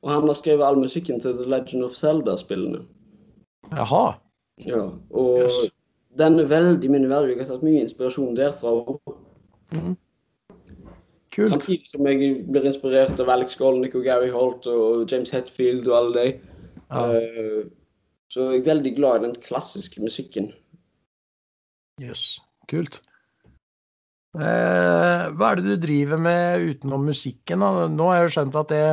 Og 0.00 0.10
han 0.10 0.28
har 0.28 0.34
skrevet 0.34 0.64
all 0.64 0.78
musikken 0.80 1.20
til 1.20 1.36
The 1.36 1.48
Legend 1.48 1.84
of 1.84 1.96
Zelda-spillene. 1.96 2.84
Jaha. 3.72 4.14
Ja, 4.64 4.90
og 5.10 5.42
yes. 5.42 5.72
den 6.18 6.38
er 6.40 6.48
veldig 6.48 6.90
minneverdig. 6.90 7.36
Jeg 7.36 7.44
har 7.44 7.50
tatt 7.54 7.64
mye 7.64 7.82
inspirasjon 7.84 8.36
derfra. 8.36 8.72
Mm. 9.72 9.96
Kult. 11.30 11.52
Samtidig 11.52 11.86
som 11.92 12.08
jeg 12.08 12.32
blir 12.50 12.66
inspirert 12.66 13.20
av 13.22 13.30
Alex 13.30 13.54
Golnick 13.60 13.94
og 13.94 14.04
Gary 14.08 14.32
Holt 14.34 14.66
og 14.66 15.04
James 15.12 15.30
Hetfield 15.30 15.86
og 15.88 15.98
alle 15.98 16.16
de. 16.16 16.32
Ja. 16.90 17.04
Uh, 17.20 17.68
så 18.30 18.48
jeg 18.50 18.62
er 18.62 18.66
veldig 18.72 18.94
glad 18.96 19.20
i 19.20 19.28
den 19.28 19.36
klassiske 19.42 20.02
musikken. 20.02 20.50
Jøss, 22.00 22.24
yes. 22.40 22.40
kult. 22.72 23.00
Eh, 24.38 25.22
hva 25.34 25.48
er 25.50 25.58
det 25.58 25.66
du 25.66 25.82
driver 25.82 26.20
med 26.22 26.62
utenom 26.70 27.08
musikken? 27.10 27.64
Da? 27.64 27.88
Nå 27.90 28.06
har 28.06 28.20
jeg 28.20 28.28
jo 28.28 28.34
skjønt 28.36 28.58
at 28.60 28.70
det, 28.70 28.84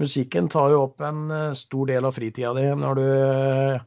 musikken 0.00 0.48
tar 0.48 0.72
jo 0.72 0.86
opp 0.86 1.04
en 1.04 1.26
eh, 1.36 1.56
stor 1.58 1.90
del 1.90 2.08
av 2.08 2.16
fritida 2.16 2.54
di 2.56 2.64
når 2.80 3.00
du 3.00 3.04
eh, 3.04 3.82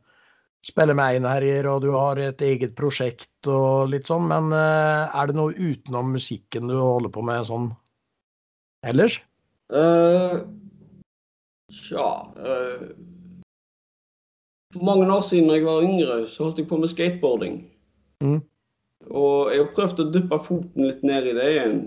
spiller 0.64 0.94
med 0.94 1.18
einherjer 1.18 1.68
og 1.72 1.82
du 1.82 1.90
har 1.96 2.22
et 2.22 2.46
eget 2.46 2.76
prosjekt 2.78 3.50
og 3.50 3.90
litt 3.90 4.08
sånn, 4.08 4.30
men 4.30 4.54
er 4.56 5.28
det 5.28 5.36
noe 5.36 5.52
utenom 5.52 6.14
musikken 6.16 6.70
du 6.72 6.78
holder 6.78 7.12
på 7.12 7.26
med 7.26 7.50
sånn 7.50 7.68
ellers? 8.88 9.18
Uh, 9.74 10.46
ja 11.90 12.08
uh, 12.38 12.86
For 14.72 14.86
mange 14.86 15.10
år 15.10 15.26
siden 15.26 15.50
da 15.50 15.58
jeg 15.58 15.68
var 15.68 15.84
yngre, 15.84 16.18
så 16.30 16.46
holdt 16.46 16.62
jeg 16.62 16.70
på 16.70 16.80
med 16.80 16.92
skateboarding. 16.94 17.60
Mm. 18.24 18.40
Og 19.14 19.52
jeg 19.54 19.62
har 19.62 19.74
prøvd 19.76 20.02
å 20.02 20.12
dyppe 20.14 20.40
foten 20.48 20.88
litt 20.88 21.04
ned 21.06 21.30
i 21.30 21.36
det 21.38 21.50
igjen. 21.52 21.82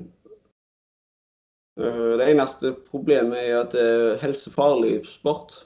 Det 1.77 2.27
eneste 2.31 2.71
problemet 2.87 3.41
er 3.43 3.59
at 3.61 3.75
det 3.75 3.83
er 3.83 4.21
helsefarlig 4.23 5.01
sport 5.11 5.59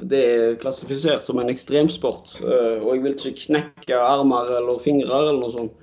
det 0.00 0.22
er 0.22 0.56
klassifisert 0.60 1.22
som 1.26 1.40
en 1.40 1.50
ekstremsport. 1.52 2.36
Eh, 2.42 2.82
og 2.82 2.94
jeg 2.94 3.04
vil 3.04 3.14
ikke 3.16 3.38
knekke 3.46 4.00
armer 4.00 4.50
eller 4.58 4.80
fingre 4.82 5.12
eller 5.12 5.38
noe 5.38 5.52
sånt. 5.54 5.78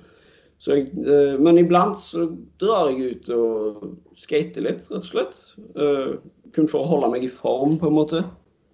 Så 0.60 0.76
jeg, 0.76 0.90
eh, 1.08 1.38
men 1.40 1.60
iblant 1.62 1.96
så 2.02 2.26
drar 2.60 2.90
jeg 2.90 3.16
ut 3.16 3.30
og 3.32 3.86
skater 4.20 4.66
litt, 4.66 4.84
rett 4.90 5.00
og 5.00 5.08
slett. 5.08 5.40
Eh, 5.72 6.18
kun 6.54 6.68
for 6.68 6.82
å 6.82 6.90
holde 6.90 7.12
meg 7.14 7.24
i 7.24 7.32
form, 7.32 7.78
på 7.80 7.88
en 7.88 7.96
måte. 7.96 8.24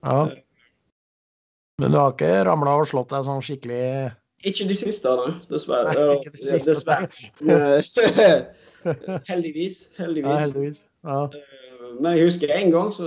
Ja. 0.02 0.26
Men 1.78 1.92
du 1.92 1.98
har 2.00 2.14
ikke 2.14 2.46
ramla 2.48 2.78
og 2.80 2.88
slått 2.88 3.12
deg 3.12 3.26
sånn 3.26 3.44
skikkelig 3.44 4.14
Ikke 4.44 4.68
de 4.68 4.76
siste, 4.76 5.08
nei. 5.20 5.32
Dessverre. 5.50 5.94
Nei, 5.96 6.16
ikke 6.18 6.32
de 6.34 6.42
siste. 6.44 6.70
Dessverre. 6.70 7.08
heldigvis. 9.32 9.90
Heldigvis. 9.96 10.30
Ja, 10.30 10.38
heldigvis. 10.44 10.82
Ja. 11.06 11.20
Men 12.00 12.16
jeg 12.16 12.28
husker 12.28 12.52
en 12.52 12.70
gang 12.74 12.90
så 12.94 13.06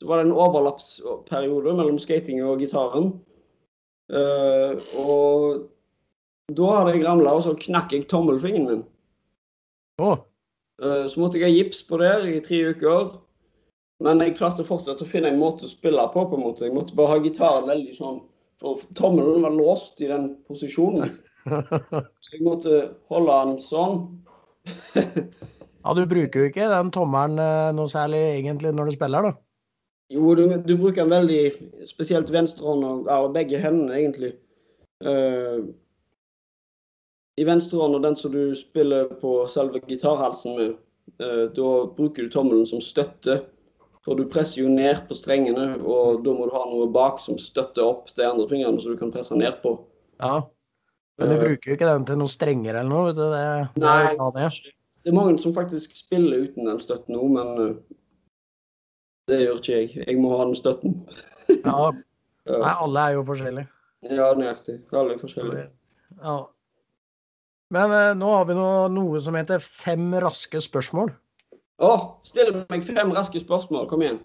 så 0.00 0.06
var 0.08 0.16
det 0.16 0.30
en 0.30 0.32
overlappsperiode 0.32 1.74
mellom 1.76 1.98
skating 2.00 2.38
og 2.40 2.62
gitaren. 2.62 3.10
Uh, 4.08 4.80
og 4.96 5.66
da 6.56 6.70
hadde 6.78 6.94
jeg 6.94 7.04
ramla, 7.04 7.34
og 7.36 7.44
så 7.44 7.52
knakk 7.60 7.92
jeg 7.92 8.06
tommelfingeren 8.08 8.70
min. 8.70 8.86
Oh. 10.00 10.16
Så 10.80 11.20
måtte 11.20 11.36
jeg 11.36 11.44
ha 11.44 11.52
gips 11.52 11.82
på 11.84 11.98
der 12.00 12.24
i 12.24 12.40
tre 12.40 12.62
uker. 12.72 13.12
Men 14.00 14.24
jeg 14.24 14.38
klarte 14.38 14.64
fortsatt 14.64 15.04
å 15.04 15.08
finne 15.08 15.28
en 15.28 15.42
måte 15.42 15.68
å 15.68 15.70
spille 15.70 16.06
på. 16.14 16.24
på 16.30 16.38
en 16.38 16.46
måte. 16.46 16.64
Jeg 16.64 16.72
måtte 16.72 16.96
bare 16.96 17.18
ha 17.18 17.20
gitaren 17.20 17.68
veldig 17.68 17.98
sånn, 17.98 18.22
for 18.60 18.80
tommelen 18.94 19.42
var 19.42 19.50
låst 19.50 20.00
i 20.00 20.08
den 20.10 20.34
posisjonen. 20.48 21.16
Så 22.20 22.34
jeg 22.34 22.44
måtte 22.44 22.80
holde 23.08 23.36
den 23.44 23.54
sånn. 23.64 24.02
ja, 25.84 25.94
Du 25.96 26.02
bruker 26.06 26.44
jo 26.44 26.50
ikke 26.50 26.68
den 26.68 26.92
tommelen 26.94 27.40
eh, 27.40 27.70
noe 27.76 27.88
særlig 27.90 28.20
egentlig 28.36 28.74
når 28.76 28.90
du 28.90 28.98
spiller, 28.98 29.30
da? 29.30 29.36
Jo, 30.10 30.34
du, 30.34 30.44
du 30.66 30.74
bruker 30.76 31.04
den 31.04 31.14
veldig 31.14 31.86
Spesielt 31.88 32.32
venstrehånda, 32.34 32.96
eller 33.06 33.34
begge 33.34 33.60
hendene, 33.62 33.94
egentlig. 34.00 34.34
Uh, 35.00 35.70
I 37.40 37.46
venstrehånda, 37.48 38.02
den 38.04 38.18
som 38.18 38.34
du 38.34 38.50
spiller 38.58 39.08
på 39.22 39.46
selve 39.48 39.80
gitarhalsen 39.86 40.58
med, 40.58 40.74
uh, 41.22 41.46
da 41.56 41.70
bruker 41.96 42.26
du 42.26 42.34
tommelen 42.34 42.66
som 42.68 42.82
støtte. 42.84 43.38
For 44.10 44.18
du 44.18 44.26
presser 44.26 44.64
jo 44.64 44.70
ned 44.72 45.04
på 45.06 45.14
strengene, 45.14 45.76
og 45.86 46.24
da 46.24 46.32
må 46.34 46.48
du 46.48 46.54
ha 46.56 46.64
noe 46.66 46.88
bak 46.90 47.20
som 47.22 47.36
støtter 47.38 47.84
opp 47.86 48.10
de 48.18 48.24
andre 48.26 48.48
fingrene, 48.50 48.82
så 48.82 48.90
du 48.90 48.98
kan 48.98 49.12
presse 49.14 49.38
ned 49.38 49.60
på. 49.62 49.76
Ja, 50.18 50.40
men 51.20 51.30
du 51.30 51.36
uh, 51.36 51.44
bruker 51.44 51.70
jo 51.70 51.76
ikke 51.78 51.92
den 51.92 52.08
til 52.08 52.18
noe 52.18 52.32
strenger 52.32 52.80
eller 52.80 52.90
noe? 52.90 53.04
vet 53.12 53.20
du? 53.20 53.28
Det, 53.30 53.46
nei, 53.78 54.32
det 54.34 54.50
det 55.00 55.12
er 55.12 55.16
mange 55.16 55.38
som 55.40 55.54
faktisk 55.56 55.94
spiller 55.96 56.42
uten 56.48 56.66
den 56.68 56.80
støtten 56.82 57.14
nå, 57.16 57.22
men 57.32 57.78
det 59.30 59.38
gjør 59.44 59.60
ikke 59.60 59.78
jeg. 59.78 59.92
Jeg 60.02 60.18
må 60.20 60.34
ha 60.34 60.42
den 60.42 60.58
støtten. 60.58 60.96
ja. 61.54 61.90
Nei, 62.50 62.72
alle 62.72 63.04
er 63.06 63.14
jo 63.14 63.22
forskjellige. 63.30 63.70
Ja, 64.10 64.32
nøyaktig. 64.36 64.80
Alle 64.96 65.14
er 65.14 65.22
forskjellige. 65.22 65.68
Ja. 66.18 66.36
Men 67.70 67.94
eh, 67.94 68.12
nå 68.18 68.30
har 68.34 68.46
vi 68.48 68.56
noe, 68.58 68.86
noe, 68.92 69.20
som 69.22 69.36
heter 69.38 69.62
fem 69.62 70.10
raske 70.24 70.60
spørsmål. 70.62 71.12
Å, 71.80 71.92
still 72.26 72.52
meg 72.68 72.84
fem 72.84 73.12
raske 73.16 73.40
spørsmål. 73.40 73.86
Kom 73.88 74.04
igjen. 74.04 74.20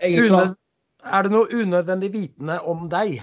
Jeg 0.00 0.18
er 0.18 0.28
klar. 0.28 0.50
Er 1.02 1.26
det 1.26 1.32
noe 1.34 1.48
unødvendig 1.50 2.12
vitende 2.12 2.58
om 2.68 2.84
deg? 2.92 3.22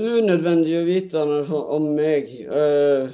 Unødvendig 0.00 0.72
å 0.78 0.86
vite 0.88 1.22
om 1.52 1.90
meg 1.94 2.32
uh... 2.48 3.12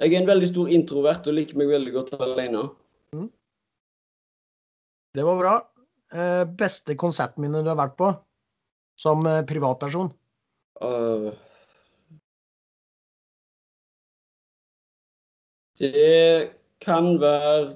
Jeg 0.00 0.14
er 0.14 0.22
en 0.22 0.30
veldig 0.30 0.48
stor 0.48 0.70
introvert 0.72 1.26
og 1.28 1.36
liker 1.36 1.58
meg 1.60 1.68
veldig 1.74 1.92
godt 1.92 2.14
alene. 2.16 2.62
Mm. 3.12 3.26
Det 5.18 5.26
var 5.26 5.42
bra. 5.42 5.54
Uh, 6.14 6.46
beste 6.58 6.96
konsertminne 6.98 7.60
du 7.60 7.68
har 7.68 7.78
vært 7.78 7.98
på 7.98 8.14
som 9.00 9.24
eh, 9.28 9.44
privatperson? 9.48 10.10
Uh, 10.80 11.30
det 15.80 16.50
kan 16.80 17.20
være 17.20 17.74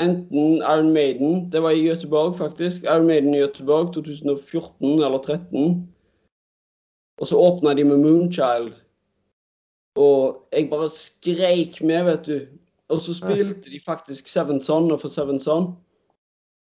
enten 0.00 0.62
Iron 0.62 0.92
Maiden 0.92 1.52
Det 1.52 1.62
var 1.62 1.70
i 1.70 1.88
Göteborg, 1.88 2.36
faktisk. 2.38 2.82
Iron 2.82 3.06
Maiden 3.06 3.34
i 3.34 3.42
Göteborg 3.42 3.92
2014 3.92 4.92
eller 4.92 5.18
2013. 5.18 5.94
Og 7.18 7.26
så 7.26 7.36
åpna 7.36 7.74
de 7.74 7.84
med 7.84 7.96
Moonchild. 7.96 8.84
Og 9.96 10.48
jeg 10.52 10.70
bare 10.70 10.88
skreik 10.88 11.82
med, 11.82 12.04
vet 12.04 12.26
du. 12.26 12.40
Og 12.88 13.00
så 13.00 13.14
spilte 13.14 13.70
de 13.70 13.80
faktisk 13.84 14.28
Seven 14.28 14.60
Son 14.60 14.92
og 14.92 15.00
for 15.00 15.08
Seven 15.08 15.40
Son. 15.40 15.72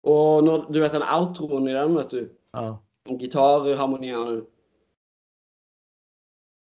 Og 0.04 0.44
når, 0.44 0.68
du 0.74 0.80
vet 0.80 0.92
den 0.92 1.08
outroen 1.10 1.68
i 1.68 1.74
den, 1.74 1.96
vet 1.96 2.12
du. 2.12 2.28
Ja. 2.56 2.74
Gitarharmoniene. 3.20 4.42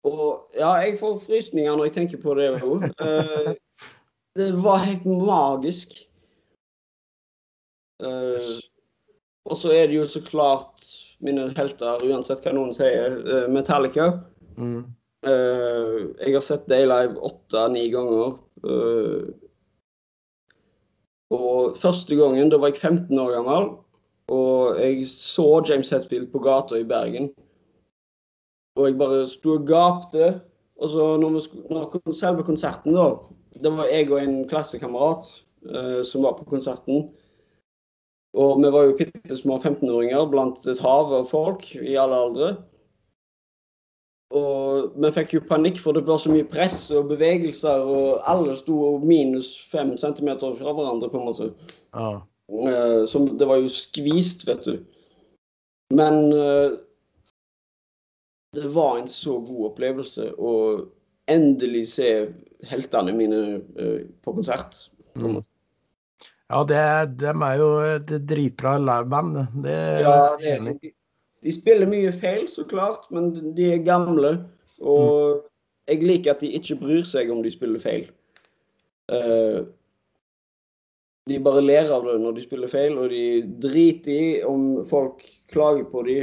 Og 0.09 0.56
ja, 0.56 0.72
jeg 0.82 0.98
får 1.00 1.18
frysninger 1.26 1.76
når 1.76 1.88
jeg 1.88 1.96
tenker 1.96 2.20
på 2.22 2.34
det 2.38 2.50
òg. 2.56 2.86
Uh, 3.00 3.52
det 4.38 4.50
var 4.62 4.84
helt 4.84 5.06
magisk. 5.06 5.96
Uh, 8.02 8.54
og 9.48 9.59
så 9.59 9.72
er 9.74 9.88
det 9.88 9.98
jo 9.98 10.06
så 10.09 10.22
klart 10.24 10.86
mine 11.24 11.48
helter, 11.56 12.04
uansett 12.06 12.44
hva 12.46 12.54
noen 12.54 12.74
sier, 12.76 13.18
uh, 13.26 13.46
Metallica. 13.52 14.12
Mm. 14.59 14.94
Jeg 15.18 16.30
har 16.30 16.42
sett 16.46 16.68
Daylive 16.70 17.18
åtte-ni 17.26 17.88
ganger. 17.90 18.36
Og 21.34 21.74
første 21.82 22.14
gangen, 22.16 22.52
da 22.52 22.61
var 22.62 22.70
jeg 22.70 22.78
15 22.78 23.18
år 23.18 23.32
gammel, 23.34 23.66
og 24.30 24.78
jeg 24.78 25.09
så 25.11 25.48
James 25.66 25.90
Hetfield 25.90 26.30
på 26.30 26.38
gata 26.46 26.78
i 26.78 26.86
Bergen. 26.86 27.32
Og 28.79 28.87
jeg 28.87 28.99
bare 29.01 29.26
sto 29.31 29.57
og 29.59 29.66
gapte. 29.66 30.39
Og 30.79 30.93
så 30.95 31.11
når, 31.18 31.35
vi, 31.35 31.62
når 31.74 32.14
selve 32.14 32.47
konserten, 32.47 32.95
da 32.95 33.11
Det 33.59 33.72
var 33.74 33.91
jeg 33.91 34.11
og 34.12 34.22
en 34.22 34.49
klassekamerat. 34.49 35.26
uh, 35.66 36.03
som 36.03 36.22
var 36.22 36.33
på 36.39 36.45
konserten. 36.45 37.09
Og 38.39 38.62
vi 38.62 38.70
var 38.70 38.85
jo 38.87 38.97
bitte 38.99 39.37
små 39.37 39.59
15-åringer 39.59 40.26
blant 40.31 40.66
et 40.68 40.81
hav 40.85 41.12
av 41.16 41.31
folk 41.31 41.64
i 41.74 41.97
alle 41.99 42.18
aldre. 42.24 42.51
Og 44.37 44.93
vi 45.01 45.11
fikk 45.16 45.33
jo 45.39 45.47
panikk, 45.49 45.81
for 45.81 45.97
det 45.97 46.05
var 46.07 46.20
så 46.20 46.31
mye 46.31 46.47
press 46.47 46.91
og 46.93 47.09
bevegelser, 47.09 47.81
og 47.81 48.20
alle 48.29 48.57
sto 48.59 48.99
minus 49.01 49.55
fem 49.72 49.95
centimeter 49.99 50.53
fra 50.59 50.74
hverandre, 50.76 51.09
på 51.09 51.20
en 51.20 51.31
måte. 51.31 51.49
Ja. 51.97 52.18
Uh, 52.49 53.03
som, 53.09 53.31
det 53.41 53.49
var 53.49 53.62
jo 53.62 53.72
skvist, 53.72 54.47
vet 54.49 54.64
du. 54.68 54.76
Men 55.97 56.33
eh, 56.37 56.74
det 58.62 58.72
var 58.74 58.98
en 58.98 59.09
så 59.11 59.38
god 59.40 59.72
opplevelse 59.72 60.30
å 60.38 60.52
endelig 61.28 61.84
se 61.96 62.11
heltene 62.68 63.14
mine 63.16 63.40
eh, 63.78 64.04
på 64.24 64.34
konsert. 64.36 64.88
på 65.12 65.18
Mm. 65.18 65.40
Ja, 66.48 66.62
det, 66.64 66.82
dem 67.20 67.42
er 67.44 67.59
jo 67.61 67.68
et 67.84 68.12
dritbra 68.28 68.78
liveband. 68.80 69.42
Det 69.64 69.74
er 69.74 70.00
Ja, 70.06 70.20
det, 70.40 70.78
de, 70.82 70.92
de 71.44 71.52
spiller 71.52 71.90
mye 71.90 72.12
feil, 72.12 72.46
så 72.48 72.64
klart, 72.68 73.04
men 73.12 73.32
de 73.56 73.72
er 73.74 73.84
gamle. 73.84 74.38
Og 74.80 75.44
jeg 75.88 76.04
liker 76.06 76.34
at 76.34 76.44
de 76.44 76.54
ikke 76.56 76.78
bryr 76.80 77.04
seg 77.06 77.32
om 77.32 77.42
de 77.44 77.52
spiller 77.52 77.82
feil. 77.82 78.09
Eh, 79.12 79.61
de 81.29 81.39
bare 81.45 81.61
ler 81.64 81.91
av 81.93 82.05
det 82.07 82.14
når 82.22 82.33
de 82.37 82.43
spiller 82.45 82.68
feil, 82.72 82.99
og 82.99 83.07
de 83.12 83.43
driter 83.62 84.12
i 84.12 84.43
om 84.47 84.85
folk 84.89 85.16
klager 85.53 85.85
på 85.93 85.99
dem 86.07 86.22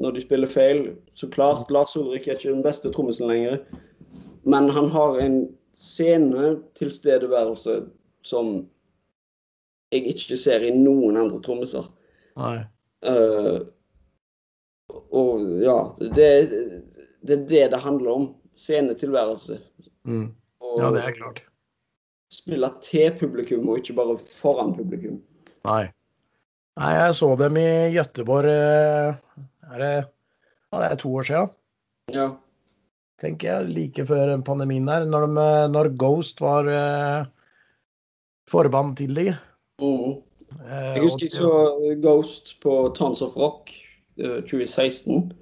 når 0.00 0.10
de 0.16 0.20
spiller 0.24 0.50
feil. 0.52 0.78
Så 1.18 1.26
klart, 1.32 1.70
Lars 1.72 1.96
Ulrik 1.96 2.24
er 2.26 2.34
ikke 2.36 2.54
den 2.54 2.64
beste 2.64 2.92
trommisen 2.92 3.30
lenger, 3.30 3.56
men 4.48 4.64
han 4.72 4.88
har 4.92 5.12
en 5.22 5.36
scenetilstedeværelse 5.78 7.74
som 8.26 8.46
jeg 9.92 10.02
ikke 10.14 10.36
ser 10.40 10.60
i 10.64 10.72
noen 10.74 11.16
andre 11.20 11.40
trommiser. 11.44 11.84
Eh, 13.04 13.58
og 15.12 15.40
ja, 15.62 15.78
det, 16.00 16.28
det 17.20 17.36
er 17.36 17.46
det 17.48 17.70
det 17.74 17.80
handler 17.84 18.10
om. 18.12 18.34
Scenetilværelse. 18.56 19.58
Mm. 20.04 20.34
Ja, 20.78 20.90
det 20.92 21.00
er 21.04 21.12
klart. 21.16 21.42
Spille 22.32 22.68
til 22.84 23.12
publikum, 23.20 23.68
og 23.68 23.80
ikke 23.82 23.96
bare 23.98 24.16
foran 24.40 24.72
publikum. 24.76 25.18
Nei. 25.68 25.84
Nei, 26.80 26.92
jeg 26.96 27.16
så 27.18 27.28
dem 27.36 27.58
i 27.60 27.66
Gøteborg 27.92 28.48
eh, 28.48 29.18
Er 29.74 29.82
det, 29.82 29.90
ja, 30.72 30.78
det 30.80 30.86
er 30.88 30.96
to 31.02 31.10
år 31.20 31.26
siden, 31.28 31.50
Ja. 32.14 32.30
tenker 33.20 33.48
jeg. 33.50 33.68
Like 33.76 34.06
før 34.08 34.32
pandemien 34.42 34.86
der. 34.88 35.04
Når, 35.04 35.26
de, 35.36 35.44
når 35.72 35.90
Ghost 36.00 36.40
var 36.40 36.66
eh, 36.72 37.26
forband 38.48 38.96
til 38.96 39.14
de. 39.14 39.26
Mm. 39.80 40.16
Eh, 40.64 40.96
Jeg 40.96 41.02
husker 41.04 41.26
jeg 41.28 41.36
så 41.36 41.52
Ghost 42.02 42.56
på 42.64 42.92
Tons 42.96 43.22
of 43.22 43.36
Rock 43.36 43.70
eh, 44.18 44.40
2016. 44.48 45.32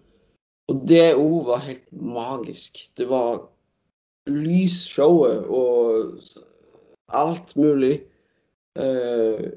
Og 0.68 0.82
det 0.86 1.14
òg 1.14 1.46
var 1.46 1.64
helt 1.64 1.86
magisk. 1.92 2.82
Det 2.98 3.08
var 3.10 3.46
lysshowet 4.30 5.46
og 5.48 6.20
alt 7.16 7.54
mulig. 7.58 8.00
Uh, 8.78 9.50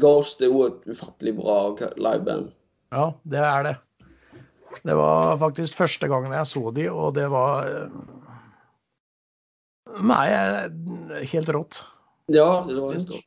Ghost 0.00 0.42
er 0.42 0.50
jo 0.52 0.66
et 0.68 0.84
ufattelig 0.90 1.34
bra 1.38 1.60
liveband. 1.98 2.50
Ja, 2.94 3.10
det 3.22 3.40
er 3.44 3.66
det. 3.66 3.76
Det 4.86 4.94
var 4.96 5.34
faktisk 5.40 5.76
første 5.80 6.08
gangen 6.08 6.32
jeg 6.34 6.46
så 6.46 6.70
de, 6.74 6.86
og 6.90 7.14
det 7.16 7.26
var 7.32 7.66
eh, 7.66 7.96
Nei, 10.06 10.28
helt 11.32 11.50
rått. 11.50 11.80
Ja, 12.30 12.62
det 12.68 12.78
var 12.78 12.94
helt 12.94 13.10
helt 13.10 13.26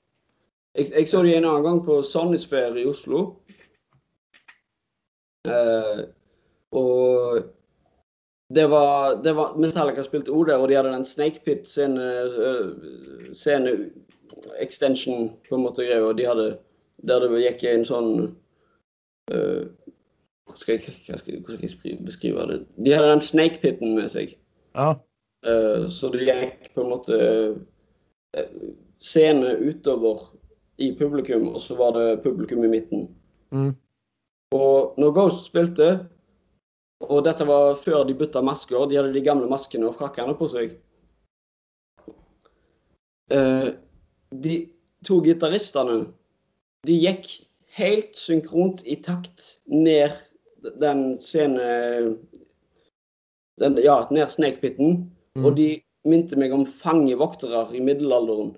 jeg, 0.73 0.89
jeg 0.89 1.09
så 1.09 1.21
de 1.23 1.35
en 1.35 1.45
annen 1.45 1.65
gang 1.65 1.81
på 1.85 1.99
Sonisphere 2.05 2.81
i 2.81 2.87
Oslo. 2.89 3.23
Uh, 5.43 6.07
og 6.73 7.43
det 8.55 8.67
var, 8.71 9.15
det 9.23 9.33
var 9.37 9.55
Metallica 9.57 10.03
spilte 10.05 10.33
òg 10.33 10.47
der, 10.49 10.61
og 10.61 10.69
de 10.69 10.77
hadde 10.77 10.93
den 10.93 11.05
Snake 11.05 11.43
Pit 11.45 11.67
scene, 11.67 12.03
scene 13.33 13.73
extension 14.59 15.31
på 15.47 15.57
en 15.57 15.65
måte 15.65 15.85
greia. 15.85 16.03
og 16.03 16.17
De 16.17 16.27
hadde 16.27 16.47
der 17.07 17.23
det 17.23 17.41
gikk 17.43 17.63
en 17.67 17.85
sånn 17.87 18.11
uh, 19.33 19.63
skal 20.55 20.77
jeg, 20.77 20.93
hva 21.07 21.17
skal, 21.17 21.39
hvordan 21.41 21.71
skal 21.71 21.89
jeg 21.89 22.05
beskrive- 22.05 22.47
det? 22.51 22.59
De 22.85 22.93
hadde 22.93 23.09
den 23.09 23.25
Snake 23.25 23.59
Pitten 23.63 23.95
med 23.97 24.11
seg. 24.13 24.35
Ja. 24.75 24.93
Uh, 25.45 25.87
så 25.91 26.11
det 26.13 26.27
gikk 26.27 26.69
på 26.75 26.83
en 26.83 26.91
måte 26.93 27.19
scene 29.03 29.57
utover 29.61 30.29
i 30.81 30.91
publikum, 30.97 31.49
og 31.53 31.61
så 31.61 31.75
var 31.77 31.93
det 31.97 32.23
publikum 32.23 32.63
i 32.63 32.71
midten. 32.71 33.07
Mm. 33.53 33.73
Og 34.53 34.93
når 34.97 35.11
Ghost 35.17 35.45
spilte, 35.49 36.07
og 37.09 37.23
dette 37.27 37.47
var 37.47 37.77
før 37.79 38.03
de 38.07 38.15
bytta 38.17 38.41
masker, 38.45 38.87
de 38.89 38.99
hadde 38.99 39.13
de 39.15 39.23
gamle 39.25 39.49
maskene 39.51 39.87
og 39.89 39.97
frakkene 39.99 40.35
på 40.39 40.49
seg 40.51 40.75
eh, 43.33 43.71
De 44.45 44.55
to 45.07 45.19
gitaristene, 45.25 46.05
de 46.87 46.99
gikk 46.99 47.27
helt 47.77 48.15
synkront 48.17 48.85
i 48.85 48.99
takt 49.01 49.57
ned 49.67 50.13
den 50.81 51.17
scene... 51.21 52.15
Den, 53.61 53.75
ja, 53.77 53.99
ned 54.09 54.31
snekpitten, 54.33 55.03
Mm. 55.33 55.45
Og 55.47 55.55
de 55.57 55.67
minte 56.05 56.37
meg 56.37 56.53
om 56.53 56.65
fangevoktere 56.67 57.65
i 57.73 57.81
middelalderen. 57.81 58.51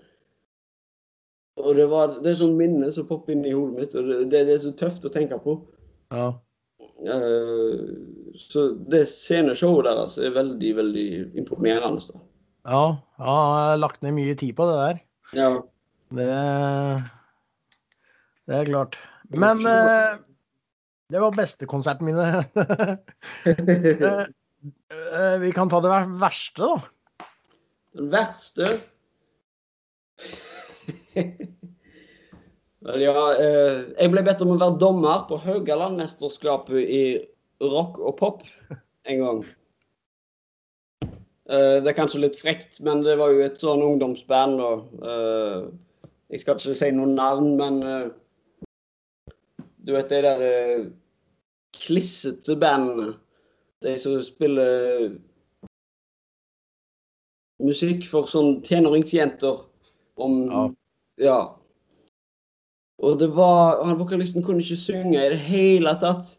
Og 1.61 1.77
det, 1.77 1.85
var, 1.87 2.17
det 2.19 2.33
er 2.33 2.41
sånn 2.41 2.57
minne 2.59 2.89
som 2.91 3.07
popper 3.07 3.31
inn 3.31 3.45
i 3.47 3.53
hodet 3.55 3.77
mitt, 3.79 3.93
og 3.95 4.09
det, 4.09 4.17
det, 4.33 4.41
det 4.49 4.57
er 4.57 4.63
så 4.65 4.73
tøft 4.75 5.07
å 5.07 5.13
tenke 5.13 5.39
på. 5.43 5.59
ja. 6.11 6.33
Eh, 7.03 7.79
så 8.39 8.69
det 8.91 9.03
sceneshowet 9.09 9.87
deres 9.89 10.17
er 10.21 10.35
veldig, 10.35 10.71
veldig 10.79 11.07
imponerende. 11.41 11.99
Da. 12.07 12.21
Ja, 12.65 12.85
ja, 13.19 13.33
jeg 13.33 13.67
har 13.69 13.81
lagt 13.81 14.05
ned 14.05 14.15
mye 14.15 14.35
tid 14.39 14.55
på 14.57 14.67
det 14.69 14.77
der. 14.79 15.01
Ja. 15.35 15.49
Det, 16.15 16.29
det 18.47 18.61
er 18.61 18.71
klart. 18.71 18.97
Men 19.35 19.65
eh, 19.67 20.15
det 21.11 21.21
var 21.21 21.35
bestekonserten 21.35 22.05
mine. 22.11 22.25
Eh, 23.45 24.25
eh, 25.13 25.35
vi 25.39 25.51
kan 25.53 25.69
ta 25.69 25.79
det 25.83 25.91
verste, 26.19 26.65
da. 26.65 27.27
Den 27.95 28.09
verste 28.11 28.65
Vel, 32.85 33.01
ja, 33.01 33.21
eh, 33.41 33.79
jeg 33.97 34.11
ble 34.13 34.21
bedt 34.25 34.43
om 34.45 34.51
å 34.53 34.59
være 34.61 34.77
dommer 34.77 35.23
på 35.25 35.39
Haugalandmesterskapet 35.41 36.83
i 36.83 37.05
rock 37.63 37.97
og 37.97 38.13
pop 38.19 38.43
en 39.09 39.23
gang. 39.23 39.39
Eh, 41.49 41.79
det 41.81 41.89
er 41.89 41.97
kanskje 41.97 42.21
litt 42.21 42.37
frekt, 42.37 42.77
men 42.85 43.01
det 43.05 43.17
var 43.17 43.33
jo 43.33 43.41
et 43.41 43.57
sånn 43.61 43.81
ungdomsband. 43.87 44.61
Og, 44.61 44.85
eh, 45.01 45.65
jeg 46.29 46.43
skal 46.43 46.61
ikke 46.61 46.77
si 46.77 46.91
noen 46.93 47.17
navn, 47.17 47.55
men 47.57 47.81
du 49.85 49.93
vet 49.93 50.13
de 50.13 50.21
der 50.25 50.45
klissete 51.73 52.53
bandene. 52.61 53.17
De 53.81 53.97
som 54.01 54.21
spiller 54.25 55.11
musikk 57.61 58.05
for 58.09 58.29
sånn 58.29 58.59
tenåringsjenter 58.65 59.61
om 60.21 60.41
Ja. 60.49 60.65
ja. 61.17 61.39
Og 63.03 63.19
det 63.19 63.27
var 63.35 63.83
Han 63.83 63.99
vokalisten 63.99 64.43
kunne 64.43 64.63
ikke 64.63 64.79
synge 64.79 65.19
i 65.19 65.29
det 65.33 65.39
hele 65.39 65.95
tatt. 65.99 66.37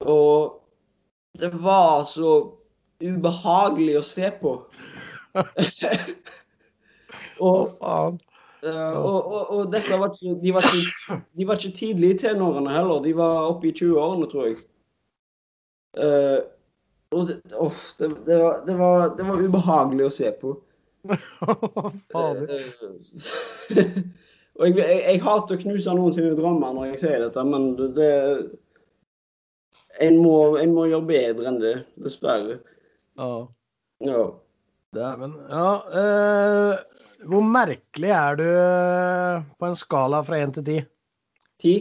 Og 0.00 0.60
det 1.40 1.50
var 1.62 2.04
så 2.08 2.56
ubehagelig 3.00 3.98
å 3.98 4.04
se 4.04 4.30
på. 4.40 4.56
Og, 7.40 7.70
faen. 7.80 8.18
uh, 8.66 8.96
og, 9.00 9.32
og, 9.32 9.50
og 9.50 9.68
disse 9.72 9.96
var 9.96 10.10
ikke, 10.12 10.34
de, 10.42 10.50
var 10.52 10.66
ikke, 10.66 11.16
de 11.38 11.46
var 11.48 11.56
ikke 11.56 11.76
tidlig 11.78 12.10
i 12.12 12.18
tenårene 12.20 12.74
heller. 12.74 13.00
De 13.00 13.14
var 13.16 13.46
oppe 13.48 13.70
i 13.70 13.72
20-årene, 13.72 14.28
tror 14.28 14.50
jeg. 14.50 14.58
Uh, 15.96 16.40
og 17.16 17.30
det, 17.30 17.38
oh, 17.56 17.80
det, 17.98 18.10
det, 18.26 18.36
var, 18.42 18.60
det, 18.66 18.76
var, 18.78 19.06
det 19.16 19.28
var 19.30 19.40
ubehagelig 19.40 20.04
å 20.06 20.12
se 20.12 20.34
på. 20.42 20.52
Fader. 22.12 22.68
Og 24.60 24.68
jeg, 24.68 24.76
jeg, 24.76 25.00
jeg 25.06 25.22
hater 25.24 25.56
å 25.56 25.60
knuse 25.62 25.94
noen 25.96 26.12
sine 26.12 26.34
drømmer 26.36 26.74
når 26.76 26.90
jeg 26.90 27.00
sier 27.00 27.22
dette, 27.24 27.44
men 27.48 27.70
det, 27.78 27.88
det 27.96 28.10
en, 30.04 30.18
må, 30.20 30.36
en 30.60 30.74
må 30.76 30.84
gjøre 30.90 31.08
bedre 31.08 31.48
enn 31.48 31.60
det, 31.62 31.74
dessverre. 32.00 32.60
Ja. 33.16 33.32
Ja. 34.04 34.20
Dæven. 34.96 35.34
Ja, 35.48 35.70
eh, 36.00 36.76
hvor 37.30 37.44
merkelig 37.46 38.12
er 38.16 38.38
du 38.40 38.46
eh, 38.48 39.42
på 39.56 39.68
en 39.68 39.76
skala 39.78 40.22
fra 40.26 40.40
én 40.40 40.52
til 40.56 40.66
ti? 40.66 40.78
Ti? 41.60 41.74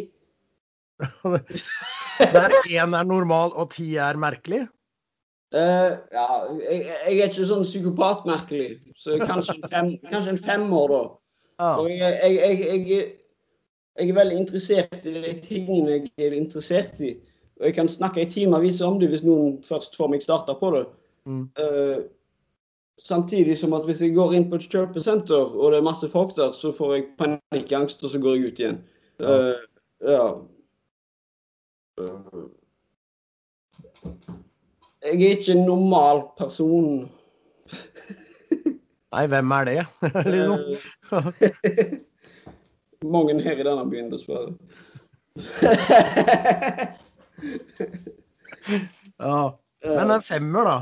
Der 2.36 2.56
én 2.68 2.96
er 2.96 3.08
normal 3.08 3.56
og 3.56 3.72
ti 3.76 3.94
er 4.00 4.20
merkelig? 4.20 4.66
Uh, 5.50 5.96
ja, 6.14 6.26
jeg, 6.62 6.82
jeg 6.86 7.16
er 7.16 7.32
ikke 7.32 7.46
sånn 7.50 7.64
psykopatmerkelig, 7.66 8.68
så 9.00 9.16
kanskje 9.18 9.56
en, 9.56 9.64
fem, 9.72 9.88
kanskje 10.12 10.36
en 10.36 10.44
femmer, 10.44 10.92
da. 10.92 11.00
Og 11.60 11.90
jeg, 11.92 12.20
jeg, 12.24 12.60
jeg, 12.60 12.88
jeg, 13.98 14.10
er 14.10 14.14
veldig 14.16 14.38
interessert 14.38 15.06
i 15.06 15.14
de 15.14 15.34
tingene 15.44 15.98
jeg 15.98 16.12
er 16.30 16.38
interessert 16.38 17.02
i. 17.04 17.18
Og 17.60 17.66
jeg 17.68 17.76
kan 17.76 17.90
snakke 17.92 18.24
i 18.24 18.30
timevis 18.32 18.80
om 18.82 19.00
det 19.00 19.10
hvis 19.12 19.26
noen 19.28 19.58
først 19.68 19.98
får 20.00 20.14
meg 20.14 20.24
starta 20.24 20.56
på 20.56 20.72
det. 20.78 20.86
Mm. 21.28 21.42
Uh, 21.60 21.98
samtidig 23.04 23.58
som 23.60 23.76
at 23.76 23.84
hvis 23.88 24.02
jeg 24.02 24.16
går 24.16 24.38
inn 24.38 24.48
på 24.50 24.60
et 24.60 24.70
kjøpesenter 24.72 25.52
og 25.52 25.72
det 25.72 25.82
er 25.82 25.88
masse 25.90 26.08
folk 26.10 26.32
der, 26.38 26.56
så 26.56 26.72
får 26.76 26.96
jeg 26.96 27.10
panikkangst, 27.20 28.04
og 28.04 28.14
så 28.14 28.24
går 28.24 28.38
jeg 28.38 28.46
ut 28.48 28.64
igjen. 28.64 28.80
Ja. 29.20 29.36
Eh, 29.36 29.68
ja. 30.08 30.24
Uh, 32.00 32.48
Jeg 35.04 35.24
er 35.24 35.38
ikke 35.38 35.52
en 35.52 35.66
normal 35.66 36.22
person. 36.38 37.12
Nei, 39.12 39.26
hvem 39.28 39.52
er 39.52 39.64
det? 39.66 39.86
liksom. 40.34 41.34
Eh, 41.42 41.94
Mange 43.10 43.36
her 43.44 43.58
i 43.58 43.64
denne 43.66 43.86
byen, 43.90 44.12
dessverre. 44.12 44.54
Ja. 49.20 49.58
Men 49.84 50.12
en 50.12 50.22
femmer, 50.22 50.64
da? 50.68 50.78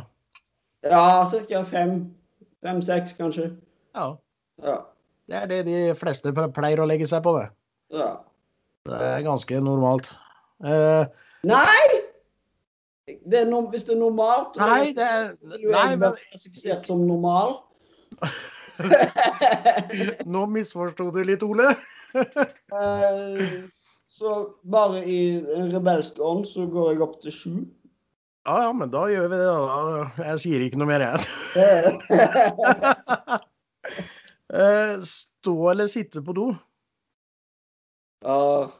Ja, 0.89 1.25
ca. 1.49 1.63
fem. 1.63 1.91
Fem-seks, 2.65 3.13
kanskje. 3.17 3.51
Ja. 3.95 4.07
Ja. 4.63 4.77
Det 5.27 5.35
er 5.35 5.45
det 5.51 5.59
de 5.67 5.77
fleste 5.97 6.31
pleier 6.33 6.81
å 6.81 6.87
legge 6.89 7.07
seg 7.09 7.23
på, 7.25 7.35
det. 7.37 7.47
ja. 7.99 8.15
Det 8.87 8.95
er 9.03 9.23
ganske 9.25 9.57
normalt. 9.59 10.05
Uh, 10.63 11.03
Nei! 11.43 11.87
Det 13.27 13.41
er 13.41 13.49
no 13.49 13.59
hvis 13.71 13.83
det 13.83 13.97
er 13.97 13.99
normalt 13.99 14.55
nei, 14.59 14.93
det 14.95 15.03
er 15.03 15.25
er 15.35 15.59
du 15.59 15.67
Nei, 15.73 15.95
men 15.99 16.15
klassifisert 16.29 16.87
som 16.87 17.03
normal. 17.07 17.57
nå 20.33 20.45
misforsto 20.53 21.09
du 21.13 21.23
litt, 21.25 21.43
Ole. 21.45 21.73
Eh, 22.17 23.41
så 24.07 24.35
bare 24.63 25.03
i 25.05 25.19
rebelsk 25.73 26.19
ånd 26.23 26.47
så 26.49 26.65
går 26.71 26.93
jeg 26.93 27.03
opp 27.05 27.19
til 27.23 27.35
sju. 27.35 27.55
Ja, 28.47 28.61
ja, 28.63 28.71
men 28.73 28.89
da 28.93 29.03
gjør 29.11 29.27
vi 29.27 29.37
det. 29.41 29.47
da. 29.51 30.25
Jeg 30.29 30.43
sier 30.45 30.63
ikke 30.63 30.79
noe 30.79 30.91
mer, 30.93 31.03
jeg. 31.09 31.19
Eh, 34.47 35.01
Stå 35.03 35.53
eller 35.73 35.89
sitte 35.91 36.21
på 36.23 36.31
do? 36.31 36.45
Ja. 38.23 38.71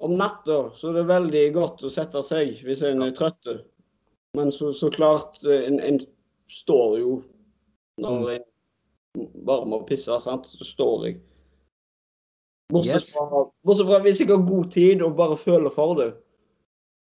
Om 0.00 0.14
natta 0.16 0.56
så 0.76 0.88
er 0.88 0.94
det 0.96 1.02
veldig 1.10 1.42
godt 1.52 1.84
å 1.84 1.90
sette 1.92 2.22
seg 2.24 2.62
hvis 2.64 2.80
en 2.88 3.04
er 3.04 3.12
trøtt. 3.16 3.44
Men 4.36 4.48
så, 4.52 4.72
så 4.76 4.88
klart, 4.92 5.36
eh, 5.44 5.66
en, 5.68 5.76
en 5.84 6.00
står 6.52 6.98
jo 7.02 7.10
når 7.98 8.30
jeg 8.30 8.42
bare 9.46 9.66
må 9.66 9.80
pisse, 9.88 10.12
sant. 10.20 10.46
Så 10.46 10.64
står 10.68 11.06
jeg. 11.06 11.16
Bortsett 12.72 12.94
Yes. 12.98 13.12
fra, 13.14 13.44
bortsett 13.64 13.86
fra 13.86 14.00
hvis 14.02 14.20
jeg 14.20 14.28
har 14.28 14.42
god 14.48 14.70
tid 14.74 15.02
og 15.02 15.16
bare 15.16 15.36
føler 15.38 15.70
for 15.70 15.94
det. 16.00 16.08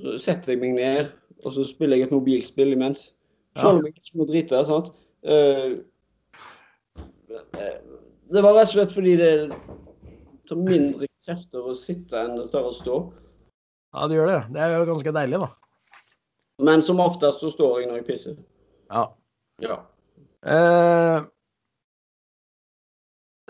Så 0.01 0.17
setter 0.19 0.53
jeg 0.55 0.59
meg 0.63 0.73
ned, 0.79 1.11
og 1.45 1.53
så 1.53 1.63
spiller 1.69 1.97
jeg 1.97 2.07
et 2.07 2.11
mobilspill 2.15 2.73
imens. 2.73 3.11
Selv 3.55 3.77
om 3.79 3.85
jeg 3.85 3.93
ikke 3.99 4.17
må 4.17 4.25
drite. 4.25 4.65
sant? 4.65 4.89
Eh, 5.23 5.77
det 8.33 8.41
var 8.43 8.55
rett 8.57 8.67
og 8.71 8.73
slett 8.73 8.93
fordi 8.95 9.13
det 9.19 9.33
tar 10.49 10.59
mindre 10.59 11.07
krefter 11.25 11.69
å 11.69 11.75
sitte 11.77 12.17
enn 12.19 12.35
det 12.39 12.49
tar 12.51 12.65
å 12.67 12.73
stå. 12.75 12.97
Ja, 13.93 14.07
det 14.09 14.17
gjør 14.17 14.31
det. 14.31 14.39
Det 14.55 14.61
er 14.65 14.73
jo 14.79 14.87
ganske 14.89 15.13
deilig, 15.15 15.39
da. 15.45 15.49
Men 16.65 16.81
som 16.81 16.99
oftest 17.03 17.39
så 17.43 17.51
står 17.53 17.81
jeg 17.81 17.89
når 17.91 18.01
jeg 18.01 18.07
pisser. 18.09 18.37
Ja. 18.89 19.05
Ja. 19.61 19.77
Eh, 20.43 21.23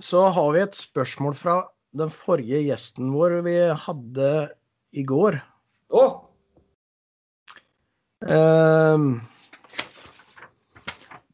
så 0.01 0.21
har 0.35 0.51
vi 0.53 0.61
et 0.61 0.77
spørsmål 0.77 1.35
fra 1.37 1.55
den 1.97 2.11
forrige 2.13 2.61
gjesten 2.67 3.11
vår 3.13 3.39
vi 3.45 3.57
hadde 3.85 4.29
i 4.93 5.05
går. 5.09 5.39
Å! 5.93 6.03
Eh, 8.23 9.07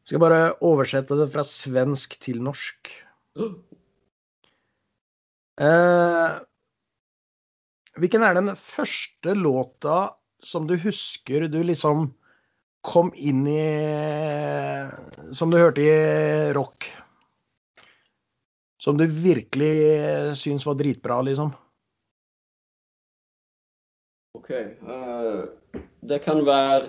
skal 0.08 0.22
bare 0.22 0.40
oversette 0.66 1.18
det 1.20 1.28
fra 1.30 1.44
svensk 1.46 2.16
til 2.24 2.40
norsk. 2.42 2.92
Eh, 5.60 6.38
hvilken 8.00 8.24
er 8.24 8.38
den 8.38 8.54
første 8.56 9.36
låta 9.36 9.98
som 10.40 10.64
du 10.66 10.74
husker 10.80 11.44
du 11.52 11.60
liksom 11.62 12.08
kom 12.80 13.12
inn 13.14 13.46
i 13.46 13.64
Som 15.32 15.50
du 15.50 15.58
hørte 15.58 15.82
i 15.84 16.52
rock? 16.56 16.88
Som 18.80 18.96
du 18.96 19.06
virkelig 19.06 19.74
syns 20.40 20.66
var 20.66 20.74
dritbra, 20.74 21.20
liksom? 21.22 21.52
OK. 24.38 24.50
Uh, 24.50 25.44
det 26.00 26.18
kan 26.24 26.40
være 26.46 26.88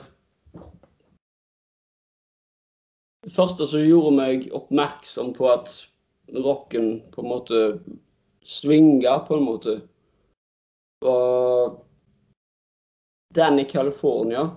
Det 3.22 3.34
første 3.36 3.68
som 3.70 3.84
gjorde 3.86 4.16
meg 4.18 4.48
oppmerksom 4.56 5.36
på 5.36 5.52
at 5.52 5.68
rocken 6.32 7.04
på 7.14 7.22
en 7.22 7.30
måte 7.30 7.60
svinga, 8.42 9.20
på 9.28 9.38
en 9.38 9.44
måte, 9.46 9.76
var 11.06 11.76
Danny 13.36 13.68
California 13.70 14.48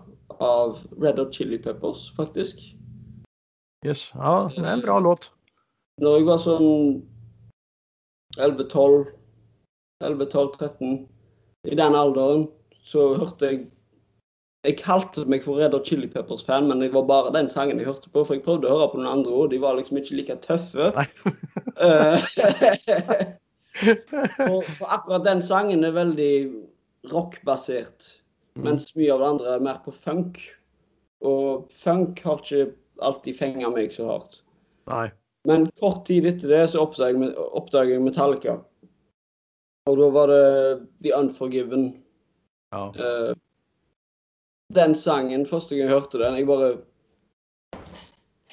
av 0.43 0.81
Red 1.01 1.19
Hot 1.19 1.35
Chili 1.35 1.59
Peppers, 1.59 2.13
faktisk. 2.17 2.61
Yes. 3.87 4.11
Ja, 4.15 4.51
det 4.57 4.65
er 4.65 4.73
en 4.73 4.85
bra 4.85 4.99
låt. 4.99 5.31
Når 6.01 6.17
jeg 6.19 6.27
var 6.27 6.41
sånn 6.43 6.71
11-12, 8.41 9.11
11-12-13, 10.03 10.97
i 11.65 11.77
den 11.79 11.97
alderen, 11.97 12.49
så 12.85 13.15
hørte 13.15 13.49
jeg 13.51 13.63
Jeg 14.65 14.79
kalte 14.81 15.27
meg 15.29 15.43
for 15.45 15.61
Red 15.61 15.75
Hot 15.77 15.85
Chili 15.85 16.07
Peppers-fan, 16.09 16.71
men 16.71 16.81
det 16.81 16.87
var 16.95 17.03
bare 17.05 17.33
den 17.35 17.51
sangen 17.53 17.77
jeg 17.77 17.85
hørte 17.85 18.09
på. 18.09 18.23
For 18.25 18.33
jeg 18.33 18.47
prøvde 18.47 18.65
å 18.65 18.79
høre 18.79 18.87
på 18.95 18.97
noen 18.97 19.11
andre 19.11 19.35
òg, 19.37 19.51
de 19.53 19.59
var 19.61 19.77
liksom 19.77 19.99
ikke 20.01 20.17
like 20.17 20.39
tøffe. 20.47 20.93
Eh, 21.75 22.23
for, 24.07 24.61
for 24.63 24.93
akkurat 24.95 25.25
den 25.27 25.41
sangen 25.43 25.83
er 25.85 25.93
veldig 25.93 26.35
rockbasert, 27.11 28.24
mens 28.61 28.95
mye 28.95 29.13
av 29.13 29.21
det 29.21 29.29
andre 29.33 29.49
er 29.57 29.61
mer 29.67 29.79
på 29.85 29.93
funk. 29.95 30.41
Og 31.25 31.69
funk 31.81 32.23
har 32.25 32.39
ikke 32.43 32.73
alltid 33.03 33.39
fenga 33.39 33.71
meg 33.75 33.93
så 33.95 34.05
hardt. 34.09 34.35
Nei. 34.91 35.09
Men 35.49 35.61
kort 35.81 36.07
tid 36.09 36.27
etter 36.29 36.49
det 36.53 36.65
så 36.73 36.79
oppdager 36.85 37.93
jeg, 37.93 38.05
Metallica. 38.05 38.55
Og 39.91 39.95
da 40.01 40.07
var 40.15 40.27
det 40.33 40.45
The 41.05 41.11
Unforgiven. 41.19 41.85
Ja. 42.73 42.83
Uh, 42.97 43.33
den 44.75 44.95
sangen, 44.97 45.47
første 45.47 45.77
gang 45.77 45.89
jeg 45.89 45.93
hørte 45.93 46.23
den, 46.23 46.39
jeg 46.41 46.49
bare 46.49 46.71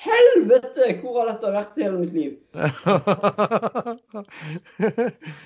Helvete! 0.02 0.86
Hvor 1.00 1.14
har 1.22 1.28
dette 1.30 1.54
vært 1.54 1.80
hele 1.80 1.98
mitt 2.02 2.16
liv? 2.18 2.34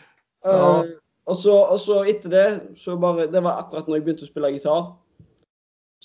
Ja. 0.46 0.86
Og, 1.26 1.38
så, 1.42 1.54
og 1.54 1.80
så 1.82 2.04
etter 2.06 2.30
det, 2.30 2.48
så 2.78 2.98
bare 3.02 3.26
Det 3.32 3.42
var 3.44 3.64
akkurat 3.64 3.88
når 3.88 3.98
jeg 3.98 4.06
begynte 4.06 4.28
å 4.28 4.30
spille 4.30 4.52
gitar. 4.54 4.90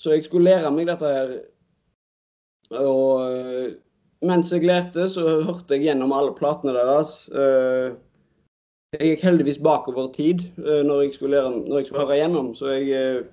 Så 0.01 0.15
jeg 0.15 0.25
skulle 0.25 0.49
lære 0.49 0.71
meg 0.73 0.89
dette 0.89 1.09
her. 1.13 1.33
Og 2.81 3.25
eh, 3.27 3.73
mens 4.25 4.53
jeg 4.53 4.65
lærte, 4.65 5.09
så 5.11 5.43
hørte 5.45 5.77
jeg 5.77 5.91
gjennom 5.91 6.15
alle 6.17 6.33
platene 6.37 6.73
deres. 6.77 7.13
Eh, 7.35 7.91
jeg 8.97 9.13
gikk 9.13 9.27
heldigvis 9.27 9.61
bakover 9.63 10.09
tid 10.15 10.47
eh, 10.63 10.81
når 10.87 11.05
jeg 11.05 11.19
skulle 11.19 11.37
lære, 11.37 11.53
når 11.67 11.83
jeg 11.83 11.91
skulle 11.91 12.07
høre 12.07 12.23
gjennom, 12.23 12.55
så 12.57 12.73
jeg 12.79 13.29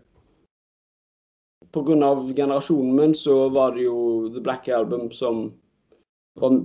Pga. 1.71 2.11
Generasjonen 2.35 2.95
min 2.95 3.15
så 3.15 3.49
var 3.49 3.75
det 3.75 3.83
jo 3.87 4.29
The 4.33 4.41
Black 4.41 4.67
Album 4.67 5.11
som 5.11 5.49
var 6.39 6.59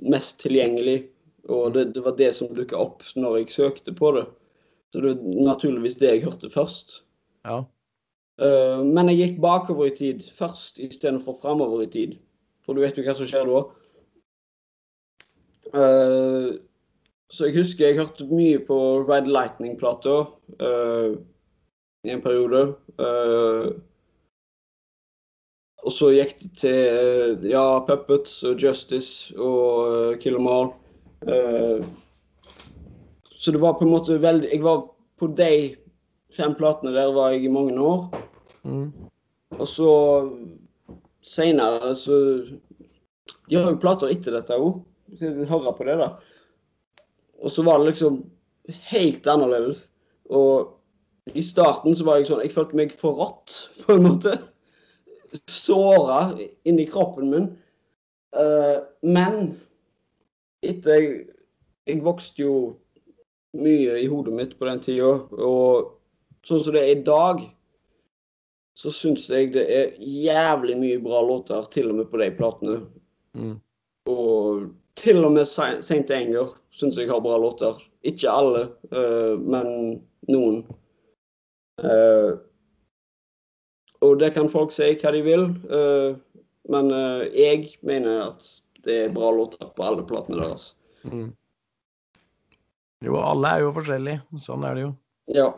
mest 0.00 0.40
tilgjengelig. 0.40 1.06
Og 1.48 1.72
det, 1.74 1.84
det 1.94 2.02
var 2.02 2.16
det 2.18 2.32
som 2.34 2.50
dukka 2.54 2.78
opp 2.78 3.02
når 3.14 3.40
jeg 3.40 3.54
søkte 3.54 3.94
på 3.94 4.12
det. 4.16 4.26
Så 4.96 5.02
det 5.04 5.10
er 5.12 5.42
naturligvis 5.44 5.98
det 6.00 6.08
jeg 6.08 6.22
hørte 6.24 6.48
først. 6.50 7.02
ja. 7.44 7.64
Uh, 8.36 8.84
men 8.84 9.08
jeg 9.08 9.16
gikk 9.16 9.36
bakover 9.40 9.88
i 9.88 9.96
tid 9.96 10.24
først 10.36 10.78
istedenfor 10.78 11.36
framover 11.42 11.82
i 11.82 11.90
tid. 11.92 12.14
For 12.64 12.72
du 12.72 12.80
vet 12.80 12.96
jo 12.96 13.04
hva 13.04 13.14
som 13.16 13.28
skjer 13.28 13.48
da. 13.48 13.60
Uh, 15.72 16.48
så 17.32 17.48
jeg 17.48 17.56
husker 17.56 17.86
jeg 17.86 17.98
hørte 18.00 18.28
mye 18.28 18.60
på 18.64 18.78
Red 19.08 19.28
Lightning-plata 19.28 20.16
uh, 20.60 21.16
i 22.04 22.12
en 22.12 22.24
periode. 22.24 22.62
Og 25.84 25.92
så 25.92 26.12
gikk 26.16 26.38
det 26.42 26.52
til 26.64 27.48
ja, 27.52 27.66
Puppets 27.88 28.40
og 28.48 28.60
Justice 28.62 29.36
og 29.36 30.16
Kill 30.20 30.40
'Em 30.40 30.48
All. 30.56 30.72
Så 33.46 33.52
det 33.52 33.58
var 33.62 33.76
på 33.78 33.84
en 33.84 33.92
måte 33.92 34.16
veldig 34.18 34.48
Jeg 34.50 34.62
var 34.64 34.80
på 35.20 35.28
de 35.38 35.76
fem 36.34 36.54
platene 36.58 36.90
der 36.90 37.12
var 37.14 37.30
jeg 37.30 37.44
i 37.46 37.50
mange 37.54 37.78
år. 37.78 38.08
Mm. 38.66 38.88
Og 39.54 39.68
så 39.70 39.90
seinere 41.22 41.92
så 41.94 42.16
De 43.46 43.54
har 43.54 43.68
jo 43.70 43.78
plater 43.78 44.10
etter 44.10 44.34
dette 44.34 44.56
òg. 44.58 44.80
Høre 45.22 45.74
på 45.78 45.86
det, 45.86 45.94
da. 46.00 46.08
og 47.38 47.52
så 47.54 47.62
var 47.62 47.78
det 47.78 47.92
liksom 47.92 48.16
helt 48.88 49.26
annerledes. 49.30 49.84
Og 50.26 50.74
i 51.38 51.42
starten 51.46 51.94
så 51.94 52.02
var 52.08 52.18
jeg 52.18 52.26
sånn 52.26 52.42
Jeg 52.42 52.54
følte 52.56 52.80
meg 52.80 52.96
forrådt, 52.98 53.54
på 53.84 53.94
en 53.94 54.08
måte. 54.08 54.32
Såra 55.46 56.32
inni 56.66 56.88
kroppen 56.90 57.30
min. 57.30 57.46
Uh, 58.34 58.82
men 59.06 59.54
etter 60.66 60.98
jeg 60.98 61.14
Jeg 61.86 62.02
vokste 62.02 62.42
jo 62.42 62.56
mye 63.56 63.98
i 64.02 64.08
hodet 64.10 64.34
mitt 64.34 64.56
på 64.58 64.66
den 64.68 64.80
tida, 64.84 65.12
og 65.32 65.92
sånn 66.46 66.64
som 66.64 66.74
det 66.74 66.82
er 66.82 66.94
i 66.94 67.04
dag, 67.06 67.44
så 68.76 68.92
syns 68.92 69.28
jeg 69.32 69.54
det 69.54 69.64
er 69.72 69.94
jævlig 70.00 70.76
mye 70.78 70.98
bra 71.00 71.22
låter, 71.24 71.64
til 71.72 71.90
og 71.90 72.00
med 72.00 72.10
på 72.10 72.20
de 72.20 72.28
platene. 72.36 72.80
Mm. 73.36 73.54
Og 74.12 74.66
til 75.00 75.24
og 75.24 75.32
med 75.32 75.48
Saint 75.48 76.10
Anger 76.12 76.52
syns 76.76 76.98
jeg 77.00 77.08
har 77.08 77.22
bra 77.24 77.38
låter. 77.40 77.80
Ikke 78.06 78.30
alle, 78.30 78.66
uh, 78.92 79.40
men 79.40 80.02
noen. 80.28 80.60
Uh, 81.80 82.36
og 84.04 84.20
det 84.20 84.34
kan 84.36 84.52
folk 84.52 84.76
si 84.76 84.92
hva 85.00 85.12
de 85.14 85.24
vil, 85.24 85.48
uh, 85.72 86.20
men 86.68 86.92
jeg 87.32 87.78
mener 87.86 88.26
at 88.26 88.46
det 88.84 88.96
er 89.06 89.14
bra 89.14 89.30
låter 89.34 89.68
på 89.72 89.84
alle 89.86 90.04
platene 90.06 90.42
deres. 90.42 90.74
Mm. 91.06 91.30
Jo, 93.04 93.18
alle 93.20 93.50
er 93.52 93.60
jo 93.64 93.72
forskjellige. 93.76 94.22
Sånn 94.40 94.64
er 94.64 94.78
det 94.78 94.84
jo. 94.86 94.92
Ja. 95.34 95.48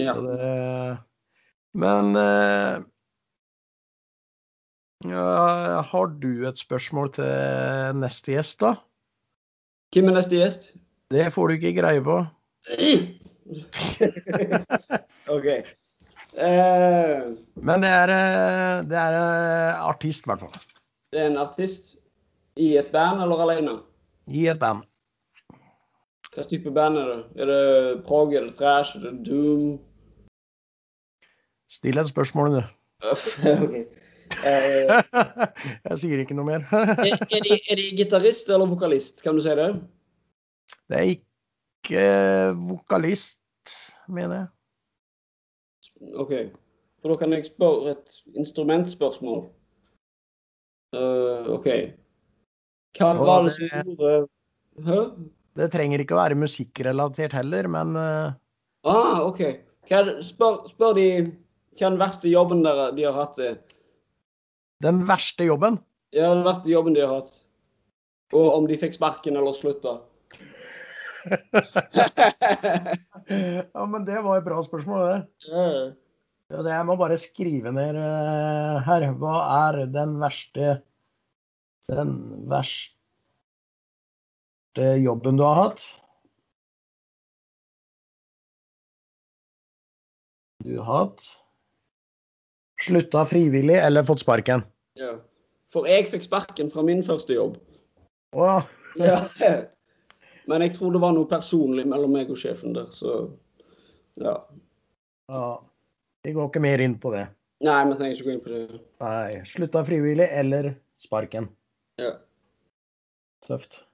ja. 0.00 0.14
Det... 0.16 0.96
Men 1.76 2.16
uh... 2.16 2.80
ja, 5.08 5.82
Har 5.90 6.06
du 6.22 6.46
et 6.48 6.58
spørsmål 6.60 7.12
til 7.18 8.00
neste 8.00 8.32
gjest, 8.36 8.60
da? 8.64 8.74
Hvem 9.92 10.08
er 10.08 10.16
neste 10.16 10.38
gjest? 10.38 10.70
Det 11.12 11.26
får 11.34 11.50
du 11.50 11.54
ikke 11.58 11.74
greie 11.76 12.00
på. 12.04 12.22
OK. 15.34 15.48
Uh... 16.32 17.36
Men 17.60 17.84
det 17.84 17.92
er, 17.92 18.08
eh, 18.16 18.78
det 18.88 18.96
er 18.96 19.18
artist, 19.82 20.24
i 20.24 20.32
hvert 20.32 20.46
fall. 20.46 20.56
Det 21.12 21.20
er 21.20 21.28
en 21.28 21.42
artist 21.42 21.98
i 22.56 22.78
et 22.80 22.88
band 22.94 23.20
eller 23.20 23.44
alene? 23.44 23.76
I 24.32 24.48
et 24.48 24.60
band. 24.60 24.86
Hva 26.32 26.44
type 26.48 26.70
band 26.72 26.96
er 26.96 27.08
det? 27.10 27.18
Er 27.42 27.50
det 27.50 28.04
prog, 28.06 28.32
er 28.32 28.46
det 28.46 28.54
trash, 28.56 28.96
er 28.96 29.02
det 29.04 29.26
doom? 29.26 29.80
Still 31.68 31.98
et 31.98 32.08
spørsmål, 32.08 32.56
du. 32.56 32.62
OK. 33.64 33.74
Uh, 34.32 35.02
jeg 35.90 35.98
sier 36.00 36.22
ikke 36.22 36.36
noe 36.36 36.48
mer. 36.48 36.64
er, 36.72 37.18
er, 37.20 37.44
de, 37.44 37.58
er 37.68 37.80
de 37.80 37.90
gitarist 37.98 38.48
eller 38.48 38.70
vokalist? 38.70 39.20
Kan 39.22 39.36
du 39.36 39.44
si 39.44 39.52
det? 39.58 39.68
Det 40.88 40.98
er 40.98 41.10
ikke 41.12 42.06
vokalist, 42.56 43.76
mener 44.08 44.38
jeg. 44.38 44.46
OK. 46.16 46.32
For 47.02 47.12
da 47.12 47.18
kan 47.20 47.36
jeg 47.36 47.50
spørre 47.50 47.92
et 47.92 48.16
instrumentspørsmål. 48.40 49.44
Uh, 50.96 51.52
OK. 51.58 51.68
Hva 52.96 53.12
var 53.20 53.44
det 53.44 53.54
som 53.56 53.68
gjorde 53.68 54.16
Hæ? 54.84 54.98
Det 55.58 55.68
trenger 55.72 56.00
ikke 56.00 56.16
å 56.16 56.22
være 56.22 56.38
musikkrelatert 56.40 57.34
heller, 57.36 57.68
men 57.68 57.96
uh... 57.98 58.32
Ah, 58.88 59.20
OK. 59.26 59.42
Hva, 59.90 60.00
spør, 60.24 60.62
spør, 60.72 60.94
de 60.96 61.06
hva 61.78 61.88
den 61.88 62.00
verste 62.00 62.28
jobben 62.28 62.62
der, 62.64 62.92
de 62.96 63.04
har 63.08 63.16
hatt 63.16 63.38
er? 63.40 63.56
Den 64.84 65.06
verste 65.08 65.44
jobben? 65.46 65.78
Ja, 66.12 66.34
den 66.34 66.44
verste 66.44 66.68
jobben 66.72 66.96
de 66.96 67.00
har 67.04 67.14
hatt. 67.20 67.32
Og 68.32 68.48
om 68.56 68.66
de 68.68 68.78
fikk 68.80 68.94
sparken 68.96 69.36
eller 69.40 69.52
slutta. 69.56 70.00
ja, 73.72 73.84
men 73.86 74.04
det 74.08 74.18
var 74.24 74.40
et 74.40 74.46
bra 74.46 74.62
spørsmål, 74.66 75.00
det. 75.06 75.20
Ja. 75.48 75.92
Jeg 76.52 76.84
må 76.84 76.96
bare 77.00 77.16
skrive 77.20 77.72
ned 77.72 77.96
uh, 77.96 78.82
her. 78.84 79.06
Hva 79.16 79.36
er 79.68 79.86
den 79.88 80.18
verste 80.20 80.82
Den 81.88 82.10
verste 82.50 83.01
jobben 84.78 85.36
du 85.36 85.44
har 85.44 85.58
hatt? 85.58 85.82
Du 90.64 90.78
har 90.78 90.86
hatt 90.86 91.24
Slutta 92.82 93.24
frivillig 93.26 93.76
eller 93.78 94.02
fått 94.02 94.20
sparken? 94.20 94.64
Ja. 94.98 95.12
For 95.72 95.86
jeg 95.86 96.08
fikk 96.10 96.24
sparken 96.26 96.70
fra 96.72 96.82
min 96.82 97.04
første 97.06 97.36
jobb. 97.36 97.54
Wow. 98.34 98.66
ja. 98.98 99.20
Men 100.50 100.64
jeg 100.66 100.74
tror 100.74 100.94
det 100.94 101.02
var 101.04 101.14
noe 101.14 101.30
personlig 101.30 101.84
mellom 101.86 102.16
meg 102.16 102.32
og 102.32 102.40
sjefen 102.40 102.74
der, 102.74 102.88
så 102.90 103.30
ja. 104.18 104.34
ja. 105.30 105.46
Vi 106.26 106.34
går 106.34 106.50
ikke 106.50 106.64
mer 106.64 106.82
inn 106.82 106.98
på 106.98 107.14
det. 107.14 107.28
Nei, 107.62 107.78
vi 107.86 107.94
trenger 108.00 108.18
ikke 108.18 108.26
gå 108.26 108.34
inn 108.34 108.42
på 108.42 108.52
det. 108.52 108.82
Nei. 109.04 109.42
Slutta 109.46 109.84
frivillig 109.86 110.26
eller 110.42 110.72
sparken. 111.00 111.46
Ja. 112.02 112.16
Tøft. 113.46 113.84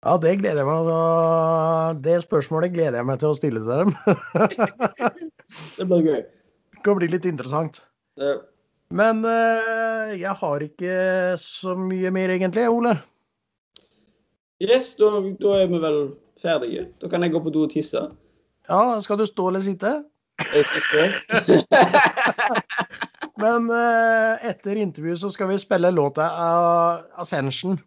Ja, 0.00 0.14
det 0.16 0.38
gleder 0.40 0.64
jeg 0.64 0.68
meg 0.68 1.98
Det 2.04 2.14
spørsmålet 2.22 2.72
gleder 2.72 3.02
jeg 3.02 3.08
meg 3.08 3.18
til 3.20 3.32
å 3.32 3.36
stille 3.36 3.60
til 3.60 3.82
dem. 3.82 3.90
det 5.76 5.86
blir 5.90 6.06
gøy. 6.06 6.22
Det 6.24 6.84
kan 6.86 6.96
bli 6.96 7.10
litt 7.12 7.28
interessant. 7.28 7.82
Det. 8.16 8.38
Men 8.96 9.20
uh, 9.26 10.10
jeg 10.16 10.32
har 10.40 10.64
ikke 10.64 10.94
så 11.38 11.76
mye 11.78 12.10
mer, 12.14 12.32
egentlig, 12.32 12.64
Ole. 12.72 12.96
Yes, 14.60 14.94
da, 14.98 15.12
da, 15.40 15.52
er 15.60 15.68
vi 15.70 15.82
vel 15.84 16.00
ferdige. 16.40 16.88
Da 17.00 17.12
kan 17.12 17.22
jeg 17.22 17.36
gå 17.36 17.44
på 17.44 17.52
do 17.52 17.66
og 17.68 17.76
tisse. 17.76 18.02
Ja, 18.70 18.82
skal 19.04 19.20
du 19.20 19.26
stå 19.28 19.50
eller 19.52 19.64
sitte? 19.64 19.94
Jeg 20.48 20.64
skal 20.64 20.82
stå. 20.88 21.84
Men 23.44 23.68
uh, 23.68 24.40
etter 24.48 24.80
intervjuet 24.80 25.20
så 25.20 25.30
skal 25.32 25.52
vi 25.52 25.60
spille 25.60 25.92
låta 25.92 26.32
av 26.32 27.04
'Ascension'. 27.20 27.78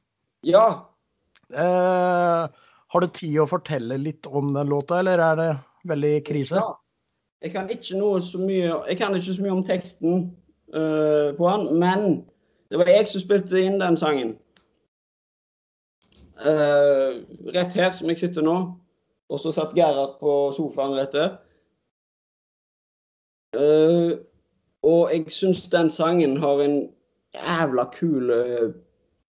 Ja. 0.45 0.92
Uh, 1.53 2.49
har 2.93 3.01
du 3.01 3.09
tid 3.13 3.39
å 3.41 3.49
fortelle 3.49 3.97
litt 3.97 4.27
om 4.29 4.53
den 4.53 4.69
låta, 4.69 4.99
eller 4.99 5.21
er 5.21 5.39
det 5.39 5.51
veldig 5.89 6.13
krise? 6.27 6.61
Ja. 6.61 6.75
Jeg 7.43 7.51
kan 7.51 7.67
ikke 7.69 7.97
noe 7.99 8.21
så 8.23 8.39
mye 8.39 8.69
Jeg 8.87 8.95
kan 9.01 9.15
ikke 9.17 9.33
så 9.35 9.43
mye 9.43 9.51
om 9.51 9.65
teksten 9.67 10.13
uh, 10.71 11.33
på 11.35 11.49
den, 11.49 11.79
men 11.79 12.05
det 12.71 12.79
var 12.79 12.87
jeg 12.87 13.09
som 13.11 13.23
spilte 13.23 13.59
inn 13.59 13.81
den 13.81 13.97
sangen. 13.99 14.37
Uh, 16.39 17.19
rett 17.53 17.75
her 17.75 17.91
som 17.93 18.09
jeg 18.09 18.21
sitter 18.23 18.45
nå. 18.45 18.55
Og 19.29 19.41
så 19.41 19.51
satt 19.51 19.75
Gerhard 19.75 20.15
på 20.21 20.53
sofaen 20.55 20.95
rett 20.97 21.13
der. 21.13 21.35
Uh, 23.57 24.21
og 24.83 25.11
jeg 25.13 25.33
syns 25.33 25.67
den 25.71 25.91
sangen 25.93 26.37
har 26.41 26.63
en 26.63 26.79
jævla 27.35 27.85
kul 27.93 28.31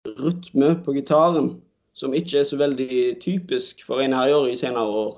rytme 0.07 0.75
på 0.85 0.95
gitaren 0.97 1.55
som 1.97 2.15
ikke 2.17 2.41
er 2.41 2.47
så 2.49 2.59
veldig 2.61 3.17
typisk 3.23 3.83
for 3.87 4.03
en 4.05 4.15
her 4.17 4.31
gjør 4.31 4.51
i 4.53 4.59
senere 4.61 5.01
år. 5.05 5.15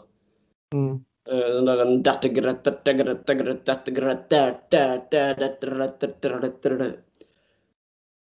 Mm. 0.75 0.95
Den 1.29 1.67
der 1.69 1.83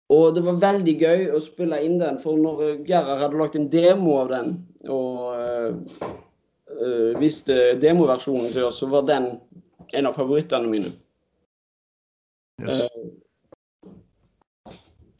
Og 0.08 0.34
det 0.34 0.42
var 0.46 0.62
veldig 0.62 0.94
gøy 0.98 1.26
å 1.36 1.40
spille 1.44 1.78
inn 1.84 1.98
den, 2.00 2.16
for 2.22 2.40
når 2.40 2.80
Gerhard 2.88 3.20
hadde 3.20 3.38
lagt 3.38 3.58
en 3.58 3.68
demo 3.70 4.16
av 4.22 4.32
den 4.32 4.54
og 4.88 5.34
uh, 5.36 7.12
viste 7.20 7.76
demoversjonen 7.82 8.54
til 8.54 8.70
oss, 8.70 8.80
så 8.80 8.88
var 8.88 9.04
den 9.10 9.34
en 9.92 10.08
av 10.08 10.16
favorittene 10.16 10.70
mine. 10.72 10.94
Yes. 12.64 12.88
Uh, 12.88 14.72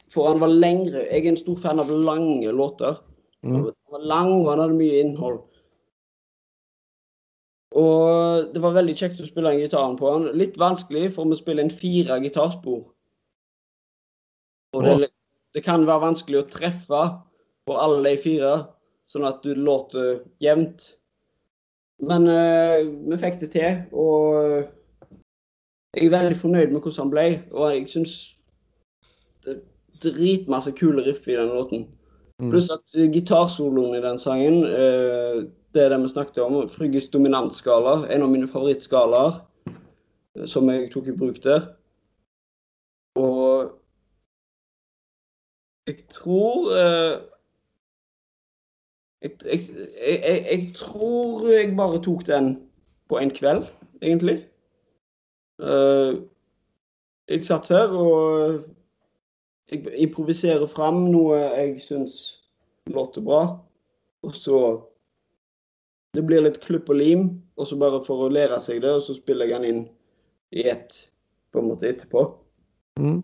for 0.09 0.31
han 0.31 0.41
var 0.41 0.49
lengre. 0.49 1.05
Jeg 1.05 1.21
er 1.21 1.31
en 1.35 1.37
stor 1.37 1.61
fan 1.61 1.79
av 1.83 1.93
lange 1.93 2.49
låter. 2.49 2.97
Mm. 3.45 3.63
Han 3.63 3.95
var 3.95 4.05
lang, 4.11 4.31
og 4.41 4.49
han 4.51 4.63
hadde 4.63 4.79
mye 4.79 4.99
innhold. 5.03 5.39
Og 7.79 8.49
det 8.53 8.61
var 8.63 8.75
veldig 8.75 8.95
kjekt 8.97 9.21
å 9.21 9.27
spille 9.27 9.51
en 9.53 9.61
gitaren 9.61 9.97
på 9.99 10.09
han. 10.09 10.29
Litt 10.37 10.57
vanskelig, 10.59 11.11
for 11.15 11.29
vi 11.29 11.37
spiller 11.37 11.67
en 11.67 11.73
fire 11.81 12.17
gitarspor. 12.23 12.81
Og 14.73 14.85
det, 14.85 15.09
det, 15.55 15.63
kan 15.65 15.85
være 15.87 16.05
vanskelig 16.07 16.41
å 16.41 16.47
treffe 16.49 17.03
på 17.69 17.77
alle 17.77 18.01
de 18.05 18.21
fire, 18.21 18.53
sånn 19.09 19.27
at 19.29 19.41
du 19.45 19.53
låter 19.57 20.23
jevnt. 20.41 20.95
Men 22.05 22.27
uh, 22.29 22.81
vi 23.11 23.21
fikk 23.21 23.39
det 23.41 23.51
til, 23.53 23.79
og 23.91 24.69
jeg 25.97 26.05
er 26.05 26.13
veldig 26.13 26.37
fornøyd 26.37 26.73
med 26.73 26.81
hvordan 26.81 27.01
han 27.03 27.13
ble. 27.13 27.27
Og 27.53 27.73
jeg 27.73 27.87
syns 27.93 28.17
det 29.45 29.55
er 29.55 29.63
dritmasse 30.03 30.73
kule 30.77 31.03
riff 31.05 31.27
i 31.27 31.37
den 31.37 31.53
låten. 31.53 31.87
Mm. 32.39 32.49
Pluss 32.49 32.69
at 32.71 32.93
gitarsoloen 33.13 33.97
i 33.97 34.03
den 34.03 34.19
sangen 34.19 34.63
uh, 34.63 35.43
det 35.73 35.83
er 35.83 35.89
det 35.89 36.01
vi 36.01 36.09
snakket 36.09 36.37
om. 36.43 36.69
Frygges 36.69 37.09
dominantskala, 37.13 38.07
en 38.09 38.23
av 38.25 38.31
mine 38.31 38.47
favorittskalaer 38.49 39.41
som 40.49 40.69
jeg 40.69 40.89
tok 40.93 41.07
i 41.07 41.17
bruk 41.17 41.43
der. 41.43 41.67
Og 43.19 43.71
jeg 45.87 46.05
tror 46.09 46.71
eh, 46.77 47.21
Jeg, 49.21 49.31
jeg, 49.45 49.63
jeg, 50.07 50.45
jeg, 50.51 50.71
tror 50.75 51.47
jeg 51.47 51.75
bare 51.75 52.03
tok 52.03 52.27
den 52.27 52.69
på 53.09 53.17
en 53.17 53.31
kveld, 53.35 53.65
egentlig. 54.01 54.45
Eh, 55.59 56.21
jeg 57.27 57.45
satt 57.45 57.67
her 57.67 57.91
og 57.91 58.63
jeg 59.69 59.85
improviserer 60.05 60.65
fram 60.69 61.05
noe 61.13 61.37
jeg 61.39 61.79
syns 61.83 62.19
låter 62.89 63.25
bra. 63.25 63.43
Og 64.25 64.35
så 64.35 64.59
Det 66.13 66.23
blir 66.25 66.41
litt 66.41 66.57
klupp 66.63 66.87
og 66.89 66.97
lim, 66.97 67.23
og 67.53 67.67
så 67.69 67.75
bare 67.77 67.99
for 68.01 68.25
å 68.25 68.31
lære 68.33 68.57
seg 68.63 68.79
det, 68.81 68.89
og 68.97 69.03
så 69.05 69.13
spiller 69.13 69.45
jeg 69.45 69.61
den 69.61 69.67
inn 69.69 69.81
i 70.57 70.63
ett 70.71 70.95
på 71.53 71.61
en 71.61 71.67
måte 71.69 71.85
etterpå. 71.85 72.23
Mm. 72.97 73.19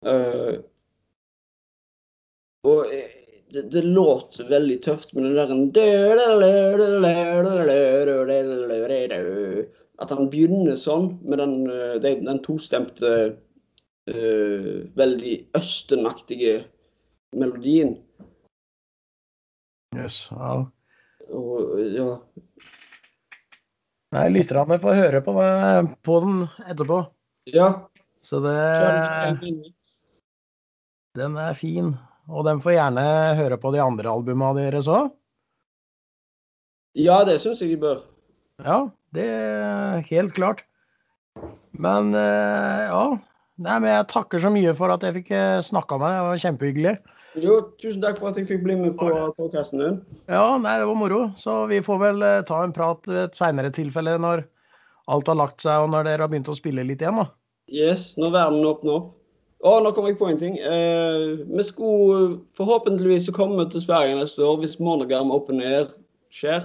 Uh, 0.00 0.64
og 2.64 2.88
eh, 2.88 3.12
det, 3.52 3.66
det 3.72 3.82
låter 3.82 4.48
veldig 4.48 4.82
tøft 4.82 5.12
med 5.12 5.24
den 5.24 5.36
der 5.36 5.52
At 10.00 10.10
han 10.16 10.30
begynner 10.32 10.76
sånn 10.80 11.18
med 11.20 11.38
den, 11.42 11.54
eh, 11.68 11.96
den, 12.00 12.24
den 12.28 12.40
tostemte, 12.44 13.36
eh, 14.10 14.82
veldig 14.98 15.34
østenaktige 15.56 16.64
melodien. 17.36 17.96
Jøss. 19.96 20.28
ja. 20.30 20.60
Og 21.30 21.78
ja 21.94 22.06
Nei, 24.10 24.24
lytterne 24.34 24.78
får 24.82 24.96
høre 24.98 25.20
på, 25.22 25.32
på 26.02 26.14
den 26.24 26.38
etterpå. 26.66 26.96
Ja. 27.46 27.68
Så 28.20 28.40
det 28.42 28.56
den 31.18 31.36
er 31.38 31.54
fin. 31.58 31.94
Og 32.30 32.44
de 32.46 32.56
får 32.62 32.76
gjerne 32.76 33.04
høre 33.38 33.58
på 33.58 33.72
de 33.74 33.80
andre 33.82 34.10
albumene 34.10 34.66
deres 34.66 34.90
òg. 34.90 35.10
Ja, 36.98 37.20
det 37.26 37.38
syns 37.42 37.62
jeg 37.62 37.72
de 37.72 37.80
bør. 37.82 38.02
Ja, 38.62 38.78
det 39.14 39.26
er 39.30 40.04
helt 40.10 40.34
klart. 40.34 40.62
Men 41.70 42.14
eh, 42.18 42.86
ja. 42.90 43.04
Nei, 43.60 43.76
men 43.76 43.90
jeg 43.92 44.08
takker 44.08 44.40
så 44.40 44.50
mye 44.52 44.72
for 44.76 44.92
at 44.94 45.02
jeg 45.04 45.18
fikk 45.18 45.34
snakka 45.66 45.98
med 46.00 46.08
deg. 46.08 46.16
Det 46.16 46.28
var 46.28 46.44
kjempehyggelig. 46.44 46.94
Jo, 47.38 47.60
tusen 47.78 48.02
takk 48.02 48.18
for 48.18 48.32
at 48.32 48.38
jeg 48.40 48.48
fikk 48.48 48.64
bli 48.64 48.74
med 48.80 48.96
på 48.98 49.06
podkasten 49.36 49.82
din. 49.82 49.98
Ja, 50.26 50.56
nei, 50.58 50.78
det 50.80 50.88
var 50.88 50.98
moro. 50.98 51.20
Så 51.38 51.62
vi 51.70 51.78
får 51.84 52.00
vel 52.02 52.24
eh, 52.26 52.40
ta 52.46 52.64
en 52.64 52.74
prat 52.74 53.06
ved 53.06 53.20
et 53.28 53.38
seinere 53.38 53.70
tilfelle 53.74 54.16
når 54.18 54.42
alt 55.10 55.30
har 55.30 55.38
lagt 55.38 55.62
seg, 55.62 55.84
og 55.84 55.92
når 55.92 56.08
dere 56.08 56.26
har 56.26 56.32
begynt 56.32 56.50
å 56.50 56.56
spille 56.58 56.82
litt 56.86 57.02
igjen, 57.04 57.20
da. 57.22 57.28
Yes, 57.70 58.10
når 58.18 58.34
verden 58.34 58.66
åpner 58.66 58.96
opp. 58.96 59.08
Å, 59.60 59.76
nå 59.84 59.92
kom 59.94 60.08
jeg 60.08 60.18
på 60.18 60.26
en 60.30 60.40
ting. 60.40 60.56
Eh, 60.58 61.44
vi 61.46 61.66
skulle 61.68 62.40
forhåpentligvis 62.58 63.28
komme 63.36 63.66
til 63.70 63.84
Sverige 63.84 64.18
neste 64.18 64.42
år 64.42 64.62
hvis 64.62 64.78
Monogram 64.82 65.30
Open 65.34 65.60
Air 65.62 65.90
skjer. 66.34 66.64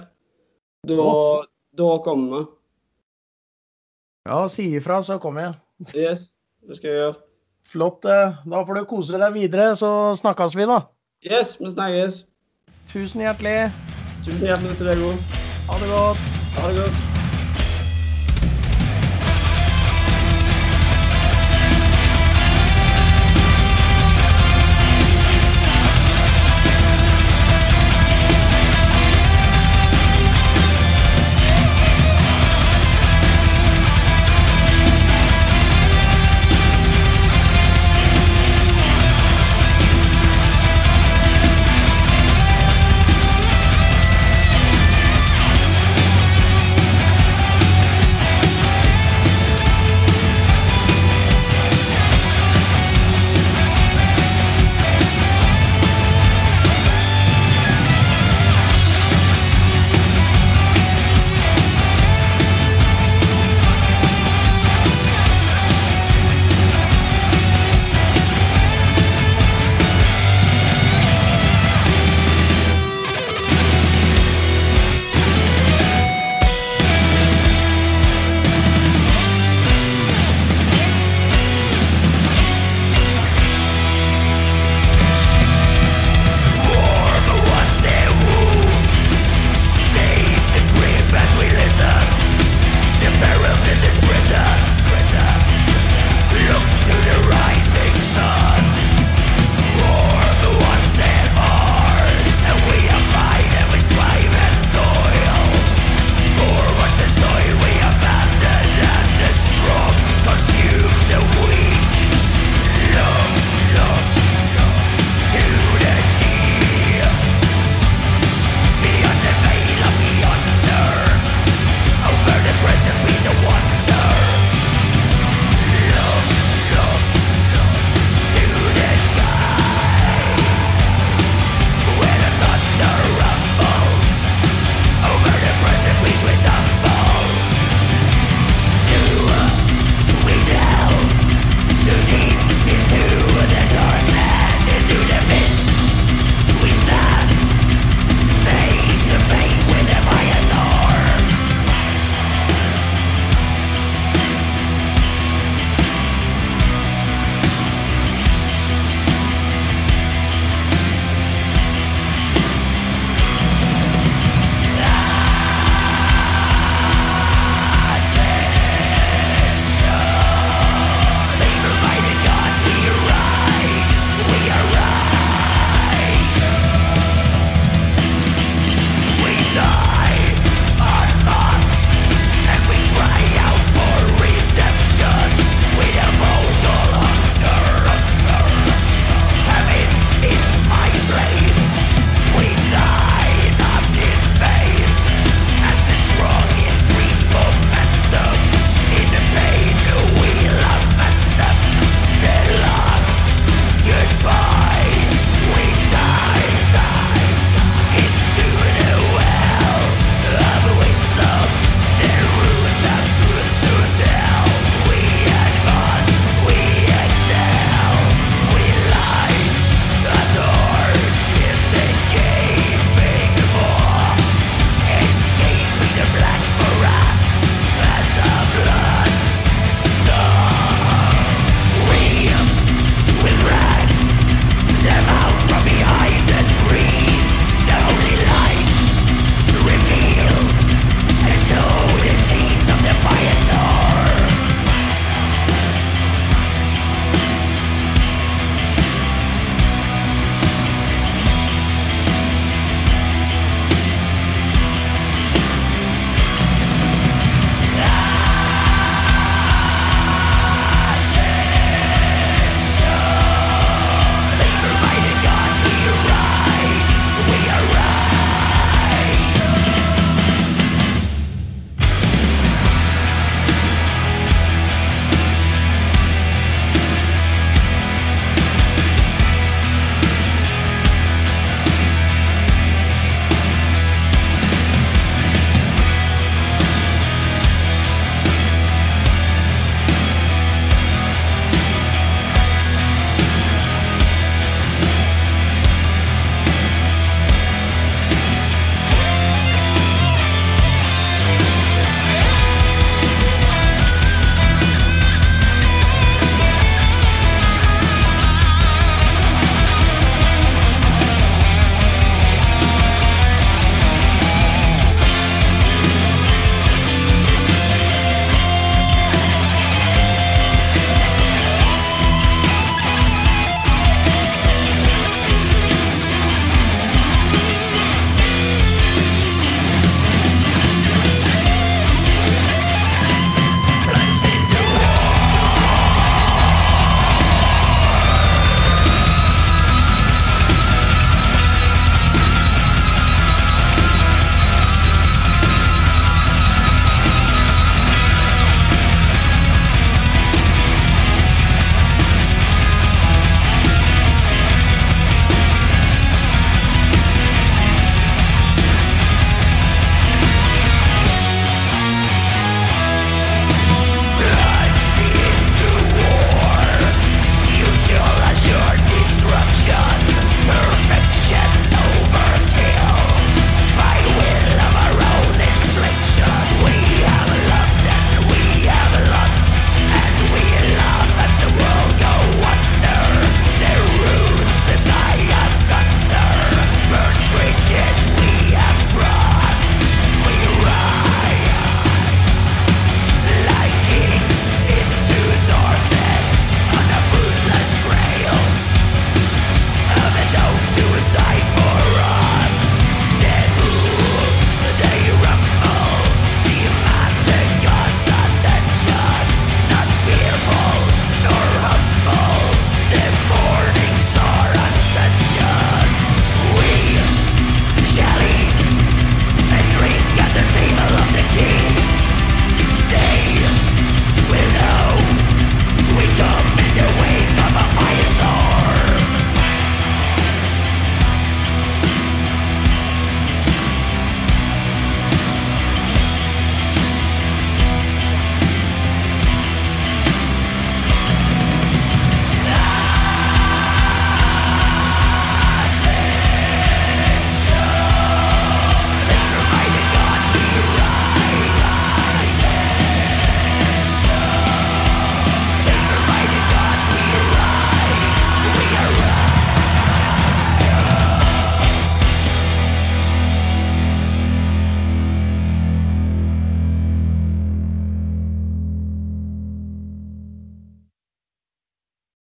Da, 0.87 0.97
oh. 0.97 1.43
da 1.77 1.89
kommer 2.05 2.37
vi. 2.37 2.45
Ja, 4.31 4.39
si 4.49 4.71
ifra, 4.79 5.03
så 5.05 5.19
kommer 5.21 5.45
jeg. 5.45 5.59
Yes, 5.93 6.29
det 6.67 6.77
skal 6.77 6.89
jeg 6.89 6.99
gjøre. 6.99 7.15
Flott. 7.65 8.05
eh. 8.05 8.37
Da 8.45 8.61
får 8.67 8.79
du 8.79 8.85
kose 8.89 9.17
deg 9.21 9.33
videre, 9.33 9.71
så 9.75 9.89
snakkes 10.19 10.55
vi, 10.57 10.67
da. 10.69 10.79
Yes, 11.25 11.55
vi 11.59 11.71
snakkes. 11.73 12.23
Tusen 12.91 13.21
hjertelig. 13.25 13.71
Tusen 14.25 14.45
hjertelig 14.45 14.77
til 14.77 14.91
deg 14.93 15.03
òg. 15.09 15.35
Ha 15.69 15.81
det 15.81 15.91
godt. 15.91 16.17
Ha 16.59 16.69
det 16.71 16.77
godt. 16.83 17.14